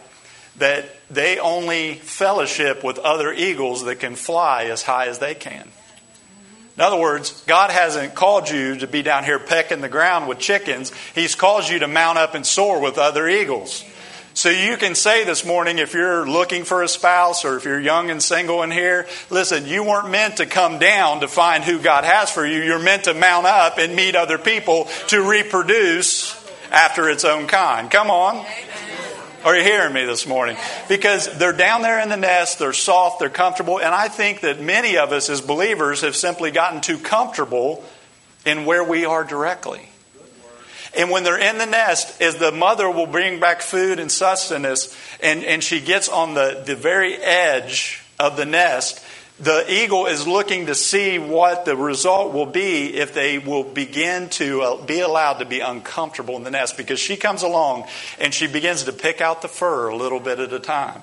that 0.57 0.85
they 1.09 1.39
only 1.39 1.95
fellowship 1.95 2.83
with 2.83 2.97
other 2.99 3.31
eagles 3.33 3.85
that 3.85 3.99
can 3.99 4.15
fly 4.15 4.65
as 4.65 4.83
high 4.83 5.07
as 5.07 5.19
they 5.19 5.35
can. 5.35 5.69
In 6.77 6.81
other 6.81 6.99
words, 6.99 7.43
God 7.47 7.71
hasn't 7.71 8.15
called 8.15 8.49
you 8.49 8.75
to 8.77 8.87
be 8.87 9.01
down 9.01 9.23
here 9.23 9.39
pecking 9.39 9.79
the 9.79 9.89
ground 9.89 10.27
with 10.27 10.39
chickens. 10.39 10.91
He's 11.13 11.33
called 11.33 11.69
you 11.69 11.79
to 11.79 11.87
mount 11.87 12.17
up 12.17 12.35
and 12.35 12.45
soar 12.45 12.81
with 12.81 12.97
other 12.97 13.29
eagles. 13.29 13.85
So 14.33 14.49
you 14.49 14.75
can 14.75 14.95
say 14.95 15.23
this 15.23 15.45
morning, 15.45 15.77
if 15.77 15.93
you're 15.93 16.27
looking 16.27 16.65
for 16.65 16.83
a 16.83 16.89
spouse 16.89 17.45
or 17.45 17.55
if 17.55 17.63
you're 17.63 17.79
young 17.79 18.09
and 18.09 18.21
single 18.21 18.63
in 18.63 18.71
here, 18.71 19.07
listen, 19.29 19.65
you 19.65 19.85
weren't 19.85 20.09
meant 20.09 20.37
to 20.37 20.45
come 20.45 20.77
down 20.77 21.21
to 21.21 21.29
find 21.29 21.63
who 21.63 21.79
God 21.79 22.03
has 22.03 22.29
for 22.29 22.45
you. 22.45 22.61
You're 22.61 22.83
meant 22.83 23.05
to 23.05 23.13
mount 23.13 23.45
up 23.45 23.77
and 23.77 23.95
meet 23.95 24.17
other 24.17 24.37
people 24.37 24.89
to 25.07 25.21
reproduce 25.21 26.35
after 26.69 27.09
its 27.09 27.23
own 27.23 27.47
kind. 27.47 27.89
Come 27.89 28.11
on. 28.11 28.45
Are 29.45 29.55
you 29.55 29.61
hearing 29.61 29.93
me 29.93 30.05
this 30.05 30.25
morning? 30.25 30.57
Because 30.89 31.37
they're 31.37 31.53
down 31.53 31.83
there 31.83 31.99
in 31.99 32.09
the 32.09 32.17
nest, 32.17 32.57
they're 32.57 32.73
soft, 32.73 33.19
they're 33.19 33.29
comfortable, 33.29 33.77
and 33.77 33.93
I 33.93 34.07
think 34.07 34.39
that 34.39 34.59
many 34.59 34.97
of 34.97 35.11
us 35.11 35.29
as 35.29 35.39
believers 35.39 36.01
have 36.01 36.15
simply 36.15 36.49
gotten 36.49 36.81
too 36.81 36.97
comfortable 36.97 37.83
in 38.43 38.65
where 38.65 38.83
we 38.83 39.05
are 39.05 39.23
directly. 39.23 39.87
And 40.97 41.11
when 41.11 41.23
they're 41.23 41.37
in 41.37 41.59
the 41.59 41.67
nest, 41.67 42.19
as 42.23 42.37
the 42.37 42.51
mother 42.51 42.89
will 42.89 43.05
bring 43.05 43.39
back 43.39 43.61
food 43.61 43.99
and 43.99 44.11
sustenance, 44.11 44.97
and, 45.21 45.43
and 45.43 45.63
she 45.63 45.79
gets 45.79 46.09
on 46.09 46.33
the, 46.33 46.63
the 46.65 46.75
very 46.75 47.13
edge 47.15 48.01
of 48.19 48.37
the 48.37 48.47
nest, 48.47 49.04
the 49.39 49.65
eagle 49.69 50.05
is 50.05 50.25
looking 50.25 50.67
to 50.67 50.75
see 50.75 51.19
what 51.19 51.65
the 51.65 51.75
result 51.75 52.33
will 52.33 52.45
be 52.45 52.95
if 52.95 53.13
they 53.13 53.37
will 53.37 53.63
begin 53.63 54.29
to 54.29 54.61
uh, 54.61 54.85
be 54.85 55.01
allowed 55.01 55.39
to 55.39 55.45
be 55.45 55.59
uncomfortable 55.59 56.37
in 56.37 56.43
the 56.43 56.51
nest 56.51 56.77
because 56.77 56.99
she 56.99 57.17
comes 57.17 57.41
along 57.41 57.85
and 58.19 58.33
she 58.33 58.47
begins 58.47 58.83
to 58.83 58.93
pick 58.93 59.19
out 59.19 59.41
the 59.41 59.49
fur 59.49 59.89
a 59.89 59.95
little 59.95 60.21
bit 60.21 60.39
at 60.39 60.53
a 60.53 60.59
time. 60.59 61.01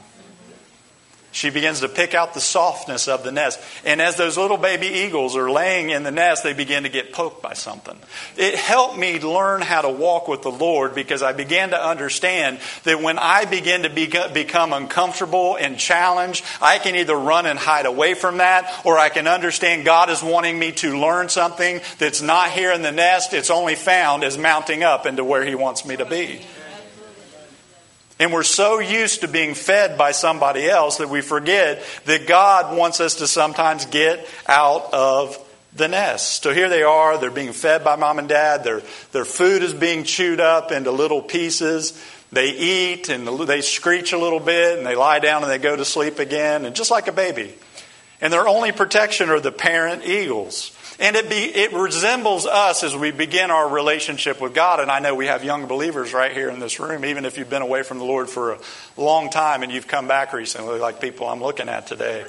She 1.33 1.49
begins 1.49 1.81
to 1.81 1.89
pick 1.89 2.15
out 2.15 2.35
the 2.35 2.41
softness 2.41 3.09
of 3.09 3.25
the 3.25 3.33
nest. 3.33 3.59
And 3.87 4.03
as 4.03 4.17
those 4.17 4.37
little 4.37 4.59
baby 4.59 4.87
eagles 4.87 5.35
are 5.35 5.51
laying 5.51 5.89
in 5.89 6.03
the 6.03 6.11
nest, 6.11 6.45
they 6.45 6.53
begin 6.53 6.83
to 6.83 6.91
get 6.91 7.15
poked 7.15 7.43
by 7.43 7.55
something. 7.55 7.97
It 8.37 8.55
helped 8.55 8.99
me 8.99 9.19
learn 9.19 9.63
how 9.63 9.81
to 9.81 9.89
walk 9.89 10.29
with 10.29 10.43
the 10.43 10.51
Lord 10.51 10.95
because 10.95 11.23
I 11.23 11.33
began 11.33 11.71
to 11.71 11.83
understand 11.83 12.61
that 12.85 13.01
when 13.01 13.19
I 13.19 13.47
begin 13.47 13.85
to 13.85 14.29
become 14.33 14.75
uncomfortable 14.75 15.57
and 15.57 15.79
challenged, 15.79 16.45
I 16.61 16.79
can 16.79 16.97
either 16.97 17.17
run 17.17 17.47
and 17.47 17.59
hide 17.59 17.87
away 17.87 18.13
from 18.13 18.37
that, 18.39 18.71
or 18.85 18.99
I 18.99 19.09
can 19.09 19.27
understand 19.27 19.87
God 19.87 20.11
is 20.11 20.23
wanting 20.23 20.59
me 20.59 20.73
to 20.73 21.01
learn 21.01 21.31
something 21.31 21.81
that's 21.99 22.21
not 22.21 22.51
here 22.51 22.73
in 22.73 22.83
the 22.83 22.93
nest. 22.93 23.33
It's 23.33 23.51
only 23.51 23.75
found 23.75 24.23
as 24.23 24.37
mounting 24.37 24.83
up 24.83 25.07
into 25.07 25.25
where 25.25 25.45
He 25.47 25.55
wants 25.55 25.87
me 25.87 25.97
to 25.97 26.05
be. 26.05 26.43
And 28.23 28.33
we're 28.33 28.45
so 28.45 28.79
used 28.79 29.23
to 29.23 29.27
being 29.29 29.55
fed 29.55 29.99
by 29.99 30.13
somebody 30.13 30.71
else 30.71 30.99
that 30.99 31.09
we 31.09 31.23
forget 31.23 31.83
that 32.05 32.29
God 32.29 32.77
wants 32.79 33.01
us 33.01 33.17
to 33.17 33.27
sometimes 33.27 33.85
get 33.87 34.25
out 34.47 34.95
of 34.95 35.37
the 35.75 35.89
nest. 35.89 36.45
So 36.45 36.55
here 36.55 36.69
they 36.69 36.85
are, 36.85 37.19
they're 37.19 37.33
being 37.33 37.53
fed 37.53 37.83
by 37.83 37.97
mom 37.97 38.21
and 38.21 38.29
dad, 38.29 38.63
their, 38.63 38.81
their 39.11 39.25
food 39.25 39.65
is 39.65 39.75
being 39.75 40.05
chewed 40.05 40.39
up 40.39 40.71
into 40.71 40.93
little 40.93 41.21
pieces. 41.21 42.01
They 42.31 42.51
eat 42.51 43.09
and 43.09 43.27
they 43.27 43.61
screech 43.61 44.13
a 44.13 44.19
little 44.19 44.39
bit 44.39 44.79
and 44.79 44.87
they 44.87 44.95
lie 44.95 45.19
down 45.19 45.43
and 45.43 45.51
they 45.51 45.59
go 45.59 45.75
to 45.75 45.85
sleep 45.85 46.21
again, 46.21 46.65
and 46.65 46.77
just 46.77 46.93
like 46.93 47.09
a 47.09 47.13
baby. 47.13 47.53
And 48.21 48.33
their 48.33 48.47
only 48.47 48.71
protection 48.71 49.31
are 49.31 49.41
the 49.41 49.51
parent 49.51 50.07
eagles. 50.07 50.71
And 50.99 51.17
it, 51.17 51.29
be, 51.29 51.37
it 51.37 51.73
resembles 51.73 52.47
us 52.47 52.85
as 52.85 52.95
we 52.95 53.11
begin 53.11 53.51
our 53.51 53.69
relationship 53.69 54.41
with 54.41 54.55
God. 54.55 54.81
And 54.81 54.91
I 54.91 54.99
know 54.99 55.15
we 55.15 55.27
have 55.27 55.43
young 55.43 55.67
believers 55.67 56.13
right 56.13 56.33
here 56.33 56.51
in 56.51 56.61
this 56.61 56.79
room, 56.79 57.05
even 57.05 57.25
if 57.25 57.39
you've 57.39 57.51
been 57.51 57.63
away 57.63 57.83
from 57.83 57.99
the 57.99 58.05
Lord 58.05 58.29
for 58.29 58.53
a 58.53 58.59
long 58.97 59.31
time 59.31 59.63
and 59.63 59.73
you've 59.73 59.89
come 59.89 60.07
back 60.07 60.33
recently, 60.33 60.79
like 60.79 61.01
people 61.01 61.27
I'm 61.29 61.41
looking 61.41 61.69
at 61.69 61.87
today. 61.87 62.25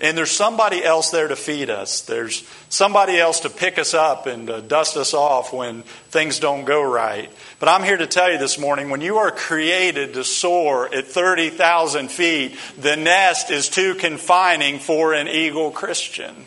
And 0.00 0.16
there's 0.16 0.30
somebody 0.30 0.84
else 0.84 1.10
there 1.10 1.26
to 1.26 1.34
feed 1.34 1.70
us. 1.70 2.02
There's 2.02 2.48
somebody 2.68 3.18
else 3.18 3.40
to 3.40 3.50
pick 3.50 3.78
us 3.78 3.94
up 3.94 4.26
and 4.26 4.68
dust 4.68 4.96
us 4.96 5.12
off 5.12 5.52
when 5.52 5.82
things 5.82 6.38
don't 6.38 6.64
go 6.64 6.80
right. 6.80 7.32
But 7.58 7.68
I'm 7.68 7.82
here 7.82 7.96
to 7.96 8.06
tell 8.06 8.30
you 8.30 8.38
this 8.38 8.60
morning 8.60 8.90
when 8.90 9.00
you 9.00 9.16
are 9.16 9.32
created 9.32 10.14
to 10.14 10.22
soar 10.22 10.94
at 10.94 11.08
30,000 11.08 12.12
feet, 12.12 12.56
the 12.78 12.94
nest 12.94 13.50
is 13.50 13.68
too 13.68 13.96
confining 13.96 14.78
for 14.78 15.14
an 15.14 15.26
eagle 15.26 15.72
Christian. 15.72 16.46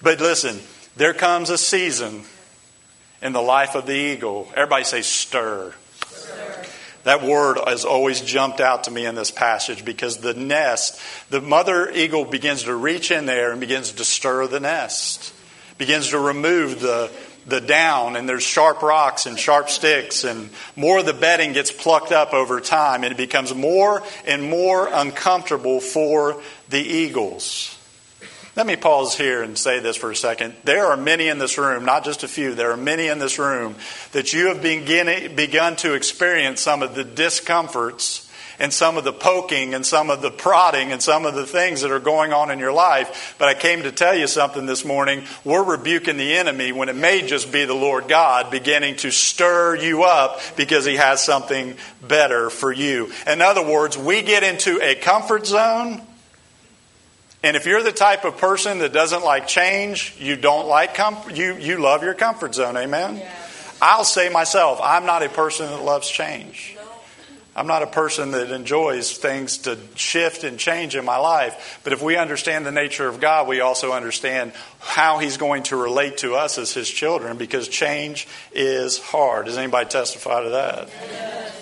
But 0.00 0.20
listen, 0.20 0.60
there 0.96 1.14
comes 1.14 1.50
a 1.50 1.58
season 1.58 2.22
in 3.20 3.32
the 3.32 3.42
life 3.42 3.74
of 3.74 3.86
the 3.86 3.94
eagle. 3.94 4.48
Everybody 4.54 4.84
say, 4.84 5.02
stir. 5.02 5.74
That 7.04 7.22
word 7.22 7.58
has 7.66 7.84
always 7.84 8.20
jumped 8.20 8.60
out 8.60 8.84
to 8.84 8.90
me 8.90 9.06
in 9.06 9.14
this 9.14 9.30
passage 9.30 9.84
because 9.84 10.18
the 10.18 10.34
nest, 10.34 11.00
the 11.30 11.40
mother 11.40 11.90
eagle 11.90 12.24
begins 12.24 12.64
to 12.64 12.74
reach 12.74 13.10
in 13.10 13.24
there 13.24 13.50
and 13.50 13.60
begins 13.60 13.92
to 13.92 14.04
stir 14.04 14.46
the 14.46 14.60
nest, 14.60 15.32
begins 15.78 16.10
to 16.10 16.18
remove 16.18 16.80
the, 16.80 17.10
the 17.46 17.60
down, 17.60 18.16
and 18.16 18.28
there's 18.28 18.42
sharp 18.42 18.82
rocks 18.82 19.26
and 19.26 19.38
sharp 19.38 19.70
sticks, 19.70 20.24
and 20.24 20.50
more 20.76 20.98
of 20.98 21.06
the 21.06 21.14
bedding 21.14 21.54
gets 21.54 21.72
plucked 21.72 22.12
up 22.12 22.34
over 22.34 22.60
time, 22.60 23.04
and 23.04 23.12
it 23.12 23.16
becomes 23.16 23.54
more 23.54 24.02
and 24.26 24.42
more 24.42 24.88
uncomfortable 24.92 25.80
for 25.80 26.42
the 26.68 26.80
eagles. 26.80 27.77
Let 28.58 28.66
me 28.66 28.74
pause 28.74 29.16
here 29.16 29.44
and 29.44 29.56
say 29.56 29.78
this 29.78 29.96
for 29.96 30.10
a 30.10 30.16
second. 30.16 30.52
There 30.64 30.86
are 30.86 30.96
many 30.96 31.28
in 31.28 31.38
this 31.38 31.58
room, 31.58 31.84
not 31.84 32.04
just 32.04 32.24
a 32.24 32.28
few, 32.28 32.56
there 32.56 32.72
are 32.72 32.76
many 32.76 33.06
in 33.06 33.20
this 33.20 33.38
room 33.38 33.76
that 34.10 34.32
you 34.32 34.48
have 34.48 34.60
begun 34.60 35.76
to 35.76 35.94
experience 35.94 36.60
some 36.60 36.82
of 36.82 36.96
the 36.96 37.04
discomforts 37.04 38.28
and 38.58 38.72
some 38.72 38.96
of 38.96 39.04
the 39.04 39.12
poking 39.12 39.74
and 39.74 39.86
some 39.86 40.10
of 40.10 40.22
the 40.22 40.32
prodding 40.32 40.90
and 40.90 41.00
some 41.00 41.24
of 41.24 41.36
the 41.36 41.46
things 41.46 41.82
that 41.82 41.92
are 41.92 42.00
going 42.00 42.32
on 42.32 42.50
in 42.50 42.58
your 42.58 42.72
life. 42.72 43.36
But 43.38 43.46
I 43.46 43.54
came 43.54 43.84
to 43.84 43.92
tell 43.92 44.16
you 44.16 44.26
something 44.26 44.66
this 44.66 44.84
morning. 44.84 45.22
We're 45.44 45.62
rebuking 45.62 46.16
the 46.16 46.34
enemy 46.34 46.72
when 46.72 46.88
it 46.88 46.96
may 46.96 47.24
just 47.24 47.52
be 47.52 47.64
the 47.64 47.74
Lord 47.74 48.08
God 48.08 48.50
beginning 48.50 48.96
to 48.96 49.12
stir 49.12 49.76
you 49.76 50.02
up 50.02 50.40
because 50.56 50.84
he 50.84 50.96
has 50.96 51.24
something 51.24 51.76
better 52.02 52.50
for 52.50 52.72
you. 52.72 53.12
In 53.24 53.40
other 53.40 53.64
words, 53.64 53.96
we 53.96 54.22
get 54.22 54.42
into 54.42 54.80
a 54.82 54.96
comfort 54.96 55.46
zone 55.46 56.02
and 57.42 57.56
if 57.56 57.66
you're 57.66 57.82
the 57.82 57.92
type 57.92 58.24
of 58.24 58.38
person 58.38 58.80
that 58.80 58.92
doesn't 58.92 59.22
like 59.22 59.46
change, 59.46 60.16
you 60.18 60.36
don't 60.36 60.66
like 60.66 60.94
comfort, 60.94 61.36
you, 61.36 61.56
you 61.56 61.78
love 61.78 62.02
your 62.02 62.14
comfort 62.14 62.54
zone, 62.54 62.76
amen? 62.76 63.18
Yeah. 63.18 63.32
I'll 63.80 64.04
say 64.04 64.28
myself, 64.28 64.80
I'm 64.82 65.06
not 65.06 65.22
a 65.22 65.28
person 65.28 65.66
that 65.66 65.82
loves 65.82 66.10
change. 66.10 66.76
I'm 67.58 67.66
not 67.66 67.82
a 67.82 67.88
person 67.88 68.30
that 68.32 68.52
enjoys 68.52 69.16
things 69.16 69.58
to 69.58 69.76
shift 69.96 70.44
and 70.44 70.60
change 70.60 70.94
in 70.94 71.04
my 71.04 71.16
life. 71.16 71.80
But 71.82 71.92
if 71.92 72.00
we 72.00 72.16
understand 72.16 72.64
the 72.64 72.70
nature 72.70 73.08
of 73.08 73.18
God, 73.18 73.48
we 73.48 73.60
also 73.60 73.92
understand 73.92 74.52
how 74.78 75.18
He's 75.18 75.38
going 75.38 75.64
to 75.64 75.76
relate 75.76 76.18
to 76.18 76.36
us 76.36 76.56
as 76.56 76.72
His 76.72 76.88
children 76.88 77.36
because 77.36 77.66
change 77.66 78.28
is 78.52 78.98
hard. 78.98 79.46
Does 79.46 79.58
anybody 79.58 79.88
testify 79.88 80.44
to 80.44 80.50
that? 80.50 81.52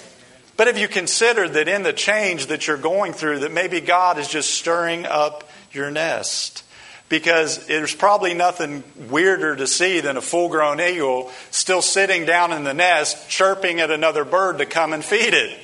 But 0.59 0.69
if 0.69 0.79
you 0.79 0.87
consider 0.87 1.49
that 1.49 1.67
in 1.67 1.83
the 1.83 1.95
change 1.95 2.47
that 2.47 2.67
you're 2.67 2.77
going 2.77 3.15
through, 3.15 3.41
that 3.41 3.53
maybe 3.53 3.81
God 3.81 4.19
is 4.19 4.29
just 4.29 4.53
stirring 4.53 5.07
up 5.07 5.46
your 5.77 5.91
nest. 5.91 6.65
Because 7.09 7.67
there's 7.67 7.95
probably 7.95 8.35
nothing 8.35 8.83
weirder 9.09 9.55
to 9.55 9.69
see 9.69 10.01
than 10.01 10.17
a 10.17 10.21
full 10.21 10.49
grown 10.49 10.81
eagle 10.81 11.31
still 11.53 11.81
sitting 11.83 12.27
down 12.27 12.53
in 12.53 12.65
the 12.65 12.75
nest, 12.75 13.31
chirping 13.31 13.79
at 13.79 13.93
another 13.93 14.25
bird 14.25 14.59
to 14.59 14.67
come 14.67 14.93
and 14.93 15.05
feed 15.05 15.33
it. 15.33 15.57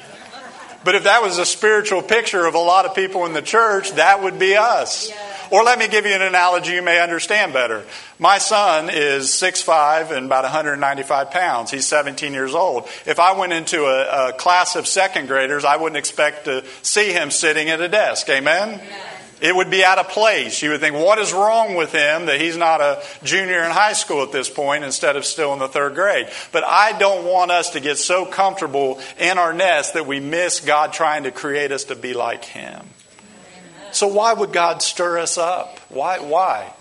But 0.84 0.94
if 0.94 1.04
that 1.04 1.22
was 1.22 1.38
a 1.38 1.46
spiritual 1.46 2.02
picture 2.02 2.46
of 2.46 2.54
a 2.54 2.58
lot 2.58 2.86
of 2.86 2.94
people 2.94 3.26
in 3.26 3.32
the 3.32 3.42
church, 3.42 3.92
that 3.92 4.22
would 4.22 4.38
be 4.38 4.56
us. 4.56 5.10
Yeah. 5.10 5.32
Or 5.52 5.64
let 5.64 5.78
me 5.78 5.86
give 5.86 6.06
you 6.06 6.14
an 6.14 6.22
analogy 6.22 6.72
you 6.72 6.82
may 6.82 6.98
understand 7.00 7.52
better. 7.52 7.84
My 8.18 8.38
son 8.38 8.88
is 8.90 9.28
6'5 9.28 10.10
and 10.10 10.26
about 10.26 10.44
195 10.44 11.30
pounds. 11.30 11.70
He's 11.70 11.86
17 11.86 12.32
years 12.32 12.54
old. 12.54 12.88
If 13.04 13.20
I 13.20 13.38
went 13.38 13.52
into 13.52 13.84
a, 13.84 14.30
a 14.30 14.32
class 14.32 14.76
of 14.76 14.86
second 14.86 15.28
graders, 15.28 15.66
I 15.66 15.76
wouldn't 15.76 15.98
expect 15.98 16.46
to 16.46 16.64
see 16.80 17.12
him 17.12 17.30
sitting 17.30 17.68
at 17.68 17.82
a 17.82 17.88
desk. 17.88 18.30
Amen? 18.30 18.80
Yeah. 18.82 19.08
It 19.42 19.56
would 19.56 19.70
be 19.70 19.84
out 19.84 19.98
of 19.98 20.08
place. 20.08 20.62
You 20.62 20.70
would 20.70 20.80
think, 20.80 20.94
what 20.94 21.18
is 21.18 21.32
wrong 21.32 21.74
with 21.74 21.90
him 21.90 22.26
that 22.26 22.40
he's 22.40 22.56
not 22.56 22.80
a 22.80 23.02
junior 23.24 23.64
in 23.64 23.72
high 23.72 23.94
school 23.94 24.22
at 24.22 24.30
this 24.30 24.48
point 24.48 24.84
instead 24.84 25.16
of 25.16 25.24
still 25.24 25.52
in 25.52 25.58
the 25.58 25.66
third 25.66 25.96
grade? 25.96 26.28
But 26.52 26.62
I 26.62 26.96
don't 26.96 27.26
want 27.26 27.50
us 27.50 27.70
to 27.70 27.80
get 27.80 27.98
so 27.98 28.24
comfortable 28.24 29.00
in 29.18 29.38
our 29.38 29.52
nest 29.52 29.94
that 29.94 30.06
we 30.06 30.20
miss 30.20 30.60
God 30.60 30.92
trying 30.92 31.24
to 31.24 31.32
create 31.32 31.72
us 31.72 31.84
to 31.84 31.96
be 31.96 32.14
like 32.14 32.44
him. 32.44 32.86
So 33.90 34.06
why 34.06 34.32
would 34.32 34.52
God 34.52 34.80
stir 34.80 35.18
us 35.18 35.36
up? 35.36 35.80
Why? 35.88 36.20
Why? 36.20 36.72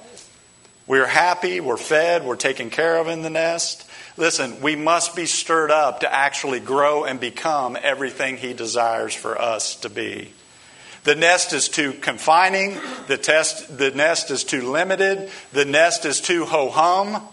We're 0.86 1.08
happy, 1.08 1.62
we're 1.62 1.78
fed, 1.78 2.24
we're 2.24 2.36
taken 2.36 2.70
care 2.70 2.98
of 2.98 3.08
in 3.08 3.24
the 3.24 3.30
nest. 3.32 3.90
Listen, 4.18 4.62
we 4.62 4.76
must 4.76 5.16
be 5.16 5.26
stirred 5.26 5.72
up 5.72 6.02
to 6.02 6.14
actually 6.14 6.60
grow 6.60 7.06
and 7.06 7.20
become 7.20 7.76
everything 7.82 8.38
He 8.38 8.54
desires 8.54 9.16
for 9.16 9.42
us 9.42 9.78
to 9.78 9.90
be. 9.90 10.32
The 11.04 11.16
nest 11.16 11.54
is 11.54 11.68
too 11.68 11.94
confining. 11.94 12.80
The, 13.08 13.18
test, 13.18 13.78
the 13.78 13.92
nest 13.92 14.30
is 14.30 14.44
too 14.44 14.70
limited. 14.72 15.30
The 15.52 15.66
nest 15.66 16.06
is 16.06 16.22
too 16.22 16.46
ho 16.46 16.70
hum. 16.70 17.28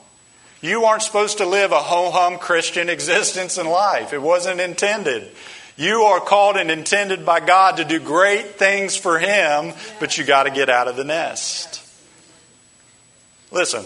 You 0.61 0.85
aren't 0.85 1.03
supposed 1.03 1.39
to 1.39 1.47
live 1.47 1.73
a 1.73 1.79
ho 1.79 2.11
hum 2.11 2.39
Christian 2.39 2.89
existence 2.89 3.59
in 3.59 3.67
life. 3.67 4.13
It 4.13 4.23
wasn't 4.23 4.61
intended. 4.61 5.31
You 5.77 6.03
are 6.03 6.21
called 6.21 6.57
and 6.57 6.73
intended 6.73 7.25
by 7.25 7.39
God 7.39 7.77
to 7.77 7.85
do 7.85 8.01
great 8.01 8.57
things 8.57 8.97
for 8.97 9.19
Him, 9.19 9.75
but 10.01 10.19
you 10.19 10.25
got 10.25 10.45
to 10.45 10.51
get 10.51 10.69
out 10.69 10.89
of 10.89 10.97
the 10.97 11.05
nest. 11.05 11.85
Listen, 13.53 13.85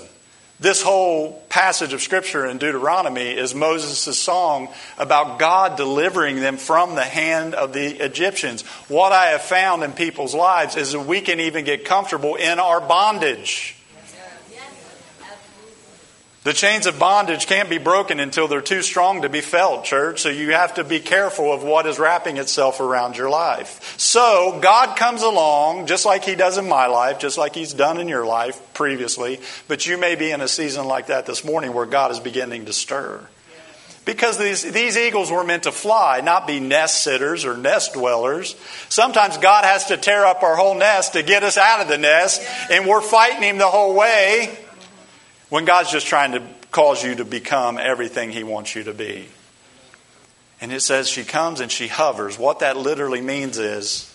this 0.63 0.81
whole 0.81 1.33
passage 1.49 1.93
of 1.93 2.01
Scripture 2.01 2.47
in 2.47 2.59
Deuteronomy 2.59 3.31
is 3.31 3.55
Moses' 3.55 4.19
song 4.19 4.69
about 4.97 5.41
God 5.41 5.77
delivering 5.77 6.37
them 6.37 6.57
from 6.57 6.95
the 6.95 7.05
hand 7.05 7.55
of 7.55 7.73
the 7.73 7.87
Egyptians. 8.03 8.63
What 8.89 9.13
I 9.13 9.27
have 9.27 9.43
found 9.43 9.83
in 9.83 9.93
people's 9.93 10.35
lives 10.35 10.77
is 10.77 10.93
that 10.93 11.01
we 11.01 11.21
can 11.21 11.41
even 11.41 11.65
get 11.65 11.85
comfortable 11.85 12.37
in 12.37 12.61
our 12.61 12.81
bondage. 12.81 13.77
The 16.45 16.53
chains 16.53 16.87
of 16.87 16.99
bondage 16.99 17.47
can't 17.47 17.71
be 17.71 17.79
broken 17.79 18.19
until 18.19 18.49
they're 18.49 18.61
too 18.61 18.83
strong 18.83 19.23
to 19.23 19.29
be 19.29 19.41
felt, 19.41 19.85
church. 19.85 20.23
So 20.23 20.29
you 20.29 20.53
have 20.53 20.75
to 20.75 20.83
be 20.83 20.99
careful 20.99 21.53
of 21.53 21.63
what 21.63 21.87
is 21.87 22.01
wrapping 22.01 22.37
itself 22.37 22.81
around 22.81 23.17
your 23.17 23.31
life. 23.31 23.97
So 23.97 24.59
God 24.61 24.97
comes 24.97 25.23
along, 25.23 25.87
just 25.87 26.05
like 26.05 26.25
He 26.25 26.35
does 26.35 26.59
in 26.59 26.69
my 26.69 26.87
life, 26.87 27.21
just 27.21 27.39
like 27.39 27.55
He's 27.55 27.73
done 27.73 28.01
in 28.01 28.09
your 28.09 28.27
life 28.27 28.61
previously. 28.75 29.39
But 29.69 29.87
you 29.87 29.97
may 29.97 30.17
be 30.17 30.33
in 30.33 30.41
a 30.41 30.49
season 30.49 30.87
like 30.87 31.07
that 31.07 31.27
this 31.27 31.45
morning 31.45 31.75
where 31.75 31.87
God 31.87 32.11
is 32.11 32.19
beginning 32.19 32.65
to 32.65 32.73
stir. 32.73 33.21
Because 34.05 34.37
these, 34.37 34.63
these 34.63 34.97
eagles 34.97 35.31
were 35.31 35.45
meant 35.45 35.63
to 35.63 35.71
fly, 35.71 36.23
not 36.23 36.49
be 36.49 36.59
nest 36.59 37.05
sitters 37.05 37.45
or 37.45 37.57
nest 37.57 37.93
dwellers. 37.93 38.57
Sometimes 38.89 39.39
God 39.39 39.65
has 39.65 39.87
to 39.87 39.97
tear 39.97 40.27
up 40.27 40.43
our 40.43 40.57
whole 40.57 40.75
nest 40.75 41.13
to 41.13 41.23
get 41.23 41.45
us 41.45 41.57
out 41.57 41.81
of 41.81 41.87
the 41.87 41.99
nest, 41.99 42.43
and 42.69 42.85
we're 42.85 43.01
fighting 43.01 43.45
Him 43.45 43.59
the 43.59 43.69
whole 43.69 43.95
way 43.95 44.59
when 45.53 45.67
God's 45.67 45.93
just 45.93 46.07
trying 46.07 46.33
to 46.33 46.43
cause 46.71 47.05
you 47.05 47.17
to 47.17 47.27
become 47.27 47.77
everything 47.77 48.31
He 48.31 48.43
wants 48.43 48.75
you 48.75 48.85
to 48.85 48.95
be. 48.95 49.29
And 50.63 50.73
it 50.73 50.81
says 50.81 51.11
she 51.11 51.25
comes 51.25 51.61
and 51.61 51.71
she 51.71 51.89
hovers. 51.89 52.39
What 52.39 52.61
that 52.61 52.79
literally 52.79 53.21
means 53.21 53.59
is, 53.59 54.11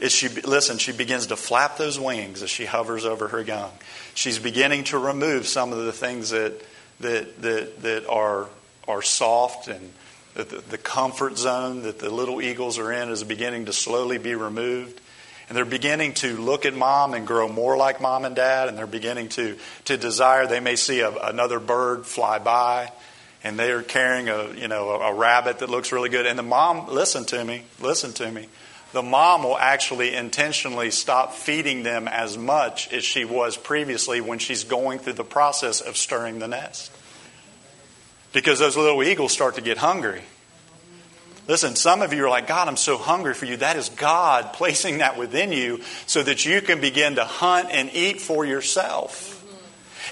is 0.00 0.10
she 0.10 0.28
listen, 0.28 0.78
she 0.78 0.90
begins 0.90 1.28
to 1.28 1.36
flap 1.36 1.76
those 1.76 2.00
wings 2.00 2.42
as 2.42 2.50
she 2.50 2.64
hovers 2.64 3.04
over 3.04 3.28
her 3.28 3.40
young. 3.40 3.70
She's 4.14 4.40
beginning 4.40 4.82
to 4.84 4.98
remove 4.98 5.46
some 5.46 5.72
of 5.72 5.78
the 5.78 5.92
things 5.92 6.30
that 6.30 6.60
that 6.98 7.40
that, 7.42 7.82
that 7.82 8.08
are 8.08 8.48
are 8.88 9.02
soft 9.02 9.68
and 9.68 9.92
the, 10.34 10.42
the 10.42 10.78
comfort 10.78 11.38
zone 11.38 11.82
that 11.82 12.00
the 12.00 12.10
little 12.10 12.42
eagles 12.42 12.80
are 12.80 12.90
in 12.90 13.10
is 13.10 13.22
beginning 13.22 13.66
to 13.66 13.72
slowly 13.72 14.18
be 14.18 14.34
removed 14.34 15.00
and 15.50 15.56
they're 15.56 15.64
beginning 15.64 16.14
to 16.14 16.36
look 16.36 16.64
at 16.64 16.74
mom 16.74 17.12
and 17.12 17.26
grow 17.26 17.48
more 17.48 17.76
like 17.76 18.00
mom 18.00 18.24
and 18.24 18.36
dad, 18.36 18.68
and 18.68 18.78
they're 18.78 18.86
beginning 18.86 19.30
to, 19.30 19.58
to 19.86 19.96
desire. 19.96 20.46
They 20.46 20.60
may 20.60 20.76
see 20.76 21.00
a, 21.00 21.10
another 21.10 21.58
bird 21.58 22.06
fly 22.06 22.38
by, 22.38 22.92
and 23.42 23.58
they 23.58 23.72
are 23.72 23.82
carrying 23.82 24.28
a, 24.28 24.52
you 24.52 24.68
know, 24.68 24.90
a, 24.90 25.10
a 25.10 25.14
rabbit 25.14 25.58
that 25.58 25.68
looks 25.68 25.90
really 25.90 26.08
good. 26.08 26.24
And 26.24 26.38
the 26.38 26.44
mom, 26.44 26.86
listen 26.88 27.24
to 27.24 27.44
me, 27.44 27.64
listen 27.80 28.12
to 28.12 28.30
me. 28.30 28.46
The 28.92 29.02
mom 29.02 29.42
will 29.42 29.58
actually 29.58 30.14
intentionally 30.14 30.92
stop 30.92 31.34
feeding 31.34 31.82
them 31.82 32.06
as 32.06 32.38
much 32.38 32.92
as 32.92 33.02
she 33.02 33.24
was 33.24 33.56
previously 33.56 34.20
when 34.20 34.38
she's 34.38 34.62
going 34.62 35.00
through 35.00 35.14
the 35.14 35.24
process 35.24 35.80
of 35.80 35.96
stirring 35.96 36.38
the 36.38 36.46
nest. 36.46 36.92
Because 38.32 38.60
those 38.60 38.76
little 38.76 39.02
eagles 39.02 39.32
start 39.32 39.56
to 39.56 39.62
get 39.62 39.78
hungry. 39.78 40.22
Listen, 41.50 41.74
some 41.74 42.00
of 42.00 42.12
you 42.12 42.24
are 42.24 42.30
like, 42.30 42.46
God, 42.46 42.68
I'm 42.68 42.76
so 42.76 42.96
hungry 42.96 43.34
for 43.34 43.44
you. 43.44 43.56
That 43.56 43.76
is 43.76 43.88
God 43.88 44.52
placing 44.52 44.98
that 44.98 45.18
within 45.18 45.50
you 45.50 45.82
so 46.06 46.22
that 46.22 46.46
you 46.46 46.62
can 46.62 46.80
begin 46.80 47.16
to 47.16 47.24
hunt 47.24 47.70
and 47.72 47.90
eat 47.92 48.20
for 48.20 48.44
yourself. 48.44 49.36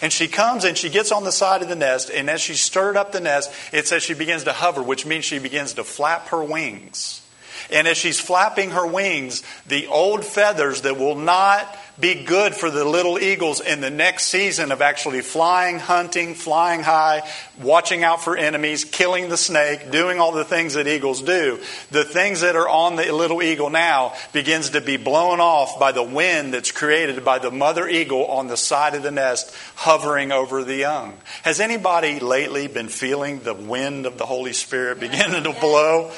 And 0.02 0.12
she 0.12 0.26
comes 0.26 0.64
and 0.64 0.76
she 0.76 0.88
gets 0.90 1.12
on 1.12 1.22
the 1.22 1.30
side 1.30 1.62
of 1.62 1.68
the 1.68 1.76
nest, 1.76 2.10
and 2.12 2.28
as 2.28 2.40
she 2.40 2.54
stirred 2.54 2.96
up 2.96 3.12
the 3.12 3.20
nest, 3.20 3.52
it 3.72 3.86
says 3.86 4.02
she 4.02 4.14
begins 4.14 4.44
to 4.44 4.52
hover, 4.52 4.82
which 4.82 5.06
means 5.06 5.24
she 5.24 5.38
begins 5.38 5.74
to 5.74 5.84
flap 5.84 6.28
her 6.28 6.42
wings. 6.42 7.24
And 7.70 7.86
as 7.86 7.96
she's 7.96 8.18
flapping 8.18 8.70
her 8.70 8.86
wings, 8.86 9.42
the 9.66 9.86
old 9.88 10.24
feathers 10.24 10.82
that 10.82 10.98
will 10.98 11.16
not 11.16 11.76
be 12.00 12.24
good 12.24 12.54
for 12.54 12.70
the 12.70 12.84
little 12.84 13.18
eagles 13.18 13.60
in 13.60 13.80
the 13.80 13.90
next 13.90 14.26
season 14.26 14.72
of 14.72 14.80
actually 14.80 15.20
flying, 15.20 15.78
hunting, 15.78 16.34
flying 16.34 16.80
high, 16.80 17.28
watching 17.60 18.04
out 18.04 18.22
for 18.22 18.36
enemies, 18.36 18.84
killing 18.84 19.28
the 19.28 19.36
snake, 19.36 19.90
doing 19.90 20.20
all 20.20 20.32
the 20.32 20.44
things 20.44 20.74
that 20.74 20.86
eagles 20.86 21.22
do. 21.22 21.60
The 21.90 22.04
things 22.04 22.40
that 22.42 22.56
are 22.56 22.68
on 22.68 22.96
the 22.96 23.12
little 23.12 23.42
eagle 23.42 23.70
now 23.70 24.14
begins 24.32 24.70
to 24.70 24.80
be 24.80 24.96
blown 24.96 25.40
off 25.40 25.78
by 25.78 25.92
the 25.92 26.02
wind 26.02 26.54
that's 26.54 26.72
created 26.72 27.24
by 27.24 27.38
the 27.38 27.50
mother 27.50 27.88
eagle 27.88 28.26
on 28.26 28.46
the 28.48 28.56
side 28.56 28.94
of 28.94 29.02
the 29.02 29.10
nest 29.10 29.54
hovering 29.74 30.32
over 30.32 30.64
the 30.64 30.76
young. 30.76 31.14
Has 31.42 31.60
anybody 31.60 32.20
lately 32.20 32.66
been 32.66 32.88
feeling 32.88 33.40
the 33.40 33.54
wind 33.54 34.06
of 34.06 34.18
the 34.18 34.26
Holy 34.26 34.52
Spirit 34.52 35.00
beginning 35.00 35.44
to 35.44 35.52
blow? 35.60 36.10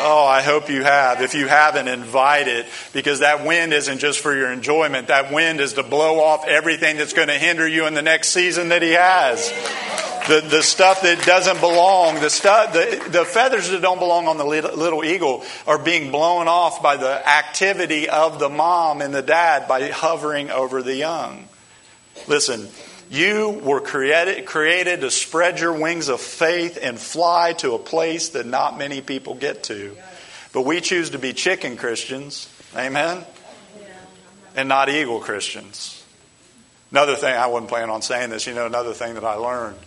Oh, 0.00 0.24
I 0.26 0.42
hope 0.42 0.70
you 0.70 0.82
have. 0.82 1.22
If 1.22 1.34
you 1.34 1.48
haven't, 1.48 1.88
invite 1.88 2.46
it 2.46 2.66
because 2.92 3.20
that 3.20 3.44
wind 3.44 3.72
isn't 3.72 3.98
just 3.98 4.20
for 4.20 4.36
your 4.36 4.52
enjoyment. 4.52 5.08
That 5.08 5.32
wind 5.32 5.60
is 5.60 5.74
to 5.74 5.82
blow 5.82 6.20
off 6.20 6.46
everything 6.46 6.98
that's 6.98 7.12
going 7.12 7.28
to 7.28 7.34
hinder 7.34 7.66
you 7.66 7.86
in 7.86 7.94
the 7.94 8.02
next 8.02 8.28
season 8.28 8.68
that 8.68 8.82
He 8.82 8.92
has. 8.92 9.50
The, 10.28 10.42
the 10.46 10.62
stuff 10.62 11.00
that 11.02 11.24
doesn't 11.24 11.58
belong, 11.60 12.20
the, 12.20 12.28
stuff, 12.28 12.74
the, 12.74 13.08
the 13.08 13.24
feathers 13.24 13.70
that 13.70 13.80
don't 13.80 13.98
belong 13.98 14.28
on 14.28 14.36
the 14.36 14.44
little, 14.44 14.76
little 14.76 15.02
eagle 15.02 15.42
are 15.66 15.78
being 15.78 16.12
blown 16.12 16.48
off 16.48 16.82
by 16.82 16.98
the 16.98 17.26
activity 17.26 18.10
of 18.10 18.38
the 18.38 18.50
mom 18.50 19.00
and 19.00 19.14
the 19.14 19.22
dad 19.22 19.66
by 19.66 19.88
hovering 19.88 20.50
over 20.50 20.82
the 20.82 20.94
young. 20.94 21.48
Listen, 22.26 22.68
you 23.10 23.48
were 23.64 23.80
created, 23.80 24.44
created 24.44 25.00
to 25.00 25.10
spread 25.10 25.60
your 25.60 25.72
wings 25.72 26.10
of 26.10 26.20
faith 26.20 26.78
and 26.82 26.98
fly 26.98 27.54
to 27.54 27.72
a 27.72 27.78
place 27.78 28.30
that 28.30 28.44
not 28.44 28.76
many 28.76 29.00
people 29.00 29.34
get 29.34 29.62
to. 29.64 29.96
But 30.52 30.66
we 30.66 30.82
choose 30.82 31.10
to 31.10 31.18
be 31.18 31.32
chicken 31.32 31.78
Christians, 31.78 32.52
amen? 32.76 33.24
And 34.54 34.68
not 34.68 34.90
eagle 34.90 35.20
Christians. 35.20 36.04
Another 36.90 37.16
thing, 37.16 37.34
I 37.34 37.46
wasn't 37.46 37.70
planning 37.70 37.88
on 37.88 38.02
saying 38.02 38.28
this, 38.28 38.46
you 38.46 38.52
know, 38.52 38.66
another 38.66 38.92
thing 38.92 39.14
that 39.14 39.24
I 39.24 39.34
learned 39.34 39.78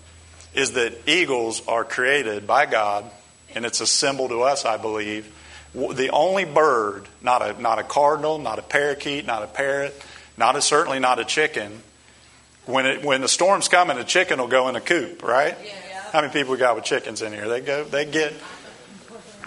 is 0.53 0.73
that 0.73 1.07
eagles 1.07 1.65
are 1.67 1.83
created 1.83 2.45
by 2.45 2.65
God, 2.65 3.09
and 3.55 3.65
it's 3.65 3.81
a 3.81 3.87
symbol 3.87 4.27
to 4.29 4.41
us, 4.41 4.65
I 4.65 4.77
believe. 4.77 5.33
The 5.73 6.09
only 6.09 6.45
bird, 6.45 7.07
not 7.21 7.41
a, 7.41 7.61
not 7.61 7.79
a 7.79 7.83
cardinal, 7.83 8.37
not 8.37 8.59
a 8.59 8.61
parakeet, 8.61 9.25
not 9.25 9.43
a 9.43 9.47
parrot, 9.47 9.99
not 10.37 10.55
a, 10.55 10.61
certainly 10.61 10.99
not 10.99 11.19
a 11.19 11.25
chicken, 11.25 11.81
when 12.65 12.85
it, 12.85 13.03
when 13.03 13.21
the 13.21 13.27
storm's 13.27 13.67
coming, 13.67 13.97
a 13.97 14.03
chicken 14.03 14.39
will 14.39 14.47
go 14.47 14.67
in 14.69 14.75
a 14.75 14.81
coop, 14.81 15.23
right? 15.23 15.57
Yeah. 15.63 15.73
How 16.11 16.21
many 16.21 16.33
people 16.33 16.51
we 16.51 16.59
got 16.59 16.75
with 16.75 16.83
chickens 16.83 17.21
in 17.21 17.31
here? 17.31 17.47
They 17.47 17.61
go, 17.61 17.83
they 17.83 18.05
get 18.05 18.33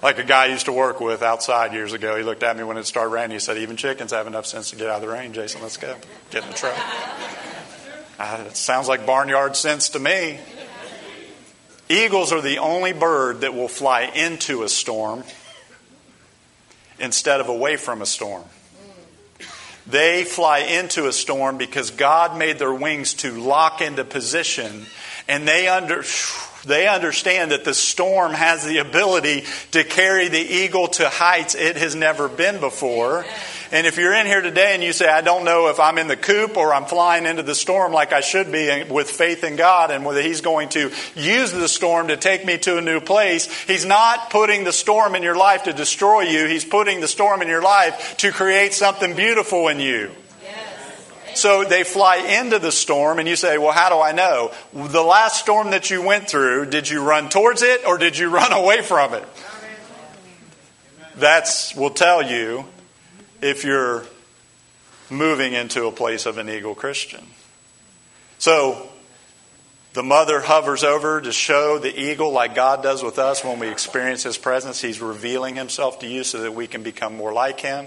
like 0.02 0.18
a 0.18 0.24
guy 0.24 0.44
I 0.44 0.46
used 0.46 0.66
to 0.66 0.72
work 0.72 1.00
with 1.00 1.22
outside 1.22 1.72
years 1.72 1.92
ago. 1.92 2.16
He 2.16 2.22
looked 2.22 2.42
at 2.42 2.56
me 2.56 2.64
when 2.64 2.76
it 2.76 2.84
started 2.84 3.10
raining. 3.10 3.32
He 3.32 3.38
said, 3.38 3.58
"Even 3.58 3.76
chickens 3.76 4.12
have 4.12 4.26
enough 4.26 4.46
sense 4.46 4.70
to 4.70 4.76
get 4.76 4.88
out 4.88 4.96
of 4.96 5.02
the 5.02 5.08
rain." 5.08 5.32
Jason, 5.32 5.62
let's 5.62 5.76
go. 5.76 5.94
Get 6.30 6.42
in 6.44 6.50
the 6.50 6.56
truck. 6.56 6.76
Uh, 8.16 8.44
it 8.46 8.56
sounds 8.56 8.86
like 8.86 9.04
barnyard 9.06 9.56
sense 9.56 9.88
to 9.88 9.98
me. 9.98 10.38
Eagles 11.88 12.32
are 12.32 12.40
the 12.40 12.58
only 12.58 12.92
bird 12.92 13.42
that 13.42 13.54
will 13.54 13.68
fly 13.68 14.02
into 14.02 14.62
a 14.62 14.68
storm 14.68 15.22
instead 16.98 17.40
of 17.40 17.48
away 17.48 17.76
from 17.76 18.00
a 18.00 18.06
storm. 18.06 18.44
They 19.86 20.24
fly 20.24 20.60
into 20.60 21.06
a 21.08 21.12
storm 21.12 21.58
because 21.58 21.90
God 21.90 22.38
made 22.38 22.58
their 22.58 22.72
wings 22.72 23.14
to 23.14 23.32
lock 23.32 23.82
into 23.82 24.02
position, 24.04 24.86
and 25.28 25.46
they 25.46 25.68
under 25.68 26.04
they 26.64 26.88
understand 26.88 27.50
that 27.50 27.66
the 27.66 27.74
storm 27.74 28.32
has 28.32 28.64
the 28.64 28.78
ability 28.78 29.44
to 29.72 29.84
carry 29.84 30.28
the 30.28 30.40
eagle 30.40 30.88
to 30.88 31.08
heights 31.10 31.54
it 31.54 31.76
has 31.76 31.94
never 31.94 32.28
been 32.28 32.58
before. 32.60 33.26
And 33.74 33.88
if 33.88 33.96
you're 33.96 34.14
in 34.14 34.26
here 34.26 34.40
today 34.40 34.72
and 34.74 34.84
you 34.84 34.92
say, 34.92 35.08
I 35.08 35.20
don't 35.20 35.44
know 35.44 35.66
if 35.66 35.80
I'm 35.80 35.98
in 35.98 36.06
the 36.06 36.16
coop 36.16 36.56
or 36.56 36.72
I'm 36.72 36.84
flying 36.84 37.26
into 37.26 37.42
the 37.42 37.56
storm 37.56 37.92
like 37.92 38.12
I 38.12 38.20
should 38.20 38.52
be 38.52 38.84
with 38.84 39.10
faith 39.10 39.42
in 39.42 39.56
God 39.56 39.90
and 39.90 40.04
whether 40.04 40.22
He's 40.22 40.42
going 40.42 40.68
to 40.70 40.92
use 41.16 41.50
the 41.50 41.66
storm 41.66 42.06
to 42.06 42.16
take 42.16 42.46
me 42.46 42.56
to 42.58 42.78
a 42.78 42.80
new 42.80 43.00
place, 43.00 43.52
He's 43.64 43.84
not 43.84 44.30
putting 44.30 44.62
the 44.62 44.72
storm 44.72 45.16
in 45.16 45.24
your 45.24 45.36
life 45.36 45.64
to 45.64 45.72
destroy 45.72 46.20
you. 46.20 46.46
He's 46.46 46.64
putting 46.64 47.00
the 47.00 47.08
storm 47.08 47.42
in 47.42 47.48
your 47.48 47.62
life 47.62 48.16
to 48.18 48.30
create 48.30 48.74
something 48.74 49.16
beautiful 49.16 49.66
in 49.66 49.80
you. 49.80 50.12
So 51.34 51.64
they 51.64 51.82
fly 51.82 52.18
into 52.18 52.60
the 52.60 52.70
storm, 52.70 53.18
and 53.18 53.26
you 53.26 53.34
say, 53.34 53.58
Well, 53.58 53.72
how 53.72 53.88
do 53.88 54.00
I 54.00 54.12
know? 54.12 54.52
The 54.72 55.02
last 55.02 55.40
storm 55.40 55.72
that 55.72 55.90
you 55.90 56.00
went 56.00 56.28
through, 56.28 56.66
did 56.66 56.88
you 56.88 57.02
run 57.02 57.28
towards 57.28 57.62
it 57.62 57.84
or 57.84 57.98
did 57.98 58.16
you 58.16 58.28
run 58.30 58.52
away 58.52 58.82
from 58.82 59.14
it? 59.14 59.24
That's 61.16 61.74
will 61.74 61.90
tell 61.90 62.22
you 62.22 62.66
if 63.44 63.62
you're 63.62 64.06
moving 65.10 65.52
into 65.52 65.84
a 65.84 65.92
place 65.92 66.24
of 66.24 66.38
an 66.38 66.48
eagle 66.48 66.74
Christian. 66.74 67.22
So 68.38 68.88
the 69.92 70.02
mother 70.02 70.40
hovers 70.40 70.82
over 70.82 71.20
to 71.20 71.30
show 71.30 71.78
the 71.78 71.94
eagle, 71.94 72.32
like 72.32 72.54
God 72.54 72.82
does 72.82 73.02
with 73.02 73.18
us 73.18 73.44
when 73.44 73.58
we 73.58 73.68
experience 73.68 74.22
His 74.22 74.38
presence. 74.38 74.80
He's 74.80 75.02
revealing 75.02 75.56
Himself 75.56 75.98
to 75.98 76.06
you 76.08 76.24
so 76.24 76.40
that 76.40 76.54
we 76.54 76.66
can 76.66 76.82
become 76.82 77.18
more 77.18 77.34
like 77.34 77.60
Him. 77.60 77.86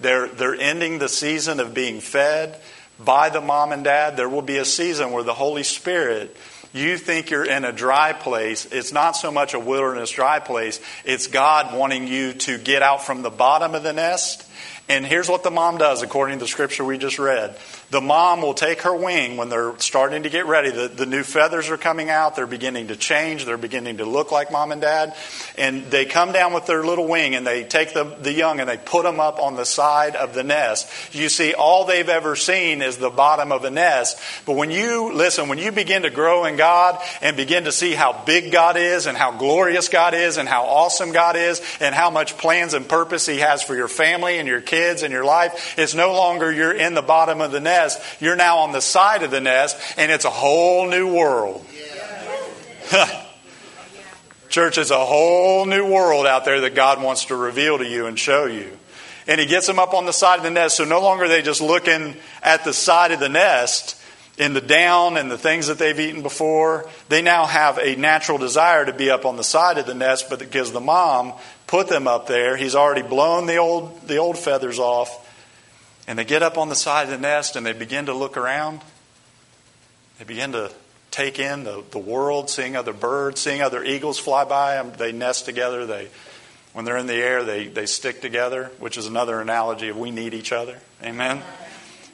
They're, 0.00 0.28
they're 0.28 0.54
ending 0.54 1.00
the 1.00 1.08
season 1.08 1.58
of 1.58 1.74
being 1.74 2.00
fed 2.00 2.56
by 3.04 3.28
the 3.28 3.40
mom 3.40 3.72
and 3.72 3.82
dad. 3.82 4.16
There 4.16 4.28
will 4.28 4.40
be 4.40 4.58
a 4.58 4.64
season 4.64 5.10
where 5.10 5.24
the 5.24 5.34
Holy 5.34 5.64
Spirit 5.64 6.36
you 6.74 6.96
think 6.96 7.28
you're 7.28 7.44
in 7.44 7.66
a 7.66 7.72
dry 7.72 8.14
place, 8.14 8.64
it's 8.64 8.92
not 8.92 9.14
so 9.14 9.30
much 9.30 9.52
a 9.52 9.58
wilderness 9.58 10.10
dry 10.10 10.38
place, 10.38 10.80
it's 11.04 11.26
God 11.26 11.76
wanting 11.76 12.08
you 12.08 12.32
to 12.32 12.56
get 12.56 12.80
out 12.80 13.04
from 13.04 13.20
the 13.20 13.28
bottom 13.28 13.74
of 13.74 13.82
the 13.82 13.92
nest 13.92 14.48
and 14.88 15.06
here's 15.06 15.28
what 15.28 15.42
the 15.42 15.50
mom 15.50 15.78
does, 15.78 16.02
according 16.02 16.38
to 16.38 16.44
the 16.44 16.48
scripture 16.48 16.84
we 16.84 16.98
just 16.98 17.18
read. 17.18 17.56
The 17.92 18.00
mom 18.00 18.40
will 18.40 18.54
take 18.54 18.80
her 18.82 18.96
wing 18.96 19.36
when 19.36 19.50
they're 19.50 19.74
starting 19.76 20.22
to 20.22 20.30
get 20.30 20.46
ready. 20.46 20.70
The, 20.70 20.88
the 20.88 21.04
new 21.04 21.22
feathers 21.22 21.68
are 21.68 21.76
coming 21.76 22.08
out. 22.08 22.36
They're 22.36 22.46
beginning 22.46 22.88
to 22.88 22.96
change. 22.96 23.44
They're 23.44 23.58
beginning 23.58 23.98
to 23.98 24.06
look 24.06 24.32
like 24.32 24.50
mom 24.50 24.72
and 24.72 24.80
dad. 24.80 25.14
And 25.58 25.84
they 25.90 26.06
come 26.06 26.32
down 26.32 26.54
with 26.54 26.64
their 26.64 26.82
little 26.84 27.06
wing 27.06 27.34
and 27.34 27.46
they 27.46 27.64
take 27.64 27.92
the, 27.92 28.04
the 28.04 28.32
young 28.32 28.60
and 28.60 28.68
they 28.68 28.78
put 28.78 29.02
them 29.02 29.20
up 29.20 29.38
on 29.38 29.56
the 29.56 29.66
side 29.66 30.16
of 30.16 30.32
the 30.32 30.42
nest. 30.42 30.88
You 31.14 31.28
see, 31.28 31.52
all 31.52 31.84
they've 31.84 32.08
ever 32.08 32.34
seen 32.34 32.80
is 32.80 32.96
the 32.96 33.10
bottom 33.10 33.52
of 33.52 33.62
a 33.64 33.70
nest. 33.70 34.18
But 34.46 34.56
when 34.56 34.70
you, 34.70 35.12
listen, 35.12 35.50
when 35.50 35.58
you 35.58 35.70
begin 35.70 36.00
to 36.04 36.10
grow 36.10 36.46
in 36.46 36.56
God 36.56 36.98
and 37.20 37.36
begin 37.36 37.64
to 37.64 37.72
see 37.72 37.92
how 37.92 38.14
big 38.24 38.52
God 38.52 38.78
is 38.78 39.04
and 39.04 39.18
how 39.18 39.32
glorious 39.32 39.90
God 39.90 40.14
is 40.14 40.38
and 40.38 40.48
how 40.48 40.64
awesome 40.64 41.12
God 41.12 41.36
is 41.36 41.60
and 41.78 41.94
how 41.94 42.08
much 42.08 42.38
plans 42.38 42.72
and 42.72 42.88
purpose 42.88 43.26
He 43.26 43.40
has 43.40 43.62
for 43.62 43.74
your 43.74 43.86
family 43.86 44.38
and 44.38 44.48
your 44.48 44.62
kids 44.62 45.02
and 45.02 45.12
your 45.12 45.26
life, 45.26 45.74
it's 45.76 45.94
no 45.94 46.14
longer 46.14 46.50
you're 46.50 46.72
in 46.72 46.94
the 46.94 47.02
bottom 47.02 47.42
of 47.42 47.52
the 47.52 47.60
nest 47.60 47.81
nest. 47.82 48.00
You're 48.20 48.36
now 48.36 48.58
on 48.58 48.72
the 48.72 48.80
side 48.80 49.22
of 49.22 49.30
the 49.30 49.40
nest, 49.40 49.76
and 49.96 50.10
it's 50.10 50.24
a 50.24 50.30
whole 50.30 50.88
new 50.88 51.14
world. 51.14 51.66
Church 54.48 54.78
is 54.78 54.90
a 54.90 55.04
whole 55.04 55.64
new 55.66 55.90
world 55.90 56.26
out 56.26 56.44
there 56.44 56.60
that 56.62 56.74
God 56.74 57.02
wants 57.02 57.26
to 57.26 57.36
reveal 57.36 57.78
to 57.78 57.86
you 57.86 58.06
and 58.06 58.18
show 58.18 58.46
you. 58.46 58.78
And 59.26 59.40
He 59.40 59.46
gets 59.46 59.66
them 59.66 59.78
up 59.78 59.94
on 59.94 60.04
the 60.04 60.12
side 60.12 60.38
of 60.38 60.42
the 60.44 60.50
nest, 60.50 60.76
so 60.76 60.84
no 60.84 61.00
longer 61.00 61.24
are 61.24 61.28
they 61.28 61.42
just 61.42 61.60
looking 61.60 62.16
at 62.42 62.64
the 62.64 62.72
side 62.72 63.12
of 63.12 63.20
the 63.20 63.28
nest 63.28 63.98
in 64.38 64.54
the 64.54 64.60
down 64.60 65.16
and 65.16 65.30
the 65.30 65.38
things 65.38 65.68
that 65.68 65.78
they've 65.78 65.98
eaten 65.98 66.22
before. 66.22 66.88
They 67.08 67.22
now 67.22 67.46
have 67.46 67.78
a 67.78 67.96
natural 67.96 68.38
desire 68.38 68.84
to 68.84 68.92
be 68.92 69.10
up 69.10 69.24
on 69.24 69.36
the 69.36 69.44
side 69.44 69.78
of 69.78 69.86
the 69.86 69.94
nest, 69.94 70.28
but 70.28 70.38
because 70.38 70.72
the 70.72 70.80
mom 70.80 71.34
put 71.66 71.88
them 71.88 72.06
up 72.06 72.26
there, 72.26 72.56
he's 72.56 72.74
already 72.74 73.02
blown 73.02 73.46
the 73.46 73.56
old, 73.56 74.06
the 74.06 74.16
old 74.16 74.38
feathers 74.38 74.78
off 74.78 75.21
and 76.06 76.18
they 76.18 76.24
get 76.24 76.42
up 76.42 76.58
on 76.58 76.68
the 76.68 76.74
side 76.74 77.04
of 77.04 77.10
the 77.10 77.18
nest 77.18 77.56
and 77.56 77.64
they 77.64 77.72
begin 77.72 78.06
to 78.06 78.14
look 78.14 78.36
around. 78.36 78.80
They 80.18 80.24
begin 80.24 80.52
to 80.52 80.70
take 81.10 81.38
in 81.38 81.64
the, 81.64 81.84
the 81.90 81.98
world, 81.98 82.50
seeing 82.50 82.76
other 82.76 82.92
birds, 82.92 83.40
seeing 83.40 83.62
other 83.62 83.84
eagles 83.84 84.18
fly 84.18 84.44
by. 84.44 84.82
They 84.82 85.12
nest 85.12 85.44
together. 85.44 85.86
They, 85.86 86.08
when 86.72 86.84
they're 86.84 86.96
in 86.96 87.06
the 87.06 87.14
air, 87.14 87.44
they, 87.44 87.68
they 87.68 87.86
stick 87.86 88.20
together, 88.20 88.70
which 88.78 88.96
is 88.96 89.06
another 89.06 89.40
analogy 89.40 89.88
of 89.88 89.98
we 89.98 90.10
need 90.10 90.34
each 90.34 90.52
other. 90.52 90.78
Amen? 91.02 91.42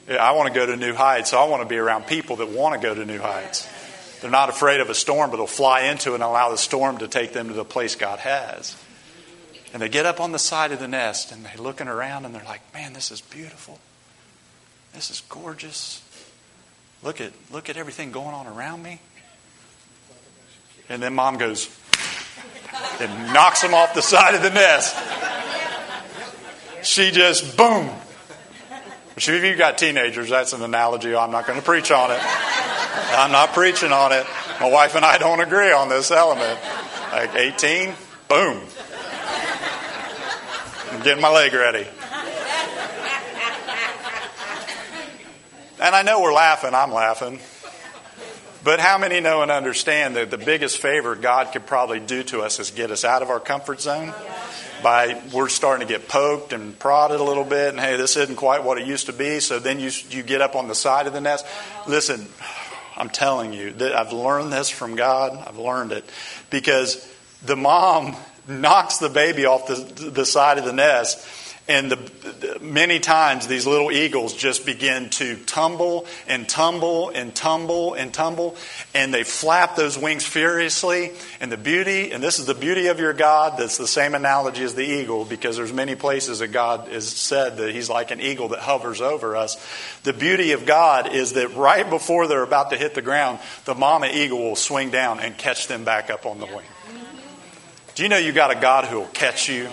I 0.09 0.31
want 0.31 0.51
to 0.51 0.59
go 0.59 0.65
to 0.65 0.75
new 0.75 0.93
heights, 0.93 1.31
so 1.31 1.39
I 1.39 1.47
want 1.47 1.61
to 1.61 1.69
be 1.69 1.77
around 1.77 2.07
people 2.07 2.37
that 2.37 2.49
want 2.49 2.79
to 2.79 2.85
go 2.85 2.93
to 2.93 3.05
new 3.05 3.19
heights. 3.19 3.67
They're 4.21 4.31
not 4.31 4.49
afraid 4.49 4.81
of 4.81 4.89
a 4.89 4.95
storm, 4.95 5.29
but 5.29 5.37
they'll 5.37 5.47
fly 5.47 5.81
into 5.83 6.11
it 6.11 6.15
and 6.15 6.23
allow 6.23 6.49
the 6.49 6.57
storm 6.57 6.97
to 6.97 7.07
take 7.07 7.31
them 7.31 7.47
to 7.47 7.53
the 7.53 7.63
place 7.63 7.95
God 7.95 8.19
has. 8.19 8.75
And 9.73 9.81
they 9.81 9.89
get 9.89 10.05
up 10.05 10.19
on 10.19 10.31
the 10.31 10.39
side 10.39 10.71
of 10.71 10.79
the 10.79 10.87
nest 10.87 11.31
and 11.31 11.45
they're 11.45 11.57
looking 11.57 11.87
around 11.87 12.25
and 12.25 12.33
they're 12.33 12.43
like, 12.43 12.61
man, 12.73 12.93
this 12.93 13.11
is 13.11 13.21
beautiful. 13.21 13.79
This 14.93 15.11
is 15.11 15.21
gorgeous. 15.29 16.01
Look 17.03 17.21
at, 17.21 17.31
look 17.51 17.69
at 17.69 17.77
everything 17.77 18.11
going 18.11 18.33
on 18.33 18.47
around 18.47 18.81
me. 18.81 18.99
And 20.89 21.01
then 21.03 21.13
mom 21.13 21.37
goes 21.37 21.69
and 22.99 23.33
knocks 23.33 23.61
them 23.61 23.73
off 23.73 23.93
the 23.93 24.01
side 24.01 24.33
of 24.33 24.41
the 24.41 24.49
nest. 24.49 24.97
She 26.81 27.11
just, 27.11 27.55
boom. 27.55 27.89
If 29.15 29.27
you've 29.27 29.57
got 29.57 29.77
teenagers, 29.77 30.29
that's 30.29 30.53
an 30.53 30.63
analogy. 30.63 31.13
I'm 31.13 31.31
not 31.31 31.45
going 31.45 31.59
to 31.59 31.65
preach 31.65 31.91
on 31.91 32.09
it. 32.09 32.19
I'm 32.21 33.31
not 33.31 33.53
preaching 33.53 33.91
on 33.91 34.13
it. 34.13 34.25
My 34.59 34.69
wife 34.69 34.95
and 34.95 35.03
I 35.03 35.17
don't 35.17 35.41
agree 35.41 35.71
on 35.71 35.89
this 35.89 36.09
element. 36.09 36.59
Like 37.11 37.35
18, 37.35 37.93
boom. 38.29 38.61
I'm 40.99 41.05
getting 41.05 41.21
my 41.21 41.31
leg 41.31 41.53
ready. 41.53 41.87
And 45.79 45.95
I 45.95 46.01
know 46.01 46.21
we're 46.21 46.33
laughing, 46.33 46.73
I'm 46.73 46.91
laughing. 46.91 47.39
But 48.65 48.81
how 48.81 48.97
many 48.97 49.21
know 49.21 49.41
and 49.41 49.49
understand 49.49 50.17
that 50.17 50.29
the 50.29 50.37
biggest 50.37 50.79
favor 50.79 51.15
God 51.15 51.53
could 51.53 51.65
probably 51.65 52.01
do 52.01 52.23
to 52.23 52.41
us 52.41 52.59
is 52.59 52.71
get 52.71 52.91
us 52.91 53.05
out 53.05 53.21
of 53.21 53.29
our 53.29 53.39
comfort 53.39 53.79
zone? 53.79 54.13
By 54.83 55.21
we're 55.31 55.47
starting 55.47 55.87
to 55.87 55.93
get 55.93 56.09
poked 56.09 56.51
and 56.51 56.77
prodded 56.77 57.21
a 57.21 57.23
little 57.23 57.45
bit, 57.45 57.69
and 57.69 57.79
hey, 57.79 57.95
this 57.95 58.17
isn't 58.17 58.35
quite 58.35 58.65
what 58.65 58.77
it 58.77 58.85
used 58.85 59.05
to 59.05 59.13
be. 59.13 59.39
So 59.39 59.57
then 59.57 59.79
you 59.79 59.91
you 60.09 60.21
get 60.21 60.41
up 60.41 60.57
on 60.57 60.67
the 60.67 60.75
side 60.75 61.07
of 61.07 61.13
the 61.13 61.21
nest. 61.21 61.45
Listen, 61.87 62.27
I'm 62.97 63.09
telling 63.09 63.53
you 63.53 63.73
I've 63.79 64.11
learned 64.11 64.51
this 64.51 64.69
from 64.69 64.97
God. 64.97 65.31
I've 65.47 65.57
learned 65.57 65.93
it 65.93 66.03
because 66.49 67.09
the 67.45 67.55
mom 67.55 68.17
knocks 68.49 68.97
the 68.97 69.09
baby 69.09 69.45
off 69.45 69.67
the, 69.67 70.09
the 70.09 70.25
side 70.25 70.57
of 70.57 70.65
the 70.65 70.73
nest 70.73 71.25
and 71.69 71.91
the, 71.91 72.57
many 72.61 72.99
times 72.99 73.45
these 73.45 73.67
little 73.67 73.91
eagles 73.91 74.33
just 74.33 74.65
begin 74.65 75.11
to 75.11 75.35
tumble 75.45 76.07
and 76.27 76.49
tumble 76.49 77.09
and 77.09 77.33
tumble 77.35 77.93
and 77.93 78.11
tumble, 78.11 78.55
and 78.95 79.13
they 79.13 79.23
flap 79.23 79.75
those 79.75 79.95
wings 79.95 80.25
furiously. 80.25 81.11
And 81.39 81.51
the 81.51 81.57
beauty, 81.57 82.11
and 82.11 82.23
this 82.23 82.39
is 82.39 82.47
the 82.47 82.55
beauty 82.55 82.87
of 82.87 82.99
your 82.99 83.13
God, 83.13 83.59
that's 83.59 83.77
the 83.77 83.85
same 83.85 84.15
analogy 84.15 84.63
as 84.63 84.73
the 84.73 84.83
eagle, 84.83 85.25
because 85.25 85.57
there's 85.57 85.71
many 85.71 85.93
places 85.93 86.39
that 86.39 86.47
God 86.47 86.87
has 86.87 87.07
said 87.07 87.57
that 87.57 87.71
He's 87.71 87.87
like 87.87 88.09
an 88.09 88.19
eagle 88.19 88.47
that 88.47 88.59
hovers 88.61 88.99
over 88.99 89.35
us. 89.35 89.55
The 90.01 90.13
beauty 90.13 90.53
of 90.53 90.65
God 90.65 91.13
is 91.13 91.33
that 91.33 91.53
right 91.53 91.87
before 91.87 92.25
they're 92.25 92.41
about 92.41 92.71
to 92.71 92.77
hit 92.77 92.95
the 92.95 93.03
ground, 93.03 93.37
the 93.65 93.75
mama 93.75 94.09
eagle 94.11 94.39
will 94.39 94.55
swing 94.55 94.89
down 94.89 95.19
and 95.19 95.37
catch 95.37 95.67
them 95.67 95.83
back 95.83 96.09
up 96.09 96.25
on 96.25 96.39
the 96.39 96.47
wing. 96.47 96.65
Do 97.99 98.03
you 98.03 98.09
know 98.09 98.17
you 98.17 98.31
got 98.31 98.49
a 98.49 98.55
God 98.55 98.85
who 98.85 98.99
will 98.99 99.07
catch 99.07 99.49
you? 99.49 99.67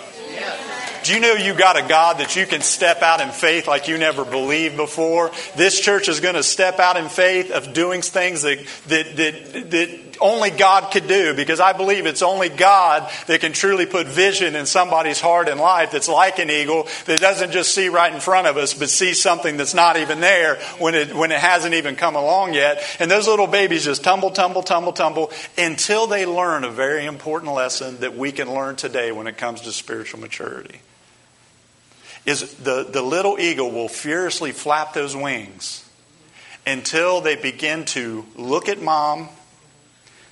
Do 1.04 1.14
you 1.14 1.20
know 1.20 1.34
you 1.34 1.54
got 1.54 1.78
a 1.78 1.86
God 1.86 2.18
that 2.18 2.34
you 2.34 2.44
can 2.44 2.60
step 2.60 3.00
out 3.00 3.20
in 3.20 3.28
faith 3.28 3.68
like 3.68 3.86
you 3.86 3.98
never 3.98 4.24
believed 4.24 4.76
before? 4.76 5.30
This 5.54 5.78
church 5.78 6.08
is 6.08 6.18
going 6.18 6.34
to 6.34 6.42
step 6.42 6.80
out 6.80 6.96
in 6.96 7.08
faith 7.08 7.52
of 7.52 7.72
doing 7.72 8.02
things 8.02 8.42
that, 8.42 8.58
that, 8.88 9.16
that, 9.16 9.70
that 9.70 10.05
only 10.20 10.50
God 10.50 10.92
could 10.92 11.06
do 11.06 11.34
because 11.34 11.60
I 11.60 11.72
believe 11.72 12.06
it's 12.06 12.22
only 12.22 12.48
God 12.48 13.10
that 13.26 13.40
can 13.40 13.52
truly 13.52 13.86
put 13.86 14.06
vision 14.06 14.56
in 14.56 14.66
somebody's 14.66 15.20
heart 15.20 15.48
and 15.48 15.60
life 15.60 15.90
that's 15.92 16.08
like 16.08 16.38
an 16.38 16.50
eagle 16.50 16.88
that 17.06 17.20
doesn't 17.20 17.52
just 17.52 17.74
see 17.74 17.88
right 17.88 18.12
in 18.12 18.20
front 18.20 18.46
of 18.46 18.56
us 18.56 18.74
but 18.74 18.90
sees 18.90 19.20
something 19.20 19.56
that's 19.56 19.74
not 19.74 19.96
even 19.96 20.20
there 20.20 20.56
when 20.78 20.94
it, 20.94 21.14
when 21.14 21.32
it 21.32 21.38
hasn't 21.38 21.74
even 21.74 21.96
come 21.96 22.16
along 22.16 22.54
yet. 22.54 22.82
And 22.98 23.10
those 23.10 23.28
little 23.28 23.46
babies 23.46 23.84
just 23.84 24.04
tumble, 24.04 24.30
tumble, 24.30 24.62
tumble, 24.62 24.92
tumble 24.92 25.30
until 25.56 26.06
they 26.06 26.26
learn 26.26 26.64
a 26.64 26.70
very 26.70 27.06
important 27.06 27.52
lesson 27.52 27.98
that 28.00 28.16
we 28.16 28.32
can 28.32 28.52
learn 28.52 28.76
today 28.76 29.12
when 29.12 29.26
it 29.26 29.36
comes 29.36 29.62
to 29.62 29.72
spiritual 29.72 30.20
maturity 30.20 30.80
is 32.26 32.54
the, 32.54 32.84
the 32.84 33.00
little 33.00 33.38
eagle 33.38 33.70
will 33.70 33.88
furiously 33.88 34.50
flap 34.52 34.92
those 34.92 35.16
wings 35.16 35.88
until 36.66 37.20
they 37.20 37.36
begin 37.36 37.84
to 37.84 38.26
look 38.34 38.68
at 38.68 38.82
mom. 38.82 39.28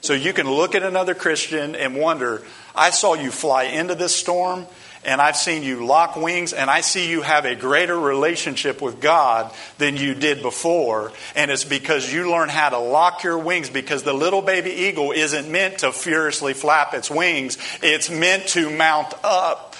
So 0.04 0.12
you 0.12 0.34
can 0.34 0.46
look 0.46 0.74
at 0.74 0.82
another 0.82 1.14
Christian 1.14 1.74
and 1.74 1.96
wonder, 1.96 2.42
I 2.74 2.90
saw 2.90 3.14
you 3.14 3.30
fly 3.30 3.62
into 3.64 3.94
this 3.94 4.14
storm 4.14 4.66
and 5.02 5.18
I've 5.18 5.36
seen 5.36 5.62
you 5.62 5.86
lock 5.86 6.16
wings, 6.16 6.52
and 6.52 6.70
I 6.70 6.80
see 6.80 7.10
you 7.10 7.22
have 7.22 7.44
a 7.44 7.54
greater 7.54 7.98
relationship 7.98 8.80
with 8.80 9.00
God 9.00 9.52
than 9.78 9.96
you 9.96 10.14
did 10.14 10.42
before. 10.42 11.12
And 11.36 11.50
it's 11.50 11.64
because 11.64 12.12
you 12.12 12.30
learn 12.30 12.48
how 12.48 12.70
to 12.70 12.78
lock 12.78 13.22
your 13.22 13.38
wings 13.38 13.68
because 13.68 14.02
the 14.02 14.12
little 14.12 14.42
baby 14.42 14.70
eagle 14.70 15.12
isn't 15.12 15.50
meant 15.50 15.78
to 15.78 15.92
furiously 15.92 16.54
flap 16.54 16.94
its 16.94 17.10
wings, 17.10 17.58
it's 17.82 18.10
meant 18.10 18.46
to 18.48 18.70
mount 18.70 19.12
up. 19.22 19.73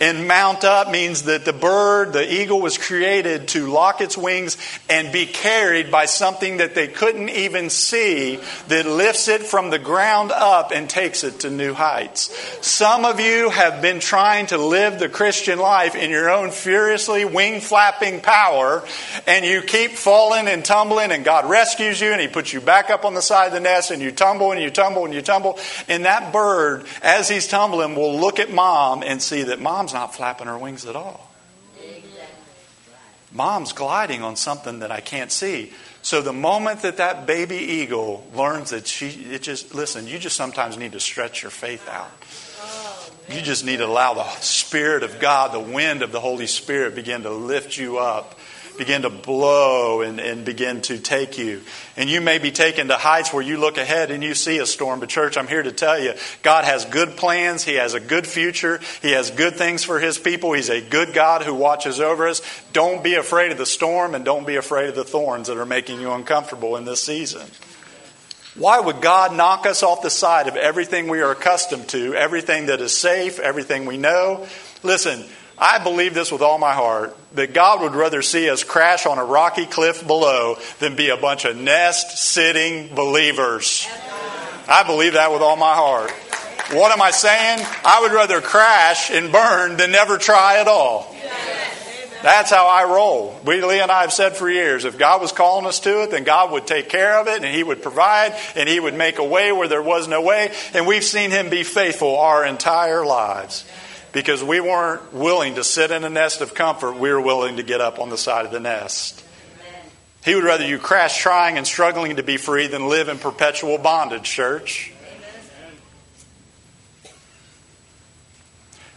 And 0.00 0.26
mount 0.26 0.64
up 0.64 0.90
means 0.90 1.24
that 1.24 1.44
the 1.44 1.52
bird, 1.52 2.14
the 2.14 2.32
eagle, 2.32 2.60
was 2.60 2.78
created 2.78 3.48
to 3.48 3.66
lock 3.66 4.00
its 4.00 4.16
wings 4.16 4.56
and 4.88 5.12
be 5.12 5.26
carried 5.26 5.90
by 5.90 6.06
something 6.06 6.56
that 6.56 6.74
they 6.74 6.88
couldn't 6.88 7.28
even 7.28 7.68
see 7.68 8.40
that 8.68 8.86
lifts 8.86 9.28
it 9.28 9.42
from 9.42 9.68
the 9.70 9.78
ground 9.78 10.32
up 10.32 10.72
and 10.72 10.88
takes 10.88 11.22
it 11.22 11.40
to 11.40 11.50
new 11.50 11.74
heights. 11.74 12.34
Some 12.66 13.04
of 13.04 13.20
you 13.20 13.50
have 13.50 13.82
been 13.82 14.00
trying 14.00 14.46
to 14.46 14.58
live 14.58 14.98
the 14.98 15.08
Christian 15.10 15.58
life 15.58 15.94
in 15.94 16.10
your 16.10 16.30
own 16.30 16.50
furiously 16.50 17.24
wing 17.24 17.60
flapping 17.60 18.20
power, 18.20 18.82
and 19.26 19.44
you 19.44 19.60
keep 19.60 19.92
falling 19.92 20.48
and 20.48 20.64
tumbling, 20.64 21.12
and 21.12 21.24
God 21.24 21.48
rescues 21.50 22.00
you 22.00 22.12
and 22.12 22.20
He 22.20 22.28
puts 22.28 22.52
you 22.52 22.60
back 22.60 22.88
up 22.88 23.04
on 23.04 23.14
the 23.14 23.22
side 23.22 23.48
of 23.48 23.52
the 23.52 23.60
nest, 23.60 23.90
and 23.90 24.00
you 24.00 24.12
tumble 24.12 24.52
and 24.52 24.62
you 24.62 24.70
tumble 24.70 25.04
and 25.04 25.12
you 25.12 25.20
tumble. 25.20 25.58
And 25.88 26.06
that 26.06 26.32
bird, 26.32 26.86
as 27.02 27.28
he's 27.28 27.46
tumbling, 27.46 27.94
will 27.94 28.18
look 28.18 28.38
at 28.38 28.50
mom 28.50 29.02
and 29.02 29.20
see 29.20 29.42
that 29.42 29.60
mom's 29.60 29.89
Mom's 29.92 30.00
not 30.00 30.14
flapping 30.14 30.46
her 30.46 30.58
wings 30.58 30.86
at 30.86 30.94
all. 30.94 31.30
Mom's 33.32 33.72
gliding 33.72 34.22
on 34.22 34.36
something 34.36 34.80
that 34.80 34.90
I 34.90 35.00
can't 35.00 35.30
see. 35.30 35.72
So 36.02 36.20
the 36.20 36.32
moment 36.32 36.82
that 36.82 36.96
that 36.96 37.26
baby 37.26 37.56
eagle 37.56 38.26
learns 38.34 38.70
that 38.70 38.86
she, 38.86 39.08
it 39.08 39.42
just, 39.42 39.74
listen, 39.74 40.06
you 40.06 40.18
just 40.18 40.36
sometimes 40.36 40.76
need 40.76 40.92
to 40.92 41.00
stretch 41.00 41.42
your 41.42 41.50
faith 41.50 41.88
out. 41.88 42.10
You 43.32 43.40
just 43.40 43.64
need 43.64 43.76
to 43.76 43.86
allow 43.86 44.14
the 44.14 44.28
Spirit 44.40 45.04
of 45.04 45.20
God, 45.20 45.52
the 45.52 45.60
wind 45.60 46.02
of 46.02 46.10
the 46.10 46.20
Holy 46.20 46.48
Spirit, 46.48 46.96
begin 46.96 47.22
to 47.22 47.30
lift 47.30 47.76
you 47.78 47.98
up 47.98 48.38
begin 48.76 49.02
to 49.02 49.10
blow 49.10 50.02
and, 50.02 50.20
and 50.20 50.44
begin 50.44 50.80
to 50.82 50.98
take 50.98 51.38
you. 51.38 51.62
And 51.96 52.08
you 52.08 52.20
may 52.20 52.38
be 52.38 52.50
taken 52.50 52.88
to 52.88 52.96
heights 52.96 53.32
where 53.32 53.42
you 53.42 53.58
look 53.58 53.78
ahead 53.78 54.10
and 54.10 54.22
you 54.22 54.34
see 54.34 54.58
a 54.58 54.66
storm. 54.66 55.00
But, 55.00 55.08
church, 55.08 55.36
I'm 55.36 55.48
here 55.48 55.62
to 55.62 55.72
tell 55.72 55.98
you 55.98 56.14
God 56.42 56.64
has 56.64 56.84
good 56.84 57.16
plans. 57.16 57.64
He 57.64 57.74
has 57.74 57.94
a 57.94 58.00
good 58.00 58.26
future. 58.26 58.80
He 59.02 59.12
has 59.12 59.30
good 59.30 59.56
things 59.56 59.84
for 59.84 60.00
His 60.00 60.18
people. 60.18 60.52
He's 60.52 60.70
a 60.70 60.80
good 60.80 61.14
God 61.14 61.42
who 61.42 61.54
watches 61.54 62.00
over 62.00 62.28
us. 62.28 62.42
Don't 62.72 63.04
be 63.04 63.14
afraid 63.14 63.52
of 63.52 63.58
the 63.58 63.66
storm 63.66 64.14
and 64.14 64.24
don't 64.24 64.46
be 64.46 64.56
afraid 64.56 64.88
of 64.88 64.94
the 64.94 65.04
thorns 65.04 65.48
that 65.48 65.58
are 65.58 65.66
making 65.66 66.00
you 66.00 66.12
uncomfortable 66.12 66.76
in 66.76 66.84
this 66.84 67.02
season. 67.02 67.46
Why 68.56 68.80
would 68.80 69.00
God 69.00 69.36
knock 69.36 69.64
us 69.64 69.82
off 69.82 70.02
the 70.02 70.10
side 70.10 70.48
of 70.48 70.56
everything 70.56 71.08
we 71.08 71.20
are 71.20 71.30
accustomed 71.30 71.88
to, 71.90 72.14
everything 72.14 72.66
that 72.66 72.80
is 72.80 72.96
safe, 72.96 73.38
everything 73.38 73.86
we 73.86 73.96
know? 73.96 74.46
Listen, 74.82 75.24
I 75.60 75.78
believe 75.78 76.14
this 76.14 76.32
with 76.32 76.40
all 76.40 76.58
my 76.58 76.72
heart 76.72 77.14
that 77.34 77.52
God 77.52 77.82
would 77.82 77.94
rather 77.94 78.22
see 78.22 78.48
us 78.48 78.64
crash 78.64 79.04
on 79.04 79.18
a 79.18 79.24
rocky 79.24 79.66
cliff 79.66 80.06
below 80.06 80.56
than 80.78 80.96
be 80.96 81.10
a 81.10 81.18
bunch 81.18 81.44
of 81.44 81.56
nest 81.56 82.16
sitting 82.16 82.94
believers. 82.94 83.86
I 84.66 84.84
believe 84.84 85.12
that 85.12 85.30
with 85.32 85.42
all 85.42 85.56
my 85.56 85.74
heart. 85.74 86.10
What 86.72 86.92
am 86.92 87.02
I 87.02 87.10
saying? 87.10 87.64
I 87.84 88.00
would 88.00 88.12
rather 88.12 88.40
crash 88.40 89.10
and 89.10 89.30
burn 89.30 89.76
than 89.76 89.92
never 89.92 90.16
try 90.16 90.60
at 90.60 90.68
all. 90.68 91.14
That's 92.22 92.50
how 92.50 92.66
I 92.66 92.84
roll. 92.84 93.38
We, 93.44 93.62
Lee 93.62 93.80
and 93.80 93.90
I 93.90 94.02
have 94.02 94.12
said 94.12 94.36
for 94.36 94.48
years, 94.48 94.84
if 94.84 94.98
God 94.98 95.20
was 95.20 95.32
calling 95.32 95.66
us 95.66 95.80
to 95.80 96.02
it, 96.02 96.10
then 96.10 96.24
God 96.24 96.52
would 96.52 96.66
take 96.66 96.88
care 96.88 97.18
of 97.18 97.28
it 97.28 97.42
and 97.42 97.54
He 97.54 97.62
would 97.62 97.82
provide 97.82 98.34
and 98.56 98.68
He 98.68 98.78
would 98.78 98.94
make 98.94 99.18
a 99.18 99.24
way 99.24 99.52
where 99.52 99.68
there 99.68 99.82
was 99.82 100.08
no 100.08 100.22
way. 100.22 100.52
And 100.72 100.86
we've 100.86 101.04
seen 101.04 101.30
Him 101.30 101.50
be 101.50 101.64
faithful 101.64 102.18
our 102.18 102.44
entire 102.44 103.04
lives 103.04 103.64
because 104.12 104.42
we 104.42 104.60
weren't 104.60 105.12
willing 105.12 105.54
to 105.54 105.64
sit 105.64 105.90
in 105.90 106.04
a 106.04 106.10
nest 106.10 106.40
of 106.40 106.54
comfort. 106.54 106.96
We 106.96 107.10
were 107.10 107.20
willing 107.20 107.56
to 107.56 107.62
get 107.62 107.80
up 107.80 107.98
on 107.98 108.10
the 108.10 108.18
side 108.18 108.46
of 108.46 108.52
the 108.52 108.60
nest. 108.60 109.24
He 110.24 110.34
would 110.34 110.44
rather 110.44 110.66
you 110.66 110.78
crash 110.78 111.18
trying 111.18 111.56
and 111.56 111.66
struggling 111.66 112.16
to 112.16 112.22
be 112.22 112.36
free 112.36 112.66
than 112.66 112.88
live 112.88 113.08
in 113.08 113.18
perpetual 113.18 113.78
bondage, 113.78 114.24
church. 114.24 114.92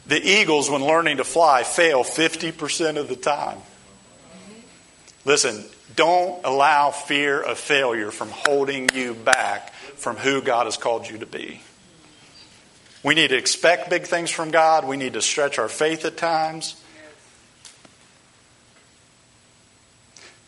The 0.06 0.22
eagles, 0.22 0.70
when 0.70 0.84
learning 0.84 1.18
to 1.18 1.24
fly, 1.24 1.64
fail 1.64 2.04
50% 2.04 2.98
of 2.98 3.08
the 3.08 3.16
time. 3.16 3.58
Listen, 5.24 5.64
don't 5.96 6.44
allow 6.44 6.92
fear 6.92 7.42
of 7.42 7.58
failure 7.58 8.12
from 8.12 8.30
holding 8.30 8.90
you 8.94 9.14
back 9.14 9.74
from 9.74 10.18
who 10.18 10.42
God 10.42 10.66
has 10.66 10.76
called 10.76 11.10
you 11.10 11.20
to 11.20 11.26
be. 11.26 11.62
We 13.04 13.16
need 13.16 13.30
to 13.30 13.38
expect 13.38 13.90
big 13.90 14.04
things 14.04 14.32
from 14.32 14.50
God. 14.52 14.86
We 14.86 14.96
need 14.96 15.14
to 15.14 15.22
stretch 15.22 15.60
our 15.60 15.68
faith 15.68 16.06
at 16.06 16.16
times. 16.16 16.82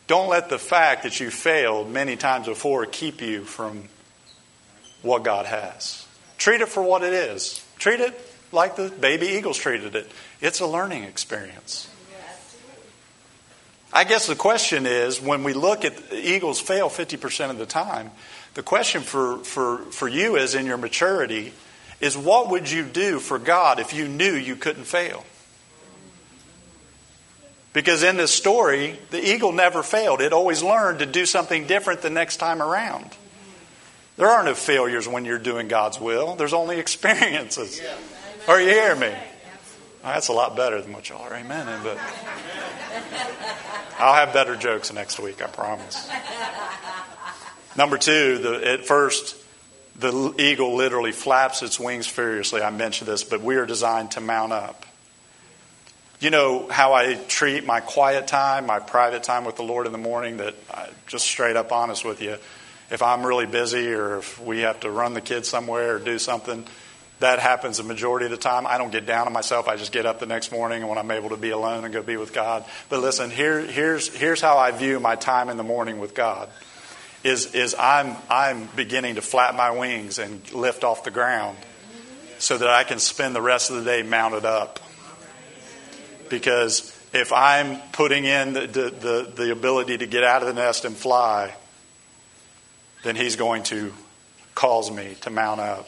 Don't 0.08 0.30
let 0.30 0.49
the 0.49 0.60
fact 0.60 1.03
that 1.03 1.20
you 1.20 1.32
failed 1.32 1.91
many 1.91 2.16
times 2.16 2.47
before 2.47 2.86
keep 2.86 3.22
you 3.22 3.43
from 3.43 3.89
what 5.01 5.24
God 5.24 5.45
has. 5.45 6.06
Treat 6.38 6.62
it 6.62 6.70
for 6.70 6.84
what 6.84 7.03
it 7.03 7.14
is. 7.14 7.66
Treat 7.78 7.99
it 7.99 8.14
like 8.51 8.76
the 8.76 8.89
baby 8.89 9.28
eagles 9.28 9.58
treated 9.58 9.95
it. 9.95 10.10
It's 10.41 10.60
a 10.62 10.68
learning 10.68 11.03
experience. 11.03 11.89
I 13.91 14.03
guess 14.03 14.28
the 14.28 14.36
question 14.36 14.86
is 14.86 15.22
when 15.22 15.43
we 15.43 15.53
look 15.53 15.86
at 15.86 15.93
eagles 16.12 16.60
fail 16.60 16.89
50% 16.89 17.49
of 17.49 17.58
the 17.58 17.66
time, 17.66 18.12
the 18.53 18.64
question 18.64 19.01
for, 19.01 19.38
for, 19.39 19.78
for 19.91 20.08
you 20.08 20.36
is 20.36 20.53
in 20.53 20.66
your 20.66 20.78
maturity 20.78 21.53
is 22.02 22.18
what 22.18 22.50
would 22.50 22.70
you 22.70 22.84
do 22.84 23.20
for 23.20 23.39
God 23.39 23.80
if 23.80 23.93
you 23.93 24.08
knew 24.08 24.34
you 24.34 24.56
couldn't 24.56 24.86
fail? 24.86 25.26
Because 27.74 28.04
in 28.04 28.16
this 28.16 28.32
story, 28.32 28.98
the 29.12 29.22
eagle 29.22 29.52
never 29.52 29.84
failed. 29.84 30.22
It 30.22 30.32
always 30.32 30.64
learned 30.64 31.00
to 31.00 31.06
do 31.06 31.26
something 31.26 31.68
different 31.68 32.02
the 32.02 32.10
next 32.10 32.38
time 32.38 32.62
around. 32.62 33.10
There 34.16 34.30
are 34.30 34.46
no 34.46 34.56
failures 34.56 35.10
when 35.10 35.26
you're 35.26 35.39
doing 35.39 35.68
God's 35.68 36.00
will, 36.00 36.36
there's 36.36 36.54
only 36.54 36.80
experiences. 36.80 37.82
Are 38.48 38.62
you 38.62 38.70
hearing 38.70 39.00
me? 39.00 39.14
that's 40.04 40.28
a 40.28 40.34
lot 40.34 40.56
better 40.56 40.80
than 40.82 40.93
what 40.93 41.10
y'all 41.10 41.24
are 41.24 41.34
amen 41.34 41.68
in, 41.68 41.84
but 41.84 41.98
I'll 44.00 44.14
have 44.14 44.34
better 44.34 44.56
jokes 44.56 44.93
next 44.93 45.20
week, 45.20 45.41
I 45.41 45.48
promise. 45.48 46.10
Number 47.76 47.98
two, 47.98 48.38
the, 48.38 48.72
at 48.72 48.86
first, 48.86 49.36
the 49.98 50.34
eagle 50.38 50.76
literally 50.76 51.12
flaps 51.12 51.62
its 51.64 51.80
wings 51.80 52.08
furiously. 52.08 52.62
I 52.62 52.70
mentioned 52.70 53.08
this, 53.08 53.24
but 53.24 53.41
we 53.41 53.56
are 53.56 53.66
designed 53.66 54.12
to 54.12 54.22
mount 54.22 54.52
up. 54.52 54.86
You 56.20 56.30
know 56.30 56.68
how 56.70 56.93
I 56.93 57.16
treat 57.16 57.66
my 57.66 57.82
quiet 57.82 58.28
time, 58.28 58.66
my 58.66 58.80
private 58.80 59.24
time 59.24 59.46
with 59.46 59.58
the 59.58 59.64
Lord 59.64 59.86
in 59.86 59.91
the 59.91 59.98
morning, 59.98 60.38
that 60.38 60.56
I, 60.74 60.89
just 61.08 61.26
straight 61.26 61.56
up 61.56 61.72
honest 61.72 62.04
with 62.04 62.22
you. 62.22 62.38
If 62.89 63.02
I'm 63.02 63.26
really 63.26 63.46
busy 63.46 63.93
or 63.93 64.20
if 64.20 64.41
we 64.41 64.62
have 64.62 64.80
to 64.82 64.91
run 64.91 65.14
the 65.14 65.22
kids 65.22 65.48
somewhere 65.48 65.96
or 65.96 66.00
do 66.00 66.20
something, 66.20 66.66
that 67.20 67.39
happens 67.39 67.78
the 67.78 67.84
majority 67.84 68.26
of 68.26 68.32
the 68.32 68.38
time. 68.38 68.68
I 68.68 68.78
don't 68.78 68.91
get 68.91 69.06
down 69.06 69.28
on 69.28 69.34
myself. 69.34 69.68
I 69.68 69.78
just 69.78 69.91
get 69.91 70.06
up 70.06 70.20
the 70.20 70.26
next 70.26 70.52
morning 70.52 70.82
and 70.82 70.89
when 70.89 70.98
I'm 70.98 71.12
able 71.12 71.30
to 71.30 71.38
be 71.38 71.52
alone 71.52 71.86
and 71.86 71.93
go 71.93 72.04
be 72.04 72.18
with 72.18 72.34
God. 72.34 72.66
But 72.89 73.00
listen, 73.00 73.32
here, 73.32 73.62
here's, 73.62 74.14
here's 74.14 74.41
how 74.41 74.58
I 74.58 74.72
view 74.72 75.00
my 75.00 75.16
time 75.16 75.50
in 75.50 75.58
the 75.58 75.64
morning 75.64 76.00
with 76.00 76.14
God. 76.14 76.50
Is, 77.26 77.55
is 77.55 77.76
I'm, 77.78 78.15
I'm 78.30 78.69
beginning 78.76 79.15
to 79.15 79.21
flap 79.21 79.55
my 79.55 79.71
wings 79.71 80.19
and 80.19 80.49
lift 80.53 80.84
off 80.84 81.03
the 81.03 81.11
ground 81.11 81.57
so 82.38 82.55
that 82.55 82.69
I 82.69 82.84
can 82.84 82.99
spend 82.99 83.36
the 83.36 83.41
rest 83.41 83.71
of 83.71 83.78
the 83.78 83.84
day 83.84 84.03
mounted 84.03 84.45
up 84.45 84.80
because 86.30 86.95
if 87.13 87.34
I'm 87.34 87.80
putting 87.93 88.26
in 88.26 88.53
the, 88.53 88.67
the, 88.67 88.89
the, 88.89 89.32
the, 89.36 89.51
ability 89.51 89.97
to 89.97 90.05
get 90.05 90.23
out 90.23 90.43
of 90.43 90.47
the 90.47 90.53
nest 90.53 90.86
and 90.86 90.95
fly, 90.95 91.55
then 93.03 93.15
He's 93.15 93.36
going 93.36 93.63
to 93.63 93.91
cause 94.53 94.91
me 94.91 95.15
to 95.21 95.32
mount 95.32 95.59
up. 95.59 95.88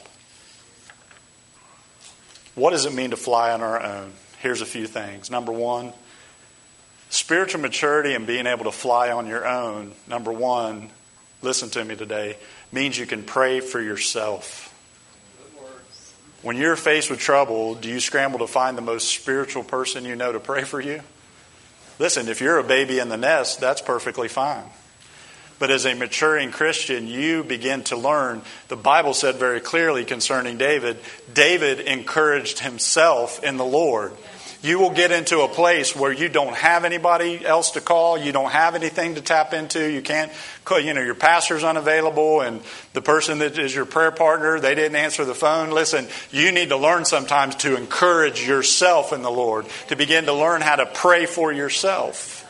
What 2.55 2.71
does 2.71 2.85
it 2.85 2.93
mean 2.93 3.11
to 3.11 3.17
fly 3.17 3.51
on 3.51 3.61
our 3.61 3.79
own? 3.79 4.11
Here's 4.39 4.61
a 4.61 4.65
few 4.65 4.88
things. 4.88 5.29
Number 5.29 5.51
one, 5.51 5.93
spiritual 7.09 7.61
maturity 7.61 8.15
and 8.15 8.25
being 8.25 8.47
able 8.47 8.65
to 8.65 8.71
fly 8.71 9.11
on 9.11 9.27
your 9.27 9.47
own, 9.47 9.93
number 10.07 10.31
one, 10.31 10.89
listen 11.41 11.69
to 11.71 11.83
me 11.83 11.95
today, 11.95 12.38
means 12.71 12.97
you 12.97 13.05
can 13.05 13.23
pray 13.23 13.59
for 13.59 13.81
yourself. 13.81 14.73
When 16.41 16.57
you're 16.57 16.75
faced 16.75 17.09
with 17.09 17.19
trouble, 17.19 17.75
do 17.75 17.89
you 17.89 17.99
scramble 17.99 18.39
to 18.39 18.47
find 18.47 18.77
the 18.77 18.81
most 18.81 19.09
spiritual 19.09 19.63
person 19.63 20.05
you 20.05 20.15
know 20.15 20.31
to 20.31 20.39
pray 20.39 20.63
for 20.63 20.79
you? 20.79 21.01
Listen, 21.99 22.27
if 22.27 22.41
you're 22.41 22.59
a 22.59 22.63
baby 22.63 22.99
in 22.99 23.09
the 23.09 23.17
nest, 23.17 23.59
that's 23.59 23.81
perfectly 23.81 24.27
fine. 24.27 24.63
But 25.59 25.71
as 25.71 25.85
a 25.85 25.95
maturing 25.95 26.51
Christian, 26.51 27.07
you 27.07 27.43
begin 27.43 27.83
to 27.85 27.97
learn. 27.97 28.43
The 28.67 28.75
Bible 28.75 29.15
said 29.15 29.35
very 29.35 29.59
clearly 29.59 30.05
concerning 30.05 30.57
David 30.57 30.99
David 31.33 31.79
encouraged 31.79 32.59
himself 32.59 33.43
in 33.43 33.57
the 33.57 33.65
Lord 33.65 34.13
you 34.64 34.80
will 34.80 34.89
get 34.89 35.12
into 35.12 35.41
a 35.41 35.47
place 35.47 35.95
where 35.95 36.12
you 36.12 36.30
don't 36.30 36.55
have 36.55 36.84
anybody 36.84 37.45
else 37.45 37.72
to 37.72 37.82
call, 37.82 38.18
you 38.18 38.32
don't 38.32 38.51
have 38.51 38.76
anything 38.76 39.16
to 39.16 39.22
tap 39.22 39.53
into, 39.53 39.89
you 39.91 40.01
can't, 40.01 40.32
you 40.70 40.93
know, 40.93 41.01
your 41.01 41.16
pastor's 41.16 41.64
unavailable, 41.64 42.41
and 42.41 42.62
the 42.93 43.01
person 43.01 43.39
that 43.39 43.58
is 43.58 43.74
your 43.74 43.86
prayer 43.86 44.12
partner, 44.12 44.60
they 44.60 44.76
didn't 44.76 44.95
answer 44.95 45.26
the 45.26 45.36
phone. 45.36 45.70
Listen, 45.70 46.08
you 46.32 46.51
need 46.51 46.70
to 46.70 46.78
learn 46.78 47.05
sometimes 47.05 47.55
to 47.58 47.78
encourage 47.78 48.45
yourself 48.47 49.14
in 49.14 49.22
the 49.22 49.32
Lord, 49.32 49.68
to 49.89 49.95
begin 49.95 50.26
to 50.26 50.34
learn 50.34 50.62
how 50.62 50.76
to 50.76 50.86
pray 50.86 51.26
for 51.26 51.53
yourself. 51.53 52.43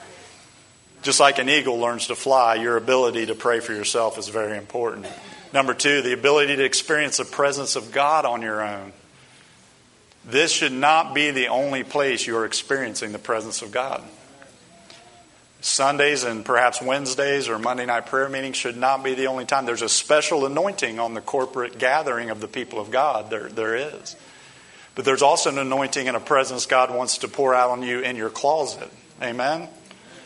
Just 1.03 1.20
like 1.20 1.39
an 1.39 1.49
eagle 1.49 1.78
learns 1.78 2.08
to 2.08 2.16
fly, 2.16 2.55
your 2.55 2.78
ability 2.78 3.28
to 3.28 3.36
pray 3.36 3.60
for 3.60 3.74
yourself 3.74 4.18
is 4.18 4.30
very 4.30 4.58
important. 4.58 5.05
Number 5.53 5.74
two, 5.74 6.01
the 6.01 6.14
ability 6.14 6.55
to 6.55 6.64
experience 6.64 7.18
the 7.18 7.26
presence 7.26 7.76
of 7.76 7.91
God 7.91 8.26
on 8.26 8.41
your 8.41 8.62
own. 8.62 8.91
This 10.28 10.51
should 10.51 10.73
not 10.73 11.15
be 11.15 11.32
the 11.32 11.47
only 11.47 11.84
place 11.84 12.28
you're 12.28 12.45
experiencing 12.45 13.13
the 13.13 13.19
presence 13.19 13.61
of 13.61 13.71
God. 13.71 14.03
Sundays 15.61 16.23
and 16.23 16.45
perhaps 16.45 16.82
Wednesdays 16.82 17.49
or 17.49 17.57
Monday 17.57 17.86
night 17.86 18.07
prayer 18.07 18.30
meetings 18.30 18.57
should 18.57 18.78
not 18.78 19.03
be 19.03 19.15
the 19.15 19.28
only 19.28 19.45
time. 19.45 19.65
There's 19.65 19.82
a 19.82 19.89
special 19.89 20.45
anointing 20.45 20.99
on 20.99 21.13
the 21.13 21.21
corporate 21.21 21.80
gathering 21.80 22.30
of 22.30 22.41
the 22.41 22.47
people 22.47 22.80
of 22.80 22.91
God. 22.91 23.30
There, 23.30 23.47
there 23.47 23.75
is. 23.75 24.15
But 24.95 25.05
there's 25.05 25.21
also 25.21 25.49
an 25.49 25.57
anointing 25.57 26.07
and 26.07 26.17
a 26.17 26.19
presence 26.19 26.65
God 26.65 26.93
wants 26.93 27.19
to 27.19 27.28
pour 27.28 27.55
out 27.55 27.71
on 27.71 27.82
you 27.82 28.01
in 28.01 28.17
your 28.17 28.30
closet. 28.30 28.91
Amen? 29.21 29.69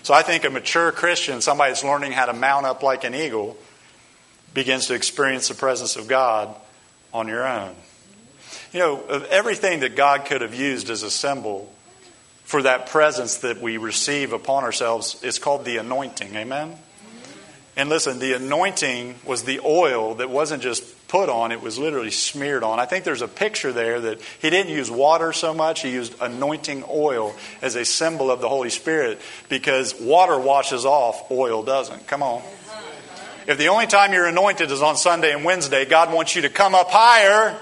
So 0.04 0.14
I 0.14 0.24
think 0.24 0.43
a 0.45 0.49
mature 0.49 0.91
Christian, 0.91 1.41
somebody 1.41 1.72
that's 1.72 1.84
learning 1.84 2.14
how 2.14 2.26
to 2.26 2.34
mount 2.34 2.66
up 2.66 2.82
like 2.82 3.04
an 3.04 3.14
eagle, 3.14 3.56
begins 4.54 4.88
to 4.88 4.95
experience 4.95 5.47
the 5.47 5.56
presence 5.56 5.95
of 5.95 6.08
God 6.08 6.56
on 7.14 7.28
your 7.28 7.47
own. 7.47 7.76
You 8.72 8.80
know, 8.80 9.02
of 9.02 9.26
everything 9.26 9.82
that 9.82 9.96
God 9.96 10.26
could 10.26 10.42
have 10.42 10.56
used 10.56 10.90
as 10.90 11.04
a 11.04 11.12
symbol 11.12 11.72
for 12.46 12.64
that 12.64 12.88
presence 12.88 13.40
that 13.40 13.62
we 13.62 13.78
receive 13.78 14.32
upon 14.32 14.64
ourselves 14.64 15.22
is 15.24 15.40
called 15.40 15.66
the 15.66 15.78
anointing. 15.78 16.36
Amen? 16.36 16.78
And 17.76 17.90
listen, 17.90 18.20
the 18.20 18.34
anointing 18.34 19.16
was 19.26 19.44
the 19.44 19.62
oil 19.64 20.16
that 20.16 20.30
wasn't 20.30 20.64
just 20.64 21.08
put 21.08 21.28
on, 21.28 21.52
it 21.52 21.62
was 21.62 21.78
literally 21.78 22.12
smeared 22.12 22.64
on. 22.64 22.80
I 22.80 22.86
think 22.86 23.04
there's 23.04 23.22
a 23.22 23.28
picture 23.28 23.74
there 23.74 24.00
that 24.00 24.22
he 24.42 24.50
didn't 24.50 24.72
use 24.72 24.90
water 24.90 25.34
so 25.34 25.54
much, 25.54 25.82
he 25.82 25.92
used 25.92 26.16
anointing 26.22 26.86
oil 26.90 27.36
as 27.62 27.76
a 27.76 27.84
symbol 27.84 28.32
of 28.32 28.40
the 28.40 28.48
Holy 28.48 28.70
Spirit 28.70 29.20
because 29.50 30.00
water 30.00 30.40
washes 30.40 30.86
off, 30.86 31.30
oil 31.30 31.64
doesn't. 31.64 32.08
Come 32.08 32.24
on. 32.24 32.42
If 33.48 33.58
the 33.58 33.68
only 33.68 33.88
time 33.88 34.14
you're 34.14 34.28
anointed 34.28 34.72
is 34.72 34.82
on 34.82 34.96
Sunday 34.96 35.34
and 35.34 35.44
Wednesday, 35.44 35.84
God 35.84 36.14
wants 36.14 36.36
you 36.36 36.44
to 36.44 36.50
come 36.50 36.76
up 36.76 36.92
higher 36.92 37.60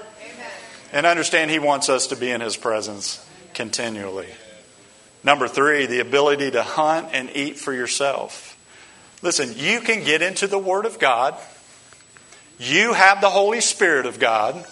and 0.92 1.06
understand 1.06 1.50
He 1.50 1.58
wants 1.58 1.88
us 1.88 2.08
to 2.08 2.16
be 2.16 2.30
in 2.30 2.40
His 2.40 2.56
presence 2.56 3.24
continually. 3.54 4.28
Number 5.22 5.48
three, 5.48 5.86
the 5.86 6.00
ability 6.00 6.52
to 6.52 6.62
hunt 6.62 7.08
and 7.12 7.30
eat 7.34 7.58
for 7.58 7.72
yourself. 7.72 8.56
Listen, 9.22 9.52
you 9.56 9.80
can 9.80 10.04
get 10.04 10.22
into 10.22 10.46
the 10.46 10.58
Word 10.58 10.86
of 10.86 10.98
God. 10.98 11.36
You 12.58 12.92
have 12.94 13.20
the 13.20 13.30
Holy 13.30 13.60
Spirit 13.60 14.06
of 14.06 14.18
God. 14.18 14.64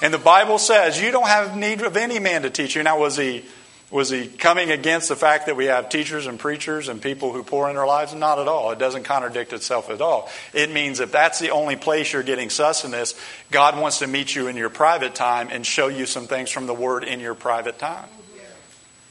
And 0.00 0.12
the 0.12 0.18
Bible 0.18 0.58
says 0.58 1.00
you 1.00 1.10
don't 1.10 1.28
have 1.28 1.56
need 1.56 1.82
of 1.82 1.96
any 1.96 2.18
man 2.18 2.42
to 2.42 2.50
teach 2.50 2.74
you. 2.74 2.82
Now, 2.82 2.98
was 2.98 3.16
he 3.16 3.44
was 3.92 4.08
he 4.08 4.26
coming 4.26 4.70
against 4.70 5.10
the 5.10 5.16
fact 5.16 5.46
that 5.46 5.54
we 5.54 5.66
have 5.66 5.90
teachers 5.90 6.26
and 6.26 6.38
preachers 6.38 6.88
and 6.88 7.00
people 7.00 7.30
who 7.30 7.42
pour 7.42 7.68
in 7.68 7.76
their 7.76 7.86
lives? 7.86 8.14
Not 8.14 8.38
at 8.38 8.48
all. 8.48 8.70
It 8.70 8.78
doesn't 8.78 9.04
contradict 9.04 9.52
itself 9.52 9.90
at 9.90 10.00
all. 10.00 10.30
It 10.54 10.72
means 10.72 10.98
if 10.98 11.12
that's 11.12 11.38
the 11.38 11.50
only 11.50 11.76
place 11.76 12.10
you're 12.14 12.22
getting 12.22 12.48
sustenance, 12.48 13.14
God 13.50 13.78
wants 13.78 13.98
to 13.98 14.06
meet 14.06 14.34
you 14.34 14.48
in 14.48 14.56
your 14.56 14.70
private 14.70 15.14
time 15.14 15.48
and 15.52 15.66
show 15.66 15.88
you 15.88 16.06
some 16.06 16.26
things 16.26 16.50
from 16.50 16.66
the 16.66 16.72
Word 16.72 17.04
in 17.04 17.20
your 17.20 17.34
private 17.34 17.78
time. 17.78 18.08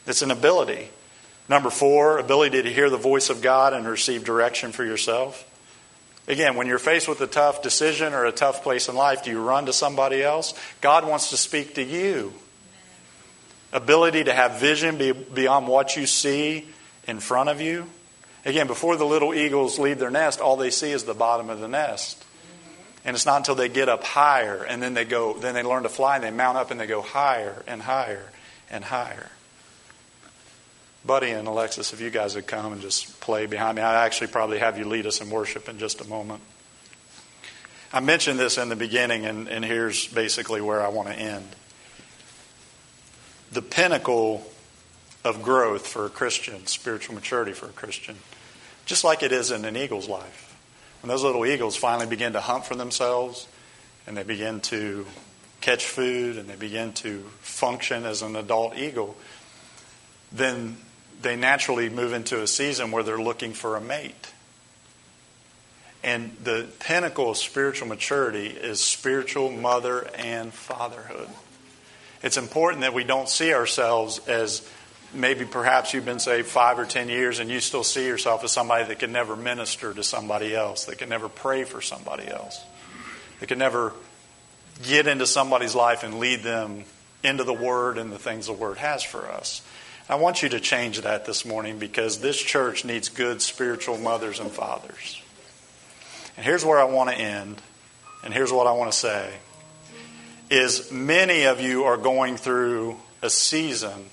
It's 0.08 0.24
an 0.24 0.32
ability. 0.32 0.90
Number 1.48 1.70
four, 1.70 2.18
ability 2.18 2.64
to 2.64 2.74
hear 2.74 2.90
the 2.90 2.98
voice 2.98 3.30
of 3.30 3.44
God 3.44 3.74
and 3.74 3.88
receive 3.88 4.24
direction 4.24 4.72
for 4.72 4.84
yourself. 4.84 5.48
Again, 6.28 6.56
when 6.56 6.66
you're 6.66 6.80
faced 6.80 7.08
with 7.08 7.22
a 7.22 7.28
tough 7.28 7.62
decision 7.62 8.14
or 8.14 8.26
a 8.26 8.32
tough 8.32 8.64
place 8.64 8.90
in 8.90 8.96
life, 8.96 9.24
do 9.24 9.30
you 9.30 9.44
run 9.44 9.68
to 9.68 9.74
somebody 9.74 10.24
else? 10.24 10.56
God 10.82 11.08
wants 11.08 11.30
to 11.30 11.38
speak 11.38 11.76
to 11.76 11.84
you 11.84 12.34
ability 13.74 14.26
to 14.26 14.34
have 14.34 14.60
vision 14.60 14.98
beyond 15.34 15.68
what 15.68 15.96
you 15.96 16.06
see 16.06 16.66
in 17.08 17.20
front 17.20 17.50
of 17.50 17.62
you. 17.62 17.86
Again, 18.46 18.68
before 18.68 18.96
the 18.96 19.06
little 19.06 19.34
eagles 19.34 19.78
leave 19.78 20.00
their 20.00 20.10
nest, 20.10 20.42
all 20.42 20.58
they 20.58 20.72
see 20.72 20.92
is 20.92 21.04
the 21.04 21.14
bottom 21.14 21.50
of 21.50 21.60
the 21.60 21.68
nest. 21.68 22.24
And 23.06 23.16
it's 23.16 23.26
not 23.26 23.38
until 23.38 23.56
they 23.56 23.70
get 23.70 23.90
up 23.90 24.04
higher 24.04 24.64
and 24.64 24.82
then 24.82 24.94
they 24.94 25.06
go, 25.06 25.34
then 25.34 25.56
they 25.56 25.64
learn 25.64 25.84
to 25.84 25.90
fly 25.90 26.16
and 26.16 26.24
they 26.24 26.32
mount 26.32 26.58
up 26.58 26.72
and 26.72 26.80
they 26.80 26.88
go 26.88 27.02
higher 27.02 27.64
and 27.68 27.82
higher 27.82 28.30
and 28.70 28.84
higher. 28.84 29.30
Buddy 31.04 31.32
and 31.32 31.48
Alexis, 31.48 31.94
if 31.94 32.02
you 32.02 32.12
guys 32.12 32.36
would 32.36 32.46
come 32.46 32.74
and 32.74 32.82
just 32.82 33.20
play 33.22 33.48
behind 33.48 33.78
me, 33.78 33.82
I 33.82 34.06
actually 34.06 34.28
probably 34.28 34.60
have 34.60 34.78
you 34.78 34.86
lead 34.86 35.08
us 35.08 35.20
in 35.20 35.32
worship 35.32 35.68
in 35.68 35.80
just 35.80 36.00
a 36.00 36.08
moment. 36.08 36.42
I 37.92 38.02
mentioned 38.02 38.40
this 38.40 38.60
in 38.60 38.70
the 38.70 38.76
beginning, 38.76 39.26
and, 39.26 39.48
and 39.48 39.66
here's 39.66 40.08
basically 40.08 40.62
where 40.62 40.82
I 40.82 40.90
want 40.90 41.10
to 41.10 41.16
end 41.16 41.48
the 43.52 43.62
pinnacle 43.62 44.46
of 45.24 45.44
growth 45.44 45.88
for 45.88 46.06
a 46.06 46.10
Christian, 46.10 46.66
spiritual 46.68 47.16
maturity 47.16 47.54
for 47.54 47.68
a 47.68 47.74
Christian, 47.74 48.18
just 48.86 49.04
like 49.04 49.24
it 49.24 49.32
is 49.32 49.52
in 49.52 49.66
an 49.66 49.78
eagle's 49.78 50.10
life. 50.10 50.58
When 51.02 51.10
those 51.10 51.24
little 51.24 51.46
eagles 51.46 51.76
finally 51.76 52.08
begin 52.08 52.34
to 52.34 52.42
hunt 52.42 52.66
for 52.66 52.76
themselves 52.76 53.48
and 54.08 54.16
they 54.16 54.24
begin 54.24 54.62
to 54.62 55.06
catch 55.60 55.86
food 55.86 56.38
and 56.38 56.50
they 56.50 56.56
begin 56.56 56.94
to 56.94 57.24
function 57.40 58.06
as 58.06 58.22
an 58.22 58.36
adult 58.36 58.78
eagle, 58.78 59.16
then 60.32 60.78
they 61.22 61.36
naturally 61.36 61.90
move 61.90 62.14
into 62.14 62.42
a 62.42 62.48
season 62.48 62.92
where 62.92 63.04
they're 63.04 63.22
looking 63.22 63.54
for 63.54 63.76
a 63.76 63.82
mate. 63.82 64.34
And 66.04 66.36
the 66.44 66.68
pinnacle 66.80 67.30
of 67.30 67.38
spiritual 67.38 67.88
maturity 67.88 68.48
is 68.48 68.84
spiritual 68.84 69.52
mother 69.52 70.10
and 70.16 70.52
fatherhood. 70.52 71.30
It's 72.24 72.38
important 72.38 72.82
that 72.82 72.94
we 72.94 73.04
don't 73.04 73.28
see 73.28 73.54
ourselves 73.54 74.20
as 74.28 74.68
maybe 75.14 75.46
perhaps 75.46 75.94
you've 75.94 76.06
been 76.06 76.20
saved 76.20 76.48
five 76.48 76.80
or 76.80 76.86
ten 76.86 77.10
years 77.10 77.40
and 77.40 77.50
you 77.50 77.60
still 77.60 77.84
see 77.84 78.06
yourself 78.06 78.44
as 78.44 78.52
somebody 78.52 78.86
that 78.86 79.00
can 79.00 79.12
never 79.12 79.36
minister 79.36 79.94
to 79.94 80.04
somebody 80.04 80.56
else, 80.56 80.86
that 80.86 80.98
can 80.98 81.10
never 81.10 81.30
pray 81.30 81.64
for 81.64 81.82
somebody 81.82 82.28
else, 82.28 82.64
that 83.40 83.48
can 83.48 83.60
never 83.60 83.94
get 84.84 85.08
into 85.08 85.26
somebody's 85.26 85.76
life 85.76 86.04
and 86.04 86.20
lead 86.20 86.42
them 86.42 86.84
into 87.24 87.44
the 87.44 87.54
Word 87.54 87.98
and 87.98 88.12
the 88.12 88.20
things 88.20 88.48
the 88.48 88.54
Word 88.54 88.78
has 88.78 89.04
for 89.04 89.28
us. 89.30 89.62
I 90.10 90.16
want 90.16 90.44
you 90.44 90.50
to 90.50 90.60
change 90.60 91.02
that 91.02 91.26
this 91.26 91.46
morning 91.46 91.80
because 91.80 92.20
this 92.20 92.38
church 92.38 92.84
needs 92.84 93.10
good 93.10 93.42
spiritual 93.42 93.98
mothers 93.98 94.40
and 94.40 94.52
fathers. 94.52 95.22
And 96.36 96.46
here's 96.46 96.66
where 96.66 96.80
I 96.80 96.86
want 96.86 97.10
to 97.10 97.16
end, 97.16 97.62
and 98.24 98.34
here's 98.34 98.52
what 98.52 98.68
I 98.68 98.72
want 98.72 98.92
to 98.92 98.98
say 98.98 99.34
is 100.52 100.92
many 100.92 101.44
of 101.44 101.62
you 101.62 101.86
are 101.86 101.96
going 101.96 102.36
through 102.36 102.98
a 103.22 103.30
season. 103.30 104.06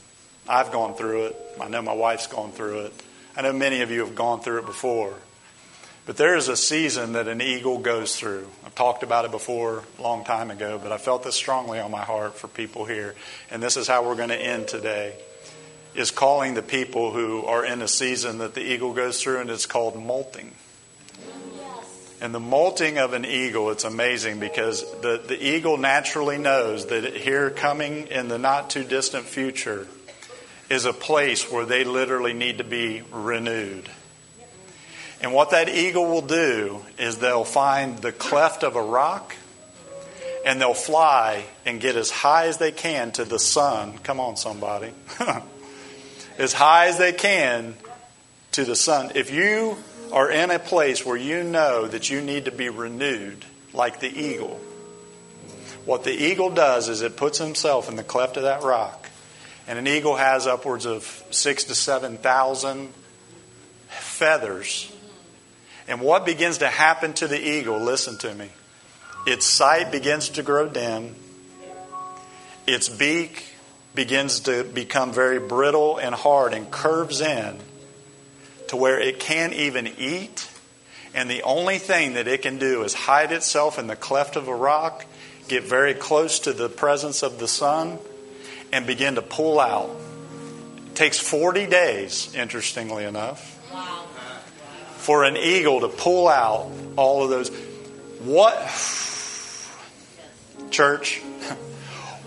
I've 0.49 0.71
gone 0.71 0.95
through 0.95 1.27
it. 1.27 1.37
I 1.61 1.69
know 1.69 1.83
my 1.83 1.93
wife's 1.93 2.29
gone 2.29 2.53
through 2.53 2.87
it. 2.87 2.93
I 3.37 3.43
know 3.43 3.53
many 3.53 3.81
of 3.81 3.91
you 3.91 4.01
have 4.01 4.15
gone 4.15 4.41
through 4.41 4.61
it 4.61 4.67
before. 4.67 5.15
But 6.07 6.17
there 6.17 6.37
is 6.37 6.47
a 6.47 6.57
season 6.57 7.15
that 7.15 7.27
an 7.27 7.43
eagle 7.43 7.79
goes 7.79 8.17
through. 8.17 8.47
I've 8.65 8.77
talked 8.77 9.03
about 9.03 9.25
it 9.25 9.33
before 9.33 9.83
a 9.99 10.03
long 10.03 10.25
time 10.25 10.53
ago, 10.53 10.79
but 10.81 10.93
I 10.93 10.97
felt 10.97 11.25
this 11.25 11.35
strongly 11.35 11.81
on 11.81 11.91
my 11.91 12.05
heart 12.05 12.37
for 12.37 12.47
people 12.47 12.85
here. 12.85 13.17
And 13.51 13.61
this 13.61 13.77
is 13.77 13.89
how 13.89 14.09
we're 14.09 14.15
going 14.15 14.29
to 14.29 14.41
end 14.41 14.69
today. 14.69 15.17
Is 15.97 16.13
calling 16.13 16.55
the 16.55 16.63
people 16.63 17.11
who 17.11 17.45
are 17.47 17.65
in 17.65 17.83
a 17.83 17.89
season 17.89 18.39
that 18.39 18.55
the 18.55 18.63
eagle 18.63 18.93
goes 18.93 19.21
through, 19.21 19.41
and 19.41 19.51
it's 19.51 19.67
called 19.67 20.01
molting. 20.01 20.53
And 22.21 22.35
the 22.35 22.41
molting 22.41 22.99
of 22.99 23.13
an 23.13 23.25
eagle, 23.25 23.71
it's 23.71 23.85
amazing 23.85 24.41
because 24.41 24.83
the, 25.01 25.23
the 25.25 25.41
eagle 25.41 25.77
naturally 25.77 26.37
knows 26.37 26.87
that 26.87 27.17
here 27.17 27.51
coming 27.51 28.09
in 28.09 28.29
the 28.29 28.39
not 28.39 28.71
too 28.71 28.83
distant 28.83 29.25
future 29.25 29.87
is 30.69 30.85
a 30.85 30.93
place 30.93 31.51
where 31.51 31.65
they 31.65 31.85
literally 31.85 32.35
need 32.35 32.59
to 32.59 32.65
be 32.65 33.03
renewed. 33.13 33.89
And 35.21 35.33
what 35.33 35.51
that 35.51 35.69
eagle 35.69 36.07
will 36.07 36.23
do 36.23 36.81
is 36.99 37.19
they'll 37.19 37.45
find 37.45 37.99
the 37.99 38.13
cleft 38.13 38.63
of 38.63 38.77
a 38.77 38.83
rock 38.83 39.35
and 40.45 40.61
they'll 40.61 40.75
fly 40.75 41.45
and 41.67 41.81
get 41.81 41.97
as 41.97 42.11
high 42.11 42.47
as 42.47 42.59
they 42.59 42.73
can 42.73 43.13
to 43.13 43.25
the 43.25 43.39
sun. 43.39 43.99
Come 43.99 44.21
on, 44.21 44.37
somebody. 44.37 44.93
as 46.39 46.53
high 46.53 46.87
as 46.87 46.99
they 46.99 47.13
can 47.13 47.75
to 48.53 48.65
the 48.65 48.77
sun. 48.77 49.13
If 49.15 49.33
you 49.33 49.77
are 50.13 50.31
in 50.31 50.51
a 50.51 50.59
place 50.59 51.05
where 51.05 51.17
you 51.17 51.43
know 51.43 51.87
that 51.87 52.11
you 52.11 52.21
need 52.21 52.47
to 52.47 52.51
be 52.51 52.69
renewed, 52.69 53.45
like 53.73 54.01
the 54.01 54.09
eagle, 54.09 54.61
what 55.89 56.05
the 56.05 56.13
eagle 56.13 56.51
does 56.51 56.91
is 56.91 57.01
it 57.01 57.17
puts 57.17 57.39
himself 57.39 57.89
in 57.89 57.97
the 57.97 58.05
cleft 58.05 58.37
of 58.37 58.43
that 58.43 58.63
rock. 58.63 59.09
And 59.67 59.79
an 59.79 59.87
eagle 59.87 60.17
has 60.17 60.47
upwards 60.47 60.85
of 60.85 61.25
six 61.31 61.65
to 61.65 61.75
seven 61.75 62.19
thousand 62.19 62.93
feathers. 63.89 64.93
And 65.87 66.03
what 66.03 66.27
begins 66.27 66.59
to 66.59 66.69
happen 66.69 67.15
to 67.15 67.27
the 67.27 67.41
eagle, 67.41 67.81
listen 67.81 68.19
to 68.19 68.35
me, 68.35 68.51
its 69.27 69.47
sight 69.47 69.91
begins 69.91 70.29
to 70.31 70.43
grow 70.43 70.69
dim, 70.69 71.15
its 72.67 72.91
beak 72.91 73.47
begins 73.95 74.41
to 74.41 74.65
become 74.65 75.15
very 75.15 75.41
brittle 75.41 75.97
and 75.97 76.15
hard 76.15 76.53
and 76.53 76.71
curves 76.71 77.23
in 77.23 77.59
to 78.69 78.77
where 78.77 78.99
it 79.01 79.19
can't 79.19 79.53
even 79.53 79.87
eat. 79.99 80.49
And 81.15 81.29
the 81.29 81.43
only 81.43 81.79
thing 81.79 82.15
that 82.15 82.29
it 82.29 82.43
can 82.43 82.59
do 82.59 82.85
is 82.85 82.95
hide 82.95 83.33
itself 83.33 83.79
in 83.79 83.87
the 83.87 83.97
cleft 83.97 84.37
of 84.37 84.49
a 84.49 84.55
rock, 84.55 85.05
get 85.49 85.65
very 85.65 85.95
close 85.95 86.41
to 86.41 86.53
the 86.53 86.69
presence 86.69 87.23
of 87.23 87.39
the 87.39 87.49
sun, 87.49 87.99
and 88.73 88.87
begin 88.87 89.17
to 89.17 89.23
pull 89.23 89.59
out. 89.59 89.91
It 90.89 90.95
takes 90.95 91.19
40 91.19 91.67
days, 91.67 92.35
interestingly 92.35 93.05
enough, 93.05 93.55
for 94.99 95.25
an 95.25 95.37
eagle 95.37 95.81
to 95.81 95.89
pull 95.89 96.29
out 96.29 96.71
all 96.97 97.25
of 97.25 97.31
those. 97.31 97.51
What, 98.21 98.59
church? 100.71 101.23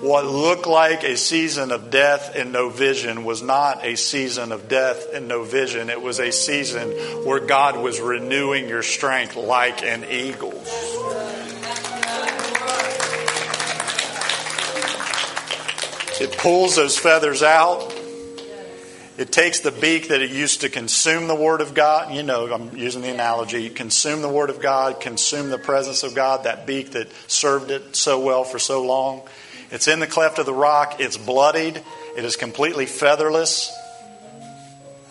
What 0.01 0.25
looked 0.25 0.65
like 0.65 1.03
a 1.03 1.15
season 1.15 1.71
of 1.71 1.91
death 1.91 2.35
and 2.35 2.51
no 2.51 2.69
vision 2.69 3.23
was 3.23 3.43
not 3.43 3.85
a 3.85 3.95
season 3.95 4.51
of 4.51 4.67
death 4.67 5.13
and 5.13 5.27
no 5.27 5.43
vision. 5.43 5.91
It 5.91 6.01
was 6.01 6.19
a 6.19 6.31
season 6.31 6.89
where 7.23 7.39
God 7.39 7.77
was 7.77 8.01
renewing 8.01 8.67
your 8.67 8.81
strength 8.81 9.35
like 9.35 9.83
an 9.83 10.03
eagle. 10.09 10.63
It 16.19 16.37
pulls 16.37 16.75
those 16.75 16.97
feathers 16.97 17.43
out. 17.43 17.95
It 19.17 19.31
takes 19.31 19.59
the 19.59 19.71
beak 19.71 20.07
that 20.07 20.21
it 20.21 20.31
used 20.31 20.61
to 20.61 20.69
consume 20.69 21.27
the 21.27 21.35
Word 21.35 21.61
of 21.61 21.75
God. 21.75 22.13
You 22.13 22.23
know, 22.23 22.51
I'm 22.51 22.75
using 22.75 23.03
the 23.03 23.09
analogy. 23.09 23.69
Consume 23.69 24.23
the 24.23 24.29
Word 24.29 24.49
of 24.49 24.59
God, 24.59 24.99
consume 24.99 25.51
the 25.51 25.59
presence 25.59 26.01
of 26.01 26.15
God, 26.15 26.45
that 26.45 26.65
beak 26.65 26.91
that 26.91 27.11
served 27.27 27.69
it 27.69 27.95
so 27.95 28.19
well 28.19 28.43
for 28.43 28.57
so 28.57 28.83
long. 28.83 29.21
It's 29.71 29.87
in 29.87 29.99
the 29.99 30.07
cleft 30.07 30.37
of 30.37 30.45
the 30.45 30.53
rock. 30.53 30.99
It's 30.99 31.17
bloodied. 31.17 31.81
It 32.17 32.25
is 32.25 32.35
completely 32.35 32.85
featherless. 32.85 33.71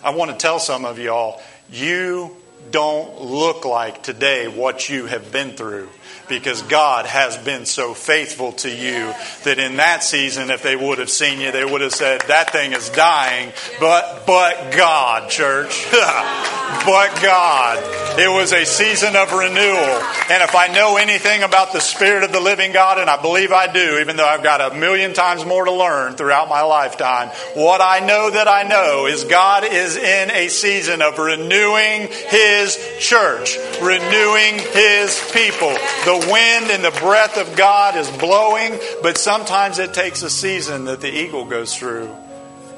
I 0.04 0.10
want 0.10 0.30
to 0.30 0.36
tell 0.36 0.58
some 0.58 0.84
of 0.84 0.98
y'all, 0.98 1.40
you 1.70 2.36
don't 2.70 3.20
look 3.20 3.64
like 3.64 4.02
today 4.02 4.48
what 4.48 4.88
you 4.88 5.06
have 5.06 5.32
been 5.32 5.52
through 5.52 5.88
because 6.30 6.62
God 6.62 7.04
has 7.04 7.36
been 7.36 7.66
so 7.66 7.92
faithful 7.92 8.52
to 8.52 8.70
you 8.70 9.12
that 9.44 9.58
in 9.58 9.76
that 9.76 10.02
season, 10.02 10.50
if 10.50 10.62
they 10.62 10.76
would 10.76 10.98
have 10.98 11.10
seen 11.10 11.40
you, 11.40 11.52
they 11.52 11.64
would 11.64 11.82
have 11.82 11.92
said, 11.92 12.22
That 12.28 12.52
thing 12.52 12.72
is 12.72 12.88
dying. 12.90 13.52
But, 13.78 14.26
but 14.26 14.72
God, 14.72 15.28
church. 15.28 15.86
but 15.92 17.20
God. 17.20 18.18
It 18.18 18.28
was 18.28 18.52
a 18.52 18.64
season 18.64 19.16
of 19.16 19.32
renewal. 19.32 20.02
And 20.30 20.42
if 20.42 20.54
I 20.54 20.68
know 20.68 20.96
anything 20.96 21.42
about 21.42 21.72
the 21.72 21.80
Spirit 21.80 22.22
of 22.22 22.32
the 22.32 22.40
living 22.40 22.72
God, 22.72 22.98
and 22.98 23.10
I 23.10 23.20
believe 23.20 23.50
I 23.50 23.70
do, 23.72 23.98
even 23.98 24.16
though 24.16 24.26
I've 24.26 24.42
got 24.42 24.72
a 24.72 24.76
million 24.76 25.12
times 25.12 25.44
more 25.44 25.64
to 25.64 25.72
learn 25.72 26.14
throughout 26.14 26.48
my 26.48 26.62
lifetime, 26.62 27.28
what 27.54 27.80
I 27.80 28.00
know 28.06 28.30
that 28.30 28.46
I 28.46 28.62
know 28.62 29.06
is 29.06 29.24
God 29.24 29.64
is 29.64 29.96
in 29.96 30.30
a 30.30 30.48
season 30.48 31.02
of 31.02 31.18
renewing 31.18 32.08
His 32.08 32.49
church, 32.98 33.56
renewing 33.80 34.58
His 34.72 35.30
people. 35.32 35.72
The 36.04 36.28
wind 36.30 36.70
and 36.70 36.84
the 36.84 36.98
breath 37.00 37.38
of 37.38 37.56
God 37.56 37.96
is 37.96 38.10
blowing, 38.10 38.78
but 39.02 39.18
sometimes 39.18 39.78
it 39.78 39.94
takes 39.94 40.22
a 40.22 40.30
season 40.30 40.86
that 40.86 41.00
the 41.00 41.12
eagle 41.12 41.44
goes 41.44 41.76
through 41.76 42.10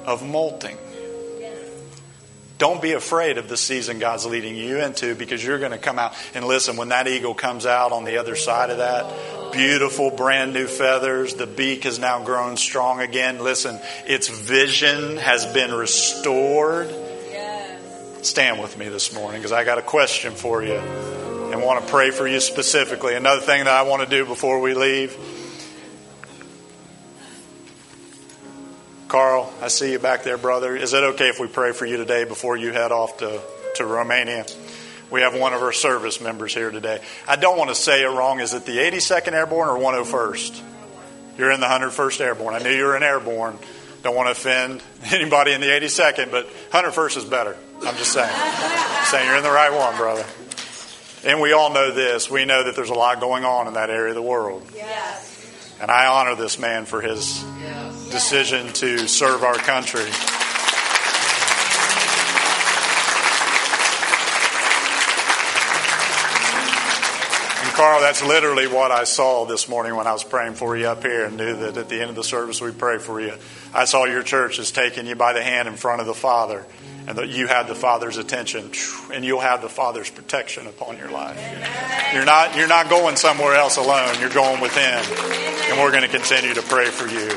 of 0.07 0.27
molting. 0.27 0.79
Don't 2.59 2.81
be 2.81 2.93
afraid 2.93 3.39
of 3.39 3.49
the 3.49 3.57
season 3.57 3.99
God's 3.99 4.25
leading 4.25 4.55
you 4.55 4.79
into 4.79 5.17
because 5.17 5.45
you're 5.45 5.59
going 5.59 5.73
to 5.73 5.79
come 5.79 5.99
out 5.99 6.15
and 6.33 6.45
listen. 6.45 6.77
When 6.77 6.91
that 6.91 7.09
eagle 7.09 7.35
comes 7.35 7.67
out 7.67 7.91
on 7.91 8.05
the 8.05 8.19
other 8.19 8.37
side 8.37 8.71
of 8.71 8.79
that, 8.79 9.53
beautiful 9.53 10.13
brand 10.13 10.53
new 10.53 10.69
feathers, 10.69 11.35
the 11.35 11.49
beak 11.49 11.83
has 11.83 11.99
now 11.99 12.23
grown 12.25 12.57
strong 12.57 13.01
again. 13.01 13.43
Listen, 13.43 13.81
its 14.07 14.29
vision 14.29 15.17
has 15.17 15.45
been 15.47 15.73
restored. 15.73 16.95
Stand 18.23 18.61
with 18.61 18.79
me 18.79 18.89
this 18.89 19.13
morning 19.13 19.41
because 19.41 19.51
I 19.51 19.65
got 19.65 19.79
a 19.79 19.83
question 19.83 20.35
for 20.35 20.63
you 20.63 20.77
and 20.77 21.61
want 21.61 21.85
to 21.85 21.91
pray 21.91 22.13
for 22.13 22.27
you 22.29 22.39
specifically. 22.39 23.17
Another 23.17 23.41
thing 23.41 23.65
that 23.65 23.75
I 23.75 23.83
want 23.83 24.03
to 24.03 24.09
do 24.09 24.25
before 24.25 24.61
we 24.61 24.75
leave. 24.75 25.17
Carl, 29.09 29.53
I 29.61 29.67
see 29.67 29.91
you 29.91 29.99
back 29.99 30.23
there, 30.23 30.39
brother. 30.39 30.77
Is 30.77 30.93
it 30.93 31.03
okay 31.03 31.31
if 31.31 31.41
we 31.41 31.49
pray 31.49 31.73
for 31.73 31.85
you 31.85 31.97
today 31.97 32.23
before 32.23 32.57
you 32.57 32.73
head 32.73 32.93
off 32.93 33.19
to, 33.19 33.41
to 33.75 33.85
Romania? 33.85 34.47
We 35.11 35.23
have 35.23 35.35
one 35.35 35.53
of 35.53 35.61
our 35.61 35.73
service 35.73 36.21
members 36.21 36.55
here 36.55 36.71
today. 36.71 37.03
I 37.27 37.35
don't 37.35 37.59
want 37.59 37.71
to 37.71 37.75
say 37.75 38.05
it 38.05 38.07
wrong. 38.07 38.39
Is 38.39 38.55
it 38.55 38.65
the 38.67 38.79
82nd 38.79 39.33
Airborne 39.33 39.69
or 39.69 39.79
101st? 39.79 40.63
You're 41.37 41.51
in 41.51 41.59
the 41.59 41.67
101st 41.67 42.21
Airborne. 42.21 42.55
I 42.55 42.61
knew 42.61 42.71
you 42.71 42.85
were 42.85 42.95
an 42.95 43.03
Airborne. 43.03 43.59
Don't 44.03 44.17
want 44.17 44.27
to 44.27 44.33
offend 44.33 44.83
anybody 45.05 45.53
in 45.53 45.61
the 45.61 45.69
82nd, 45.69 46.31
but 46.33 46.49
101st 46.71 47.17
is 47.19 47.25
better. 47.25 47.57
I'm 47.87 47.97
just 47.97 48.13
saying. 48.13 48.33
I'm 48.35 49.07
saying 49.07 49.29
you're 49.29 49.37
in 49.37 49.45
the 49.45 49.51
right 49.51 49.73
one, 49.73 49.97
brother. 49.97 50.25
And 51.25 51.41
we 51.41 51.53
all 51.53 51.73
know 51.73 51.93
this. 51.93 52.29
We 52.29 52.45
know 52.45 52.65
that 52.65 52.75
there's 52.75 52.91
a 52.91 52.95
lot 52.95 53.21
going 53.21 53.45
on 53.45 53.69
in 53.69 53.75
that 53.75 53.91
area 53.91 54.09
of 54.09 54.17
the 54.17 54.23
world. 54.23 54.69
Yes. 54.75 55.29
And 55.81 55.89
I 55.89 56.07
honor 56.07 56.35
this 56.35 56.59
man 56.59 56.85
for 56.85 57.01
his 57.01 57.45
yes. 57.61 58.11
decision 58.11 58.73
to 58.75 59.07
serve 59.07 59.45
our 59.45 59.55
country. 59.55 60.03
And 60.03 60.11
Carl, 67.75 68.01
that's 68.01 68.25
literally 68.25 68.67
what 68.67 68.91
I 68.91 69.05
saw 69.05 69.45
this 69.45 69.69
morning 69.69 69.95
when 69.95 70.09
I 70.09 70.13
was 70.13 70.25
praying 70.25 70.55
for 70.55 70.77
you 70.77 70.89
up 70.89 71.03
here 71.03 71.27
and 71.27 71.37
knew 71.37 71.55
that 71.57 71.77
at 71.77 71.89
the 71.89 72.01
end 72.01 72.11
of 72.11 72.17
the 72.17 72.25
service 72.25 72.61
we 72.61 72.73
pray 72.73 72.99
for 72.99 73.21
you. 73.21 73.35
I 73.75 73.87
saw 73.87 74.05
your 74.05 74.23
church 74.23 74.59
is 74.59 74.71
taking 74.71 75.07
you 75.07 75.15
by 75.15 75.33
the 75.33 75.43
hand 75.43 75.67
in 75.67 75.77
front 75.77 76.01
of 76.01 76.07
the 76.07 76.15
Father 76.15 76.67
and 77.07 77.17
that 77.19 77.29
you 77.29 77.47
have 77.47 77.69
the 77.69 77.75
Father's 77.75 78.19
attention 78.19 78.71
and 79.13 79.25
you'll 79.25 79.41
have 79.41 79.63
the 79.63 79.69
Father's 79.69 80.11
protection 80.11 80.67
upon 80.67 80.99
your 80.99 81.11
life. 81.11 81.39
You're 82.13 82.25
not, 82.25 82.57
you're 82.57 82.69
not 82.69 82.91
going 82.91 83.17
somewhere 83.17 83.55
else 83.55 83.77
alone, 83.77 84.17
you're 84.21 84.31
going 84.31 84.61
with 84.61 84.77
Him. 84.77 85.03
And 85.71 85.81
we're 85.81 85.91
going 85.91 86.03
to 86.03 86.09
continue 86.09 86.55
to 86.55 86.63
pray 86.63 86.87
for 86.87 87.09
you. 87.09 87.31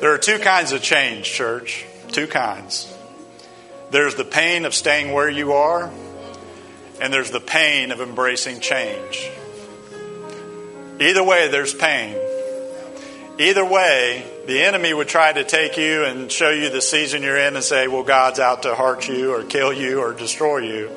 There 0.00 0.12
are 0.12 0.18
two 0.18 0.40
kinds 0.40 0.72
of 0.72 0.82
change, 0.82 1.26
church. 1.26 1.86
Two 2.08 2.26
kinds. 2.26 2.92
There's 3.90 4.16
the 4.16 4.24
pain 4.24 4.64
of 4.64 4.74
staying 4.74 5.12
where 5.12 5.28
you 5.28 5.52
are, 5.52 5.90
and 7.00 7.12
there's 7.12 7.30
the 7.30 7.40
pain 7.40 7.92
of 7.92 8.00
embracing 8.00 8.60
change. 8.60 9.30
Either 11.00 11.22
way, 11.22 11.48
there's 11.48 11.72
pain. 11.72 12.16
Either 13.38 13.64
way, 13.64 14.24
the 14.46 14.62
enemy 14.62 14.92
would 14.92 15.08
try 15.08 15.32
to 15.32 15.42
take 15.42 15.78
you 15.78 16.04
and 16.04 16.30
show 16.30 16.50
you 16.50 16.68
the 16.68 16.82
season 16.82 17.22
you're 17.22 17.38
in 17.38 17.54
and 17.54 17.64
say, 17.64 17.88
well, 17.88 18.02
God's 18.02 18.38
out 18.38 18.64
to 18.64 18.74
hurt 18.74 19.08
you 19.08 19.34
or 19.34 19.42
kill 19.42 19.72
you 19.72 20.00
or 20.00 20.12
destroy 20.12 20.58
you. 20.58 20.90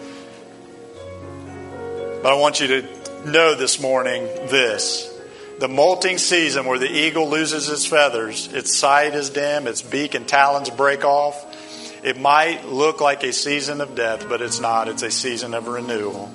But 2.22 2.34
I 2.34 2.36
want 2.36 2.60
you 2.60 2.68
to 2.68 3.30
know 3.30 3.56
this 3.56 3.80
morning 3.80 4.26
this. 4.50 5.12
The 5.60 5.70
molting 5.70 6.18
season 6.18 6.66
where 6.66 6.80
the 6.80 6.92
eagle 6.92 7.30
loses 7.30 7.70
its 7.70 7.86
feathers, 7.86 8.52
its 8.52 8.76
sight 8.76 9.16
is 9.16 9.30
dim, 9.30 9.68
its 9.68 9.82
beak 9.82 10.14
and 10.14 10.28
talons 10.28 10.70
break 10.70 11.06
off. 11.06 12.04
It 12.04 12.20
might 12.20 12.66
look 12.66 13.00
like 13.00 13.24
a 13.24 13.32
season 13.32 13.80
of 13.80 13.96
death, 13.96 14.28
but 14.28 14.42
it's 14.42 14.60
not. 14.60 14.90
It's 14.90 15.04
a 15.04 15.10
season 15.10 15.54
of 15.54 15.68
renewal. 15.68 16.30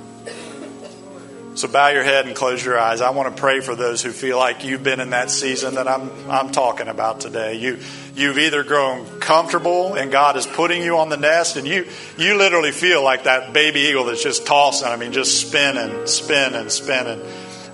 So 1.60 1.68
bow 1.68 1.88
your 1.88 2.04
head 2.04 2.24
and 2.24 2.34
close 2.34 2.64
your 2.64 2.78
eyes. 2.78 3.02
I 3.02 3.10
want 3.10 3.36
to 3.36 3.38
pray 3.38 3.60
for 3.60 3.74
those 3.74 4.02
who 4.02 4.12
feel 4.12 4.38
like 4.38 4.64
you've 4.64 4.82
been 4.82 4.98
in 4.98 5.10
that 5.10 5.30
season 5.30 5.74
that 5.74 5.86
I'm 5.86 6.10
I'm 6.30 6.52
talking 6.52 6.88
about 6.88 7.20
today. 7.20 7.56
You 7.56 7.78
you've 8.14 8.38
either 8.38 8.64
grown 8.64 9.20
comfortable 9.20 9.92
and 9.92 10.10
God 10.10 10.38
is 10.38 10.46
putting 10.46 10.82
you 10.82 10.96
on 10.96 11.10
the 11.10 11.18
nest 11.18 11.58
and 11.58 11.68
you 11.68 11.86
you 12.16 12.38
literally 12.38 12.72
feel 12.72 13.04
like 13.04 13.24
that 13.24 13.52
baby 13.52 13.80
eagle 13.80 14.04
that's 14.04 14.22
just 14.22 14.46
tossing, 14.46 14.88
I 14.88 14.96
mean 14.96 15.12
just 15.12 15.46
spinning, 15.48 16.06
spinning, 16.06 16.70
spinning. 16.70 17.20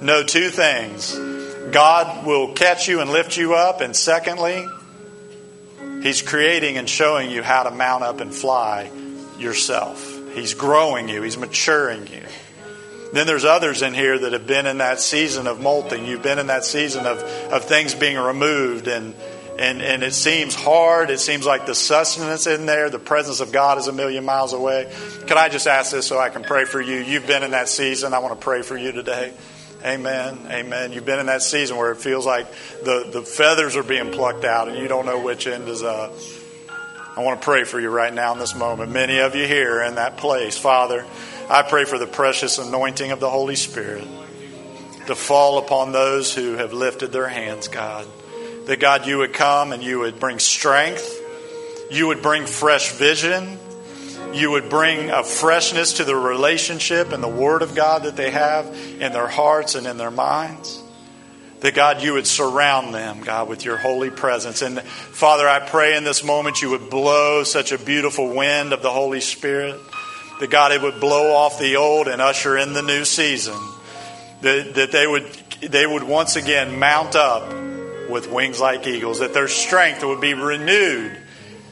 Know 0.00 0.24
two 0.24 0.48
things. 0.48 1.16
God 1.70 2.26
will 2.26 2.54
catch 2.54 2.88
you 2.88 3.00
and 3.00 3.10
lift 3.10 3.36
you 3.36 3.54
up 3.54 3.82
and 3.82 3.94
secondly, 3.94 4.66
he's 6.02 6.22
creating 6.22 6.76
and 6.76 6.90
showing 6.90 7.30
you 7.30 7.44
how 7.44 7.62
to 7.62 7.70
mount 7.70 8.02
up 8.02 8.18
and 8.18 8.34
fly 8.34 8.90
yourself. 9.38 10.12
He's 10.34 10.54
growing 10.54 11.08
you, 11.08 11.22
he's 11.22 11.38
maturing 11.38 12.08
you. 12.08 12.24
Then 13.12 13.26
there's 13.26 13.44
others 13.44 13.82
in 13.82 13.94
here 13.94 14.18
that 14.18 14.32
have 14.32 14.46
been 14.46 14.66
in 14.66 14.78
that 14.78 15.00
season 15.00 15.46
of 15.46 15.60
molting. 15.60 16.06
You've 16.06 16.22
been 16.22 16.38
in 16.38 16.48
that 16.48 16.64
season 16.64 17.06
of, 17.06 17.22
of 17.52 17.64
things 17.64 17.94
being 17.94 18.18
removed 18.18 18.88
and, 18.88 19.14
and, 19.58 19.80
and 19.80 20.02
it 20.02 20.12
seems 20.12 20.54
hard. 20.54 21.10
It 21.10 21.20
seems 21.20 21.46
like 21.46 21.66
the 21.66 21.74
sustenance 21.74 22.46
in 22.46 22.66
there, 22.66 22.90
the 22.90 22.98
presence 22.98 23.40
of 23.40 23.52
God 23.52 23.78
is 23.78 23.86
a 23.86 23.92
million 23.92 24.24
miles 24.24 24.52
away. 24.52 24.92
Can 25.26 25.38
I 25.38 25.48
just 25.48 25.66
ask 25.66 25.92
this 25.92 26.06
so 26.06 26.18
I 26.18 26.28
can 26.28 26.42
pray 26.42 26.64
for 26.64 26.80
you? 26.80 26.96
You've 26.96 27.26
been 27.26 27.42
in 27.42 27.52
that 27.52 27.68
season. 27.68 28.12
I 28.12 28.18
want 28.18 28.38
to 28.38 28.44
pray 28.44 28.62
for 28.62 28.76
you 28.76 28.92
today. 28.92 29.32
Amen. 29.84 30.38
Amen. 30.50 30.92
You've 30.92 31.06
been 31.06 31.20
in 31.20 31.26
that 31.26 31.42
season 31.42 31.76
where 31.76 31.92
it 31.92 31.98
feels 31.98 32.26
like 32.26 32.50
the, 32.82 33.08
the 33.12 33.22
feathers 33.22 33.76
are 33.76 33.82
being 33.82 34.10
plucked 34.10 34.44
out 34.44 34.68
and 34.68 34.78
you 34.78 34.88
don't 34.88 35.06
know 35.06 35.20
which 35.20 35.46
end 35.46 35.68
is 35.68 35.82
up. 35.82 36.12
I 37.16 37.22
want 37.22 37.40
to 37.40 37.44
pray 37.44 37.64
for 37.64 37.80
you 37.80 37.88
right 37.88 38.12
now 38.12 38.34
in 38.34 38.38
this 38.38 38.54
moment. 38.54 38.92
Many 38.92 39.18
of 39.18 39.34
you 39.34 39.46
here 39.46 39.82
in 39.82 39.94
that 39.94 40.18
place, 40.18 40.58
Father. 40.58 41.06
I 41.48 41.62
pray 41.62 41.84
for 41.84 41.96
the 41.96 42.08
precious 42.08 42.58
anointing 42.58 43.12
of 43.12 43.20
the 43.20 43.30
Holy 43.30 43.54
Spirit 43.54 44.06
to 45.06 45.14
fall 45.14 45.58
upon 45.58 45.92
those 45.92 46.34
who 46.34 46.54
have 46.54 46.72
lifted 46.72 47.12
their 47.12 47.28
hands, 47.28 47.68
God. 47.68 48.04
That, 48.64 48.80
God, 48.80 49.06
you 49.06 49.18
would 49.18 49.32
come 49.32 49.70
and 49.70 49.80
you 49.80 50.00
would 50.00 50.18
bring 50.18 50.40
strength, 50.40 51.20
you 51.88 52.08
would 52.08 52.20
bring 52.20 52.46
fresh 52.46 52.92
vision, 52.92 53.60
you 54.32 54.50
would 54.50 54.68
bring 54.68 55.10
a 55.10 55.22
freshness 55.22 55.94
to 55.94 56.04
the 56.04 56.16
relationship 56.16 57.12
and 57.12 57.22
the 57.22 57.28
Word 57.28 57.62
of 57.62 57.76
God 57.76 58.02
that 58.02 58.16
they 58.16 58.32
have 58.32 58.66
in 59.00 59.12
their 59.12 59.28
hearts 59.28 59.76
and 59.76 59.86
in 59.86 59.98
their 59.98 60.10
minds. 60.10 60.82
That 61.60 61.74
God, 61.74 62.02
you 62.02 62.14
would 62.14 62.26
surround 62.26 62.92
them, 62.92 63.20
God, 63.20 63.48
with 63.48 63.64
your 63.64 63.76
holy 63.76 64.10
presence. 64.10 64.62
And 64.62 64.80
Father, 64.82 65.48
I 65.48 65.60
pray 65.60 65.96
in 65.96 66.02
this 66.02 66.24
moment 66.24 66.60
you 66.60 66.70
would 66.70 66.90
blow 66.90 67.44
such 67.44 67.70
a 67.70 67.78
beautiful 67.78 68.34
wind 68.34 68.72
of 68.72 68.82
the 68.82 68.90
Holy 68.90 69.20
Spirit 69.20 69.80
that 70.40 70.50
God, 70.50 70.72
it 70.72 70.82
would 70.82 71.00
blow 71.00 71.32
off 71.32 71.58
the 71.58 71.76
old 71.76 72.08
and 72.08 72.20
usher 72.20 72.56
in 72.56 72.72
the 72.72 72.82
new 72.82 73.04
season. 73.04 73.56
That, 74.42 74.74
that 74.74 74.92
they, 74.92 75.06
would, 75.06 75.24
they 75.62 75.86
would 75.86 76.02
once 76.02 76.36
again 76.36 76.78
mount 76.78 77.16
up 77.16 77.48
with 78.10 78.30
wings 78.30 78.60
like 78.60 78.86
eagles, 78.86 79.20
that 79.20 79.34
their 79.34 79.48
strength 79.48 80.04
would 80.04 80.20
be 80.20 80.34
renewed 80.34 81.16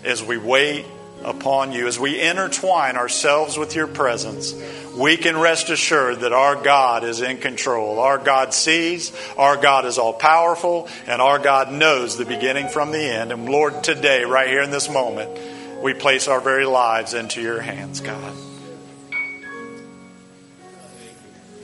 as 0.03 0.23
we 0.23 0.39
wait 0.39 0.87
upon 1.23 1.73
you. 1.73 1.87
As 1.87 1.99
we 1.99 2.21
intertwine 2.21 2.97
ourselves 2.97 3.57
with 3.57 3.75
your 3.75 3.87
presence, 3.87 4.55
we 4.97 5.17
can 5.17 5.37
rest 5.37 5.71
assured 5.71 6.21
that 6.21 6.33
our 6.33 6.57
God 6.57 7.05
is 7.05 7.21
in 7.21 7.39
control. 7.39 7.99
Our 7.99 8.19
God 8.19 8.55
sees, 8.55 9.13
our 9.37 9.57
God 9.57 9.87
is 9.87 9.99
all 9.99 10.13
powerful, 10.13 10.89
and 11.07 11.21
our 11.21 11.39
God 11.39 11.73
knows 11.73 12.17
the 12.17 12.25
beginning 12.27 12.69
from 12.69 12.93
the 12.93 13.03
end. 13.03 13.33
And 13.33 13.49
Lord, 13.49 13.83
today, 13.83 14.25
right 14.25 14.49
here 14.49 14.63
in 14.63 14.71
this 14.71 14.89
moment, 14.89 15.83
we 15.83 15.95
place 15.95 16.29
our 16.29 16.41
very 16.41 16.67
lives 16.67 17.15
into 17.15 17.41
your 17.41 17.61
hands, 17.61 18.01
God. 18.01 18.35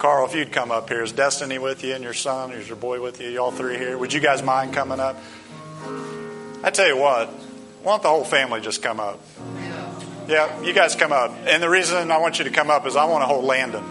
Carl, 0.01 0.25
if 0.25 0.35
you'd 0.35 0.51
come 0.51 0.71
up 0.71 0.89
here, 0.89 1.03
is 1.03 1.13
Destiny 1.13 1.59
with 1.59 1.85
you 1.85 1.95
and 1.95 2.03
your 2.03 2.15
son? 2.15 2.53
Is 2.53 2.67
your 2.67 2.79
boy 2.79 3.03
with 3.03 3.21
you? 3.21 3.29
You 3.29 3.43
all 3.43 3.51
three 3.51 3.77
here? 3.77 3.99
Would 3.99 4.15
you 4.15 4.21
guys 4.21 4.43
mind 4.43 4.73
coming 4.73 4.99
up? 4.99 5.15
I 6.65 6.71
tell 6.71 6.87
you 6.87 6.97
what, 6.97 7.29
why 7.83 7.93
don't 7.93 8.03
the 8.03 8.09
whole 8.09 8.25
family 8.25 8.63
just 8.63 8.83
come 8.83 8.99
up? 8.99 9.21
Yeah, 10.27 10.63
you 10.63 10.73
guys 10.73 10.97
come 10.97 11.13
up. 11.13 11.33
And 11.45 11.63
the 11.63 11.69
reason 11.69 12.11
I 12.11 12.17
want 12.17 12.39
you 12.39 12.47
to 12.47 12.51
come 12.51 12.71
up 12.71 12.87
is 12.87 12.97
I 12.97 13.05
want 13.05 13.21
to 13.21 13.27
hold 13.27 13.45
Landon. 13.45 13.85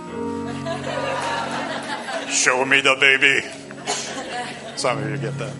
Show 2.31 2.65
me 2.65 2.81
the 2.81 2.97
baby. 2.99 3.41
Some 4.77 4.97
of 4.97 5.11
you 5.11 5.17
get 5.17 5.37
that. 5.37 5.53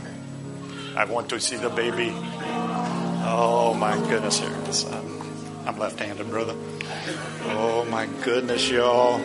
I 0.95 1.05
want 1.05 1.29
to 1.29 1.39
see 1.39 1.57
the 1.57 1.69
baby. 1.69 2.11
Oh 2.11 3.75
my 3.77 3.95
goodness, 4.09 4.39
here. 4.39 4.49
I'm, 4.49 5.67
I'm 5.67 5.77
left 5.77 5.99
handed, 5.99 6.27
brother. 6.31 6.55
Oh 7.49 7.85
my 7.87 8.07
goodness, 8.23 8.67
y'all. 8.67 9.21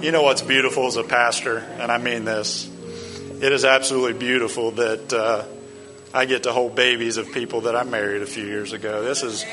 You 0.00 0.12
know 0.12 0.22
what's 0.22 0.42
beautiful 0.42 0.86
as 0.86 0.96
a 0.96 1.02
pastor, 1.02 1.56
and 1.56 1.90
I 1.90 1.96
mean 1.96 2.26
this. 2.26 2.68
It 3.40 3.50
is 3.50 3.64
absolutely 3.64 4.12
beautiful 4.12 4.72
that 4.72 5.12
uh, 5.12 5.44
I 6.12 6.26
get 6.26 6.42
to 6.42 6.52
hold 6.52 6.76
babies 6.76 7.16
of 7.16 7.32
people 7.32 7.62
that 7.62 7.74
I 7.74 7.82
married 7.82 8.20
a 8.20 8.26
few 8.26 8.44
years 8.44 8.74
ago. 8.74 9.02
This 9.02 9.22
is 9.22 9.44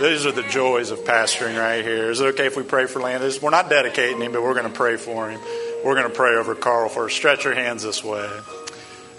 these 0.00 0.26
are 0.26 0.32
the 0.32 0.42
joys 0.42 0.90
of 0.90 0.98
pastoring 1.00 1.56
right 1.56 1.84
here. 1.84 2.10
Is 2.10 2.20
it 2.20 2.26
okay 2.34 2.46
if 2.46 2.56
we 2.56 2.64
pray 2.64 2.86
for 2.86 3.00
Landon? 3.00 3.32
We're 3.40 3.50
not 3.50 3.70
dedicating 3.70 4.20
him, 4.20 4.32
but 4.32 4.42
we're 4.42 4.54
going 4.54 4.70
to 4.70 4.76
pray 4.76 4.96
for 4.96 5.30
him. 5.30 5.40
We're 5.84 5.94
going 5.94 6.08
to 6.08 6.14
pray 6.14 6.34
over 6.34 6.56
Carl 6.56 6.88
first. 6.88 7.16
Stretch 7.16 7.44
your 7.44 7.54
hands 7.54 7.84
this 7.84 8.02
way. 8.02 8.28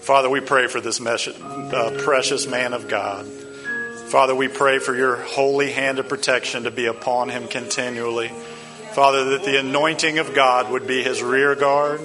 Father, 0.02 0.30
we 0.30 0.42
pray 0.42 0.68
for 0.68 0.82
this 0.82 1.00
uh, 1.00 1.98
precious 2.04 2.46
man 2.46 2.74
of 2.74 2.90
God. 2.90 3.26
Father, 3.26 4.36
we 4.36 4.50
pray 4.50 4.80
for 4.80 4.94
your 4.94 5.16
holy 5.16 5.72
hand 5.72 6.00
of 6.00 6.10
protection 6.10 6.64
to 6.64 6.72
be 6.72 6.88
upon 6.88 7.30
him 7.30 7.48
continually. 7.48 8.32
Father, 8.94 9.32
that 9.32 9.44
the 9.44 9.60
anointing 9.60 10.20
of 10.20 10.36
God 10.36 10.72
would 10.72 10.86
be 10.86 11.02
his 11.02 11.24
rear 11.24 11.56
guard, 11.56 12.00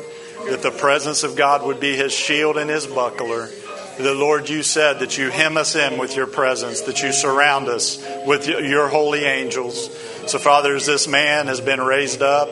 that 0.48 0.62
the 0.62 0.70
presence 0.70 1.22
of 1.22 1.36
God 1.36 1.66
would 1.66 1.80
be 1.80 1.94
his 1.94 2.14
shield 2.14 2.56
and 2.56 2.70
his 2.70 2.86
buckler. 2.86 3.50
The 3.98 4.14
Lord, 4.14 4.48
you 4.48 4.62
said 4.62 5.00
that 5.00 5.18
you 5.18 5.28
hem 5.28 5.58
us 5.58 5.76
in 5.76 5.98
with 5.98 6.16
your 6.16 6.26
presence, 6.26 6.82
that 6.82 7.02
you 7.02 7.12
surround 7.12 7.68
us 7.68 8.02
with 8.24 8.46
your 8.46 8.88
holy 8.88 9.24
angels. 9.24 9.94
So, 10.30 10.38
Father, 10.38 10.76
as 10.76 10.86
this 10.86 11.06
man 11.06 11.48
has 11.48 11.60
been 11.60 11.80
raised 11.80 12.22
up, 12.22 12.48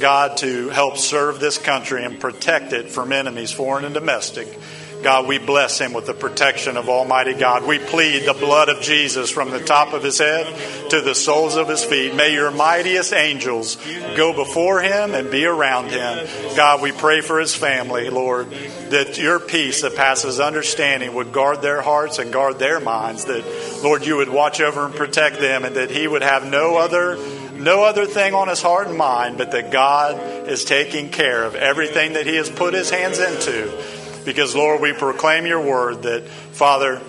God, 0.00 0.36
to 0.38 0.68
help 0.68 0.98
serve 0.98 1.40
this 1.40 1.56
country 1.56 2.04
and 2.04 2.20
protect 2.20 2.74
it 2.74 2.90
from 2.90 3.10
enemies, 3.10 3.52
foreign 3.52 3.84
and 3.84 3.94
domestic. 3.94 4.48
God, 5.02 5.28
we 5.28 5.38
bless 5.38 5.78
him 5.78 5.92
with 5.92 6.06
the 6.06 6.14
protection 6.14 6.76
of 6.76 6.88
Almighty 6.88 7.34
God. 7.34 7.64
We 7.64 7.78
plead 7.78 8.26
the 8.26 8.34
blood 8.34 8.68
of 8.68 8.80
Jesus 8.80 9.30
from 9.30 9.50
the 9.50 9.60
top 9.60 9.92
of 9.92 10.02
his 10.02 10.18
head 10.18 10.90
to 10.90 11.00
the 11.00 11.14
soles 11.14 11.56
of 11.56 11.68
his 11.68 11.84
feet. 11.84 12.14
May 12.14 12.32
your 12.32 12.50
mightiest 12.50 13.12
angels 13.12 13.76
go 14.16 14.32
before 14.32 14.80
him 14.80 15.14
and 15.14 15.30
be 15.30 15.44
around 15.44 15.90
him. 15.90 16.26
God, 16.56 16.82
we 16.82 16.90
pray 16.90 17.20
for 17.20 17.38
his 17.38 17.54
family, 17.54 18.10
Lord, 18.10 18.50
that 18.90 19.18
your 19.18 19.38
peace 19.38 19.82
that 19.82 19.94
passes 19.94 20.40
understanding 20.40 21.14
would 21.14 21.32
guard 21.32 21.62
their 21.62 21.80
hearts 21.80 22.18
and 22.18 22.32
guard 22.32 22.58
their 22.58 22.80
minds. 22.80 23.26
That, 23.26 23.44
Lord, 23.84 24.04
you 24.04 24.16
would 24.16 24.28
watch 24.28 24.60
over 24.60 24.84
and 24.84 24.94
protect 24.94 25.38
them 25.38 25.64
and 25.64 25.76
that 25.76 25.90
he 25.90 26.08
would 26.08 26.22
have 26.22 26.44
no 26.44 26.76
other 26.76 27.16
no 27.58 27.82
other 27.82 28.06
thing 28.06 28.34
on 28.34 28.46
his 28.48 28.62
heart 28.62 28.86
and 28.86 28.96
mind, 28.96 29.36
but 29.36 29.50
that 29.50 29.72
God 29.72 30.48
is 30.48 30.64
taking 30.64 31.10
care 31.10 31.42
of 31.44 31.56
everything 31.56 32.12
that 32.12 32.24
he 32.24 32.36
has 32.36 32.48
put 32.48 32.72
his 32.72 32.88
hands 32.88 33.18
into. 33.18 33.97
Because, 34.28 34.54
Lord, 34.54 34.82
we 34.82 34.92
proclaim 34.92 35.46
your 35.46 35.62
word 35.62 36.02
that, 36.02 36.28
Father, 36.28 37.00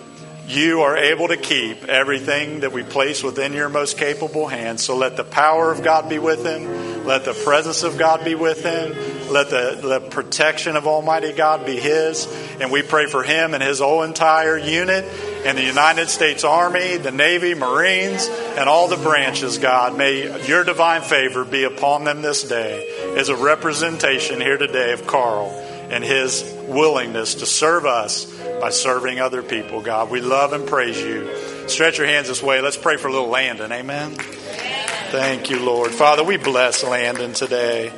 you 0.48 0.84
are 0.84 0.96
able 0.96 1.28
to 1.28 1.36
keep 1.36 1.84
everything 1.84 2.62
that 2.62 2.72
we 2.72 2.82
place 2.82 3.22
within 3.22 3.52
your 3.52 3.68
most 3.68 3.98
capable 3.98 4.48
hands. 4.48 4.86
So 4.86 4.96
let 4.96 5.18
the 5.18 5.26
power 5.26 5.70
of 5.70 5.84
God 5.84 6.08
be 6.08 6.18
with 6.18 6.46
him. 6.46 7.04
Let 7.04 7.26
the 7.26 7.34
presence 7.34 7.84
of 7.84 7.98
God 7.98 8.24
be 8.24 8.36
with 8.36 8.64
him. 8.64 8.96
Let 9.34 9.50
the, 9.50 9.78
the 9.82 10.00
protection 10.00 10.78
of 10.78 10.88
Almighty 10.88 11.34
God 11.34 11.66
be 11.66 11.78
his. 11.78 12.26
And 12.62 12.72
we 12.72 12.84
pray 12.84 13.06
for 13.06 13.22
him 13.22 13.54
and 13.54 13.62
his 13.62 13.80
whole 13.80 14.04
entire 14.04 14.58
unit 14.58 15.04
and 15.46 15.58
the 15.58 15.66
United 15.66 16.08
States 16.08 16.46
Army, 16.46 16.96
the 16.96 17.12
Navy, 17.12 17.54
Marines, 17.54 18.30
and 18.30 18.70
all 18.70 18.88
the 18.88 18.96
branches, 18.96 19.58
God. 19.58 19.98
May 19.98 20.48
your 20.48 20.64
divine 20.64 21.02
favor 21.02 21.44
be 21.44 21.66
upon 21.66 22.06
them 22.06 22.22
this 22.22 22.46
day 22.46 23.14
as 23.18 23.28
a 23.28 23.36
representation 23.36 24.40
here 24.40 24.58
today 24.58 24.94
of 24.94 25.06
Carl 25.06 25.66
and 25.90 26.04
his 26.04 26.44
willingness 26.68 27.36
to 27.36 27.46
serve 27.46 27.86
us 27.86 28.26
by 28.60 28.70
serving 28.70 29.20
other 29.20 29.42
people, 29.42 29.82
God. 29.82 30.10
We 30.10 30.22
love 30.22 30.54
and 30.54 30.68
praise 30.68 31.00
you. 31.02 31.68
Stretch 31.68 31.98
your 31.98 32.08
hands 32.08 32.28
this 32.28 32.44
way. 32.44 32.62
Let's 32.62 32.78
pray 32.78 32.98
for 32.98 33.10
little 33.10 33.30
Landon. 33.30 33.72
Amen. 33.72 34.12
Thank 34.12 35.50
you, 35.50 35.60
Lord. 35.60 35.92
Father, 35.92 36.24
we 36.24 36.38
bless 36.38 36.84
Landon 36.84 37.34
today. 37.34 37.92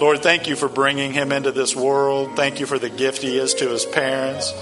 Lord, 0.00 0.22
thank 0.22 0.48
you 0.48 0.56
for 0.56 0.68
bringing 0.68 1.12
him 1.12 1.32
into 1.32 1.52
this 1.52 1.74
world. 1.74 2.36
Thank 2.36 2.60
you 2.60 2.66
for 2.66 2.78
the 2.78 2.90
gift 2.90 3.22
he 3.22 3.38
is 3.38 3.54
to 3.54 3.68
his 3.68 3.86
parents. 3.86 4.52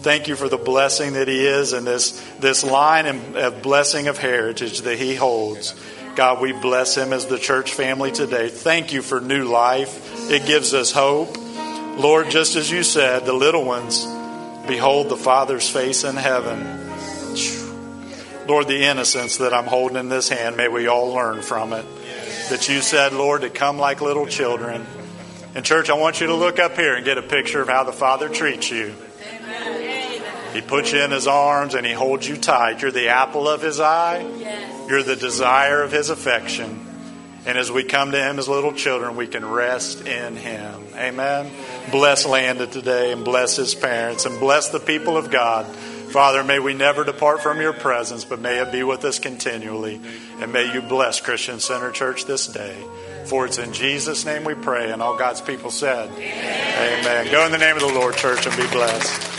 Thank 0.00 0.28
you 0.28 0.36
for 0.36 0.48
the 0.48 0.56
blessing 0.56 1.14
that 1.14 1.26
he 1.26 1.44
is 1.44 1.72
and 1.72 1.84
this, 1.86 2.18
this 2.38 2.62
line 2.62 3.06
of 3.06 3.62
blessing 3.62 4.06
of 4.06 4.16
heritage 4.16 4.82
that 4.82 4.96
he 4.96 5.16
holds. 5.16 5.74
God, 6.14 6.40
we 6.40 6.52
bless 6.52 6.96
him 6.96 7.12
as 7.12 7.26
the 7.26 7.38
church 7.38 7.72
family 7.72 8.12
today. 8.12 8.48
Thank 8.48 8.92
you 8.92 9.02
for 9.02 9.20
new 9.20 9.44
life. 9.44 10.30
It 10.30 10.46
gives 10.46 10.72
us 10.74 10.92
hope. 10.92 11.36
Lord, 11.98 12.30
just 12.30 12.54
as 12.54 12.70
you 12.70 12.84
said, 12.84 13.26
the 13.26 13.32
little 13.32 13.64
ones 13.64 14.06
behold 14.68 15.08
the 15.08 15.16
Father's 15.16 15.68
face 15.68 16.04
in 16.04 16.14
heaven. 16.14 16.88
Lord, 18.46 18.68
the 18.68 18.84
innocence 18.84 19.38
that 19.38 19.52
I'm 19.52 19.66
holding 19.66 19.96
in 19.96 20.08
this 20.08 20.28
hand, 20.28 20.56
may 20.56 20.68
we 20.68 20.86
all 20.86 21.12
learn 21.12 21.42
from 21.42 21.72
it. 21.72 21.84
That 22.50 22.68
you 22.68 22.80
said, 22.82 23.12
Lord, 23.12 23.42
to 23.42 23.50
come 23.50 23.78
like 23.78 24.00
little 24.00 24.26
children. 24.26 24.86
And, 25.54 25.64
church, 25.64 25.90
I 25.90 25.94
want 25.94 26.20
you 26.20 26.28
to 26.28 26.34
look 26.34 26.58
up 26.58 26.76
here 26.76 26.94
and 26.94 27.04
get 27.04 27.18
a 27.18 27.22
picture 27.22 27.60
of 27.60 27.68
how 27.68 27.82
the 27.82 27.92
Father 27.92 28.28
treats 28.28 28.70
you. 28.70 28.94
He 30.54 30.62
puts 30.62 30.92
you 30.92 31.02
in 31.02 31.10
his 31.10 31.26
arms 31.26 31.74
and 31.74 31.84
he 31.84 31.92
holds 31.92 32.26
you 32.26 32.36
tight. 32.36 32.80
You're 32.80 32.90
the 32.90 33.08
apple 33.08 33.48
of 33.48 33.60
his 33.60 33.80
eye, 33.80 34.24
you're 34.88 35.02
the 35.02 35.16
desire 35.16 35.82
of 35.82 35.92
his 35.92 36.10
affection. 36.10 36.87
And 37.48 37.56
as 37.56 37.72
we 37.72 37.82
come 37.82 38.12
to 38.12 38.22
him 38.22 38.38
as 38.38 38.46
little 38.46 38.74
children, 38.74 39.16
we 39.16 39.26
can 39.26 39.42
rest 39.42 40.06
in 40.06 40.36
him. 40.36 40.84
Amen. 40.94 41.50
Bless 41.90 42.26
Landon 42.26 42.68
today 42.68 43.10
and 43.10 43.24
bless 43.24 43.56
his 43.56 43.74
parents 43.74 44.26
and 44.26 44.38
bless 44.38 44.68
the 44.68 44.78
people 44.78 45.16
of 45.16 45.30
God. 45.30 45.64
Father, 46.12 46.44
may 46.44 46.58
we 46.58 46.74
never 46.74 47.04
depart 47.04 47.42
from 47.42 47.58
your 47.58 47.72
presence, 47.72 48.26
but 48.26 48.38
may 48.38 48.60
it 48.60 48.70
be 48.70 48.82
with 48.82 49.02
us 49.06 49.18
continually. 49.18 49.98
And 50.40 50.52
may 50.52 50.70
you 50.74 50.82
bless 50.82 51.22
Christian 51.22 51.58
Center 51.58 51.90
Church 51.90 52.26
this 52.26 52.46
day. 52.48 52.76
For 53.24 53.46
it's 53.46 53.56
in 53.56 53.72
Jesus' 53.72 54.26
name 54.26 54.44
we 54.44 54.52
pray. 54.52 54.92
And 54.92 55.00
all 55.00 55.16
God's 55.16 55.40
people 55.40 55.70
said, 55.70 56.10
Amen. 56.10 57.00
Amen. 57.00 57.32
Go 57.32 57.46
in 57.46 57.52
the 57.52 57.56
name 57.56 57.76
of 57.76 57.80
the 57.82 57.88
Lord, 57.88 58.14
church, 58.14 58.46
and 58.46 58.56
be 58.58 58.66
blessed. 58.66 59.37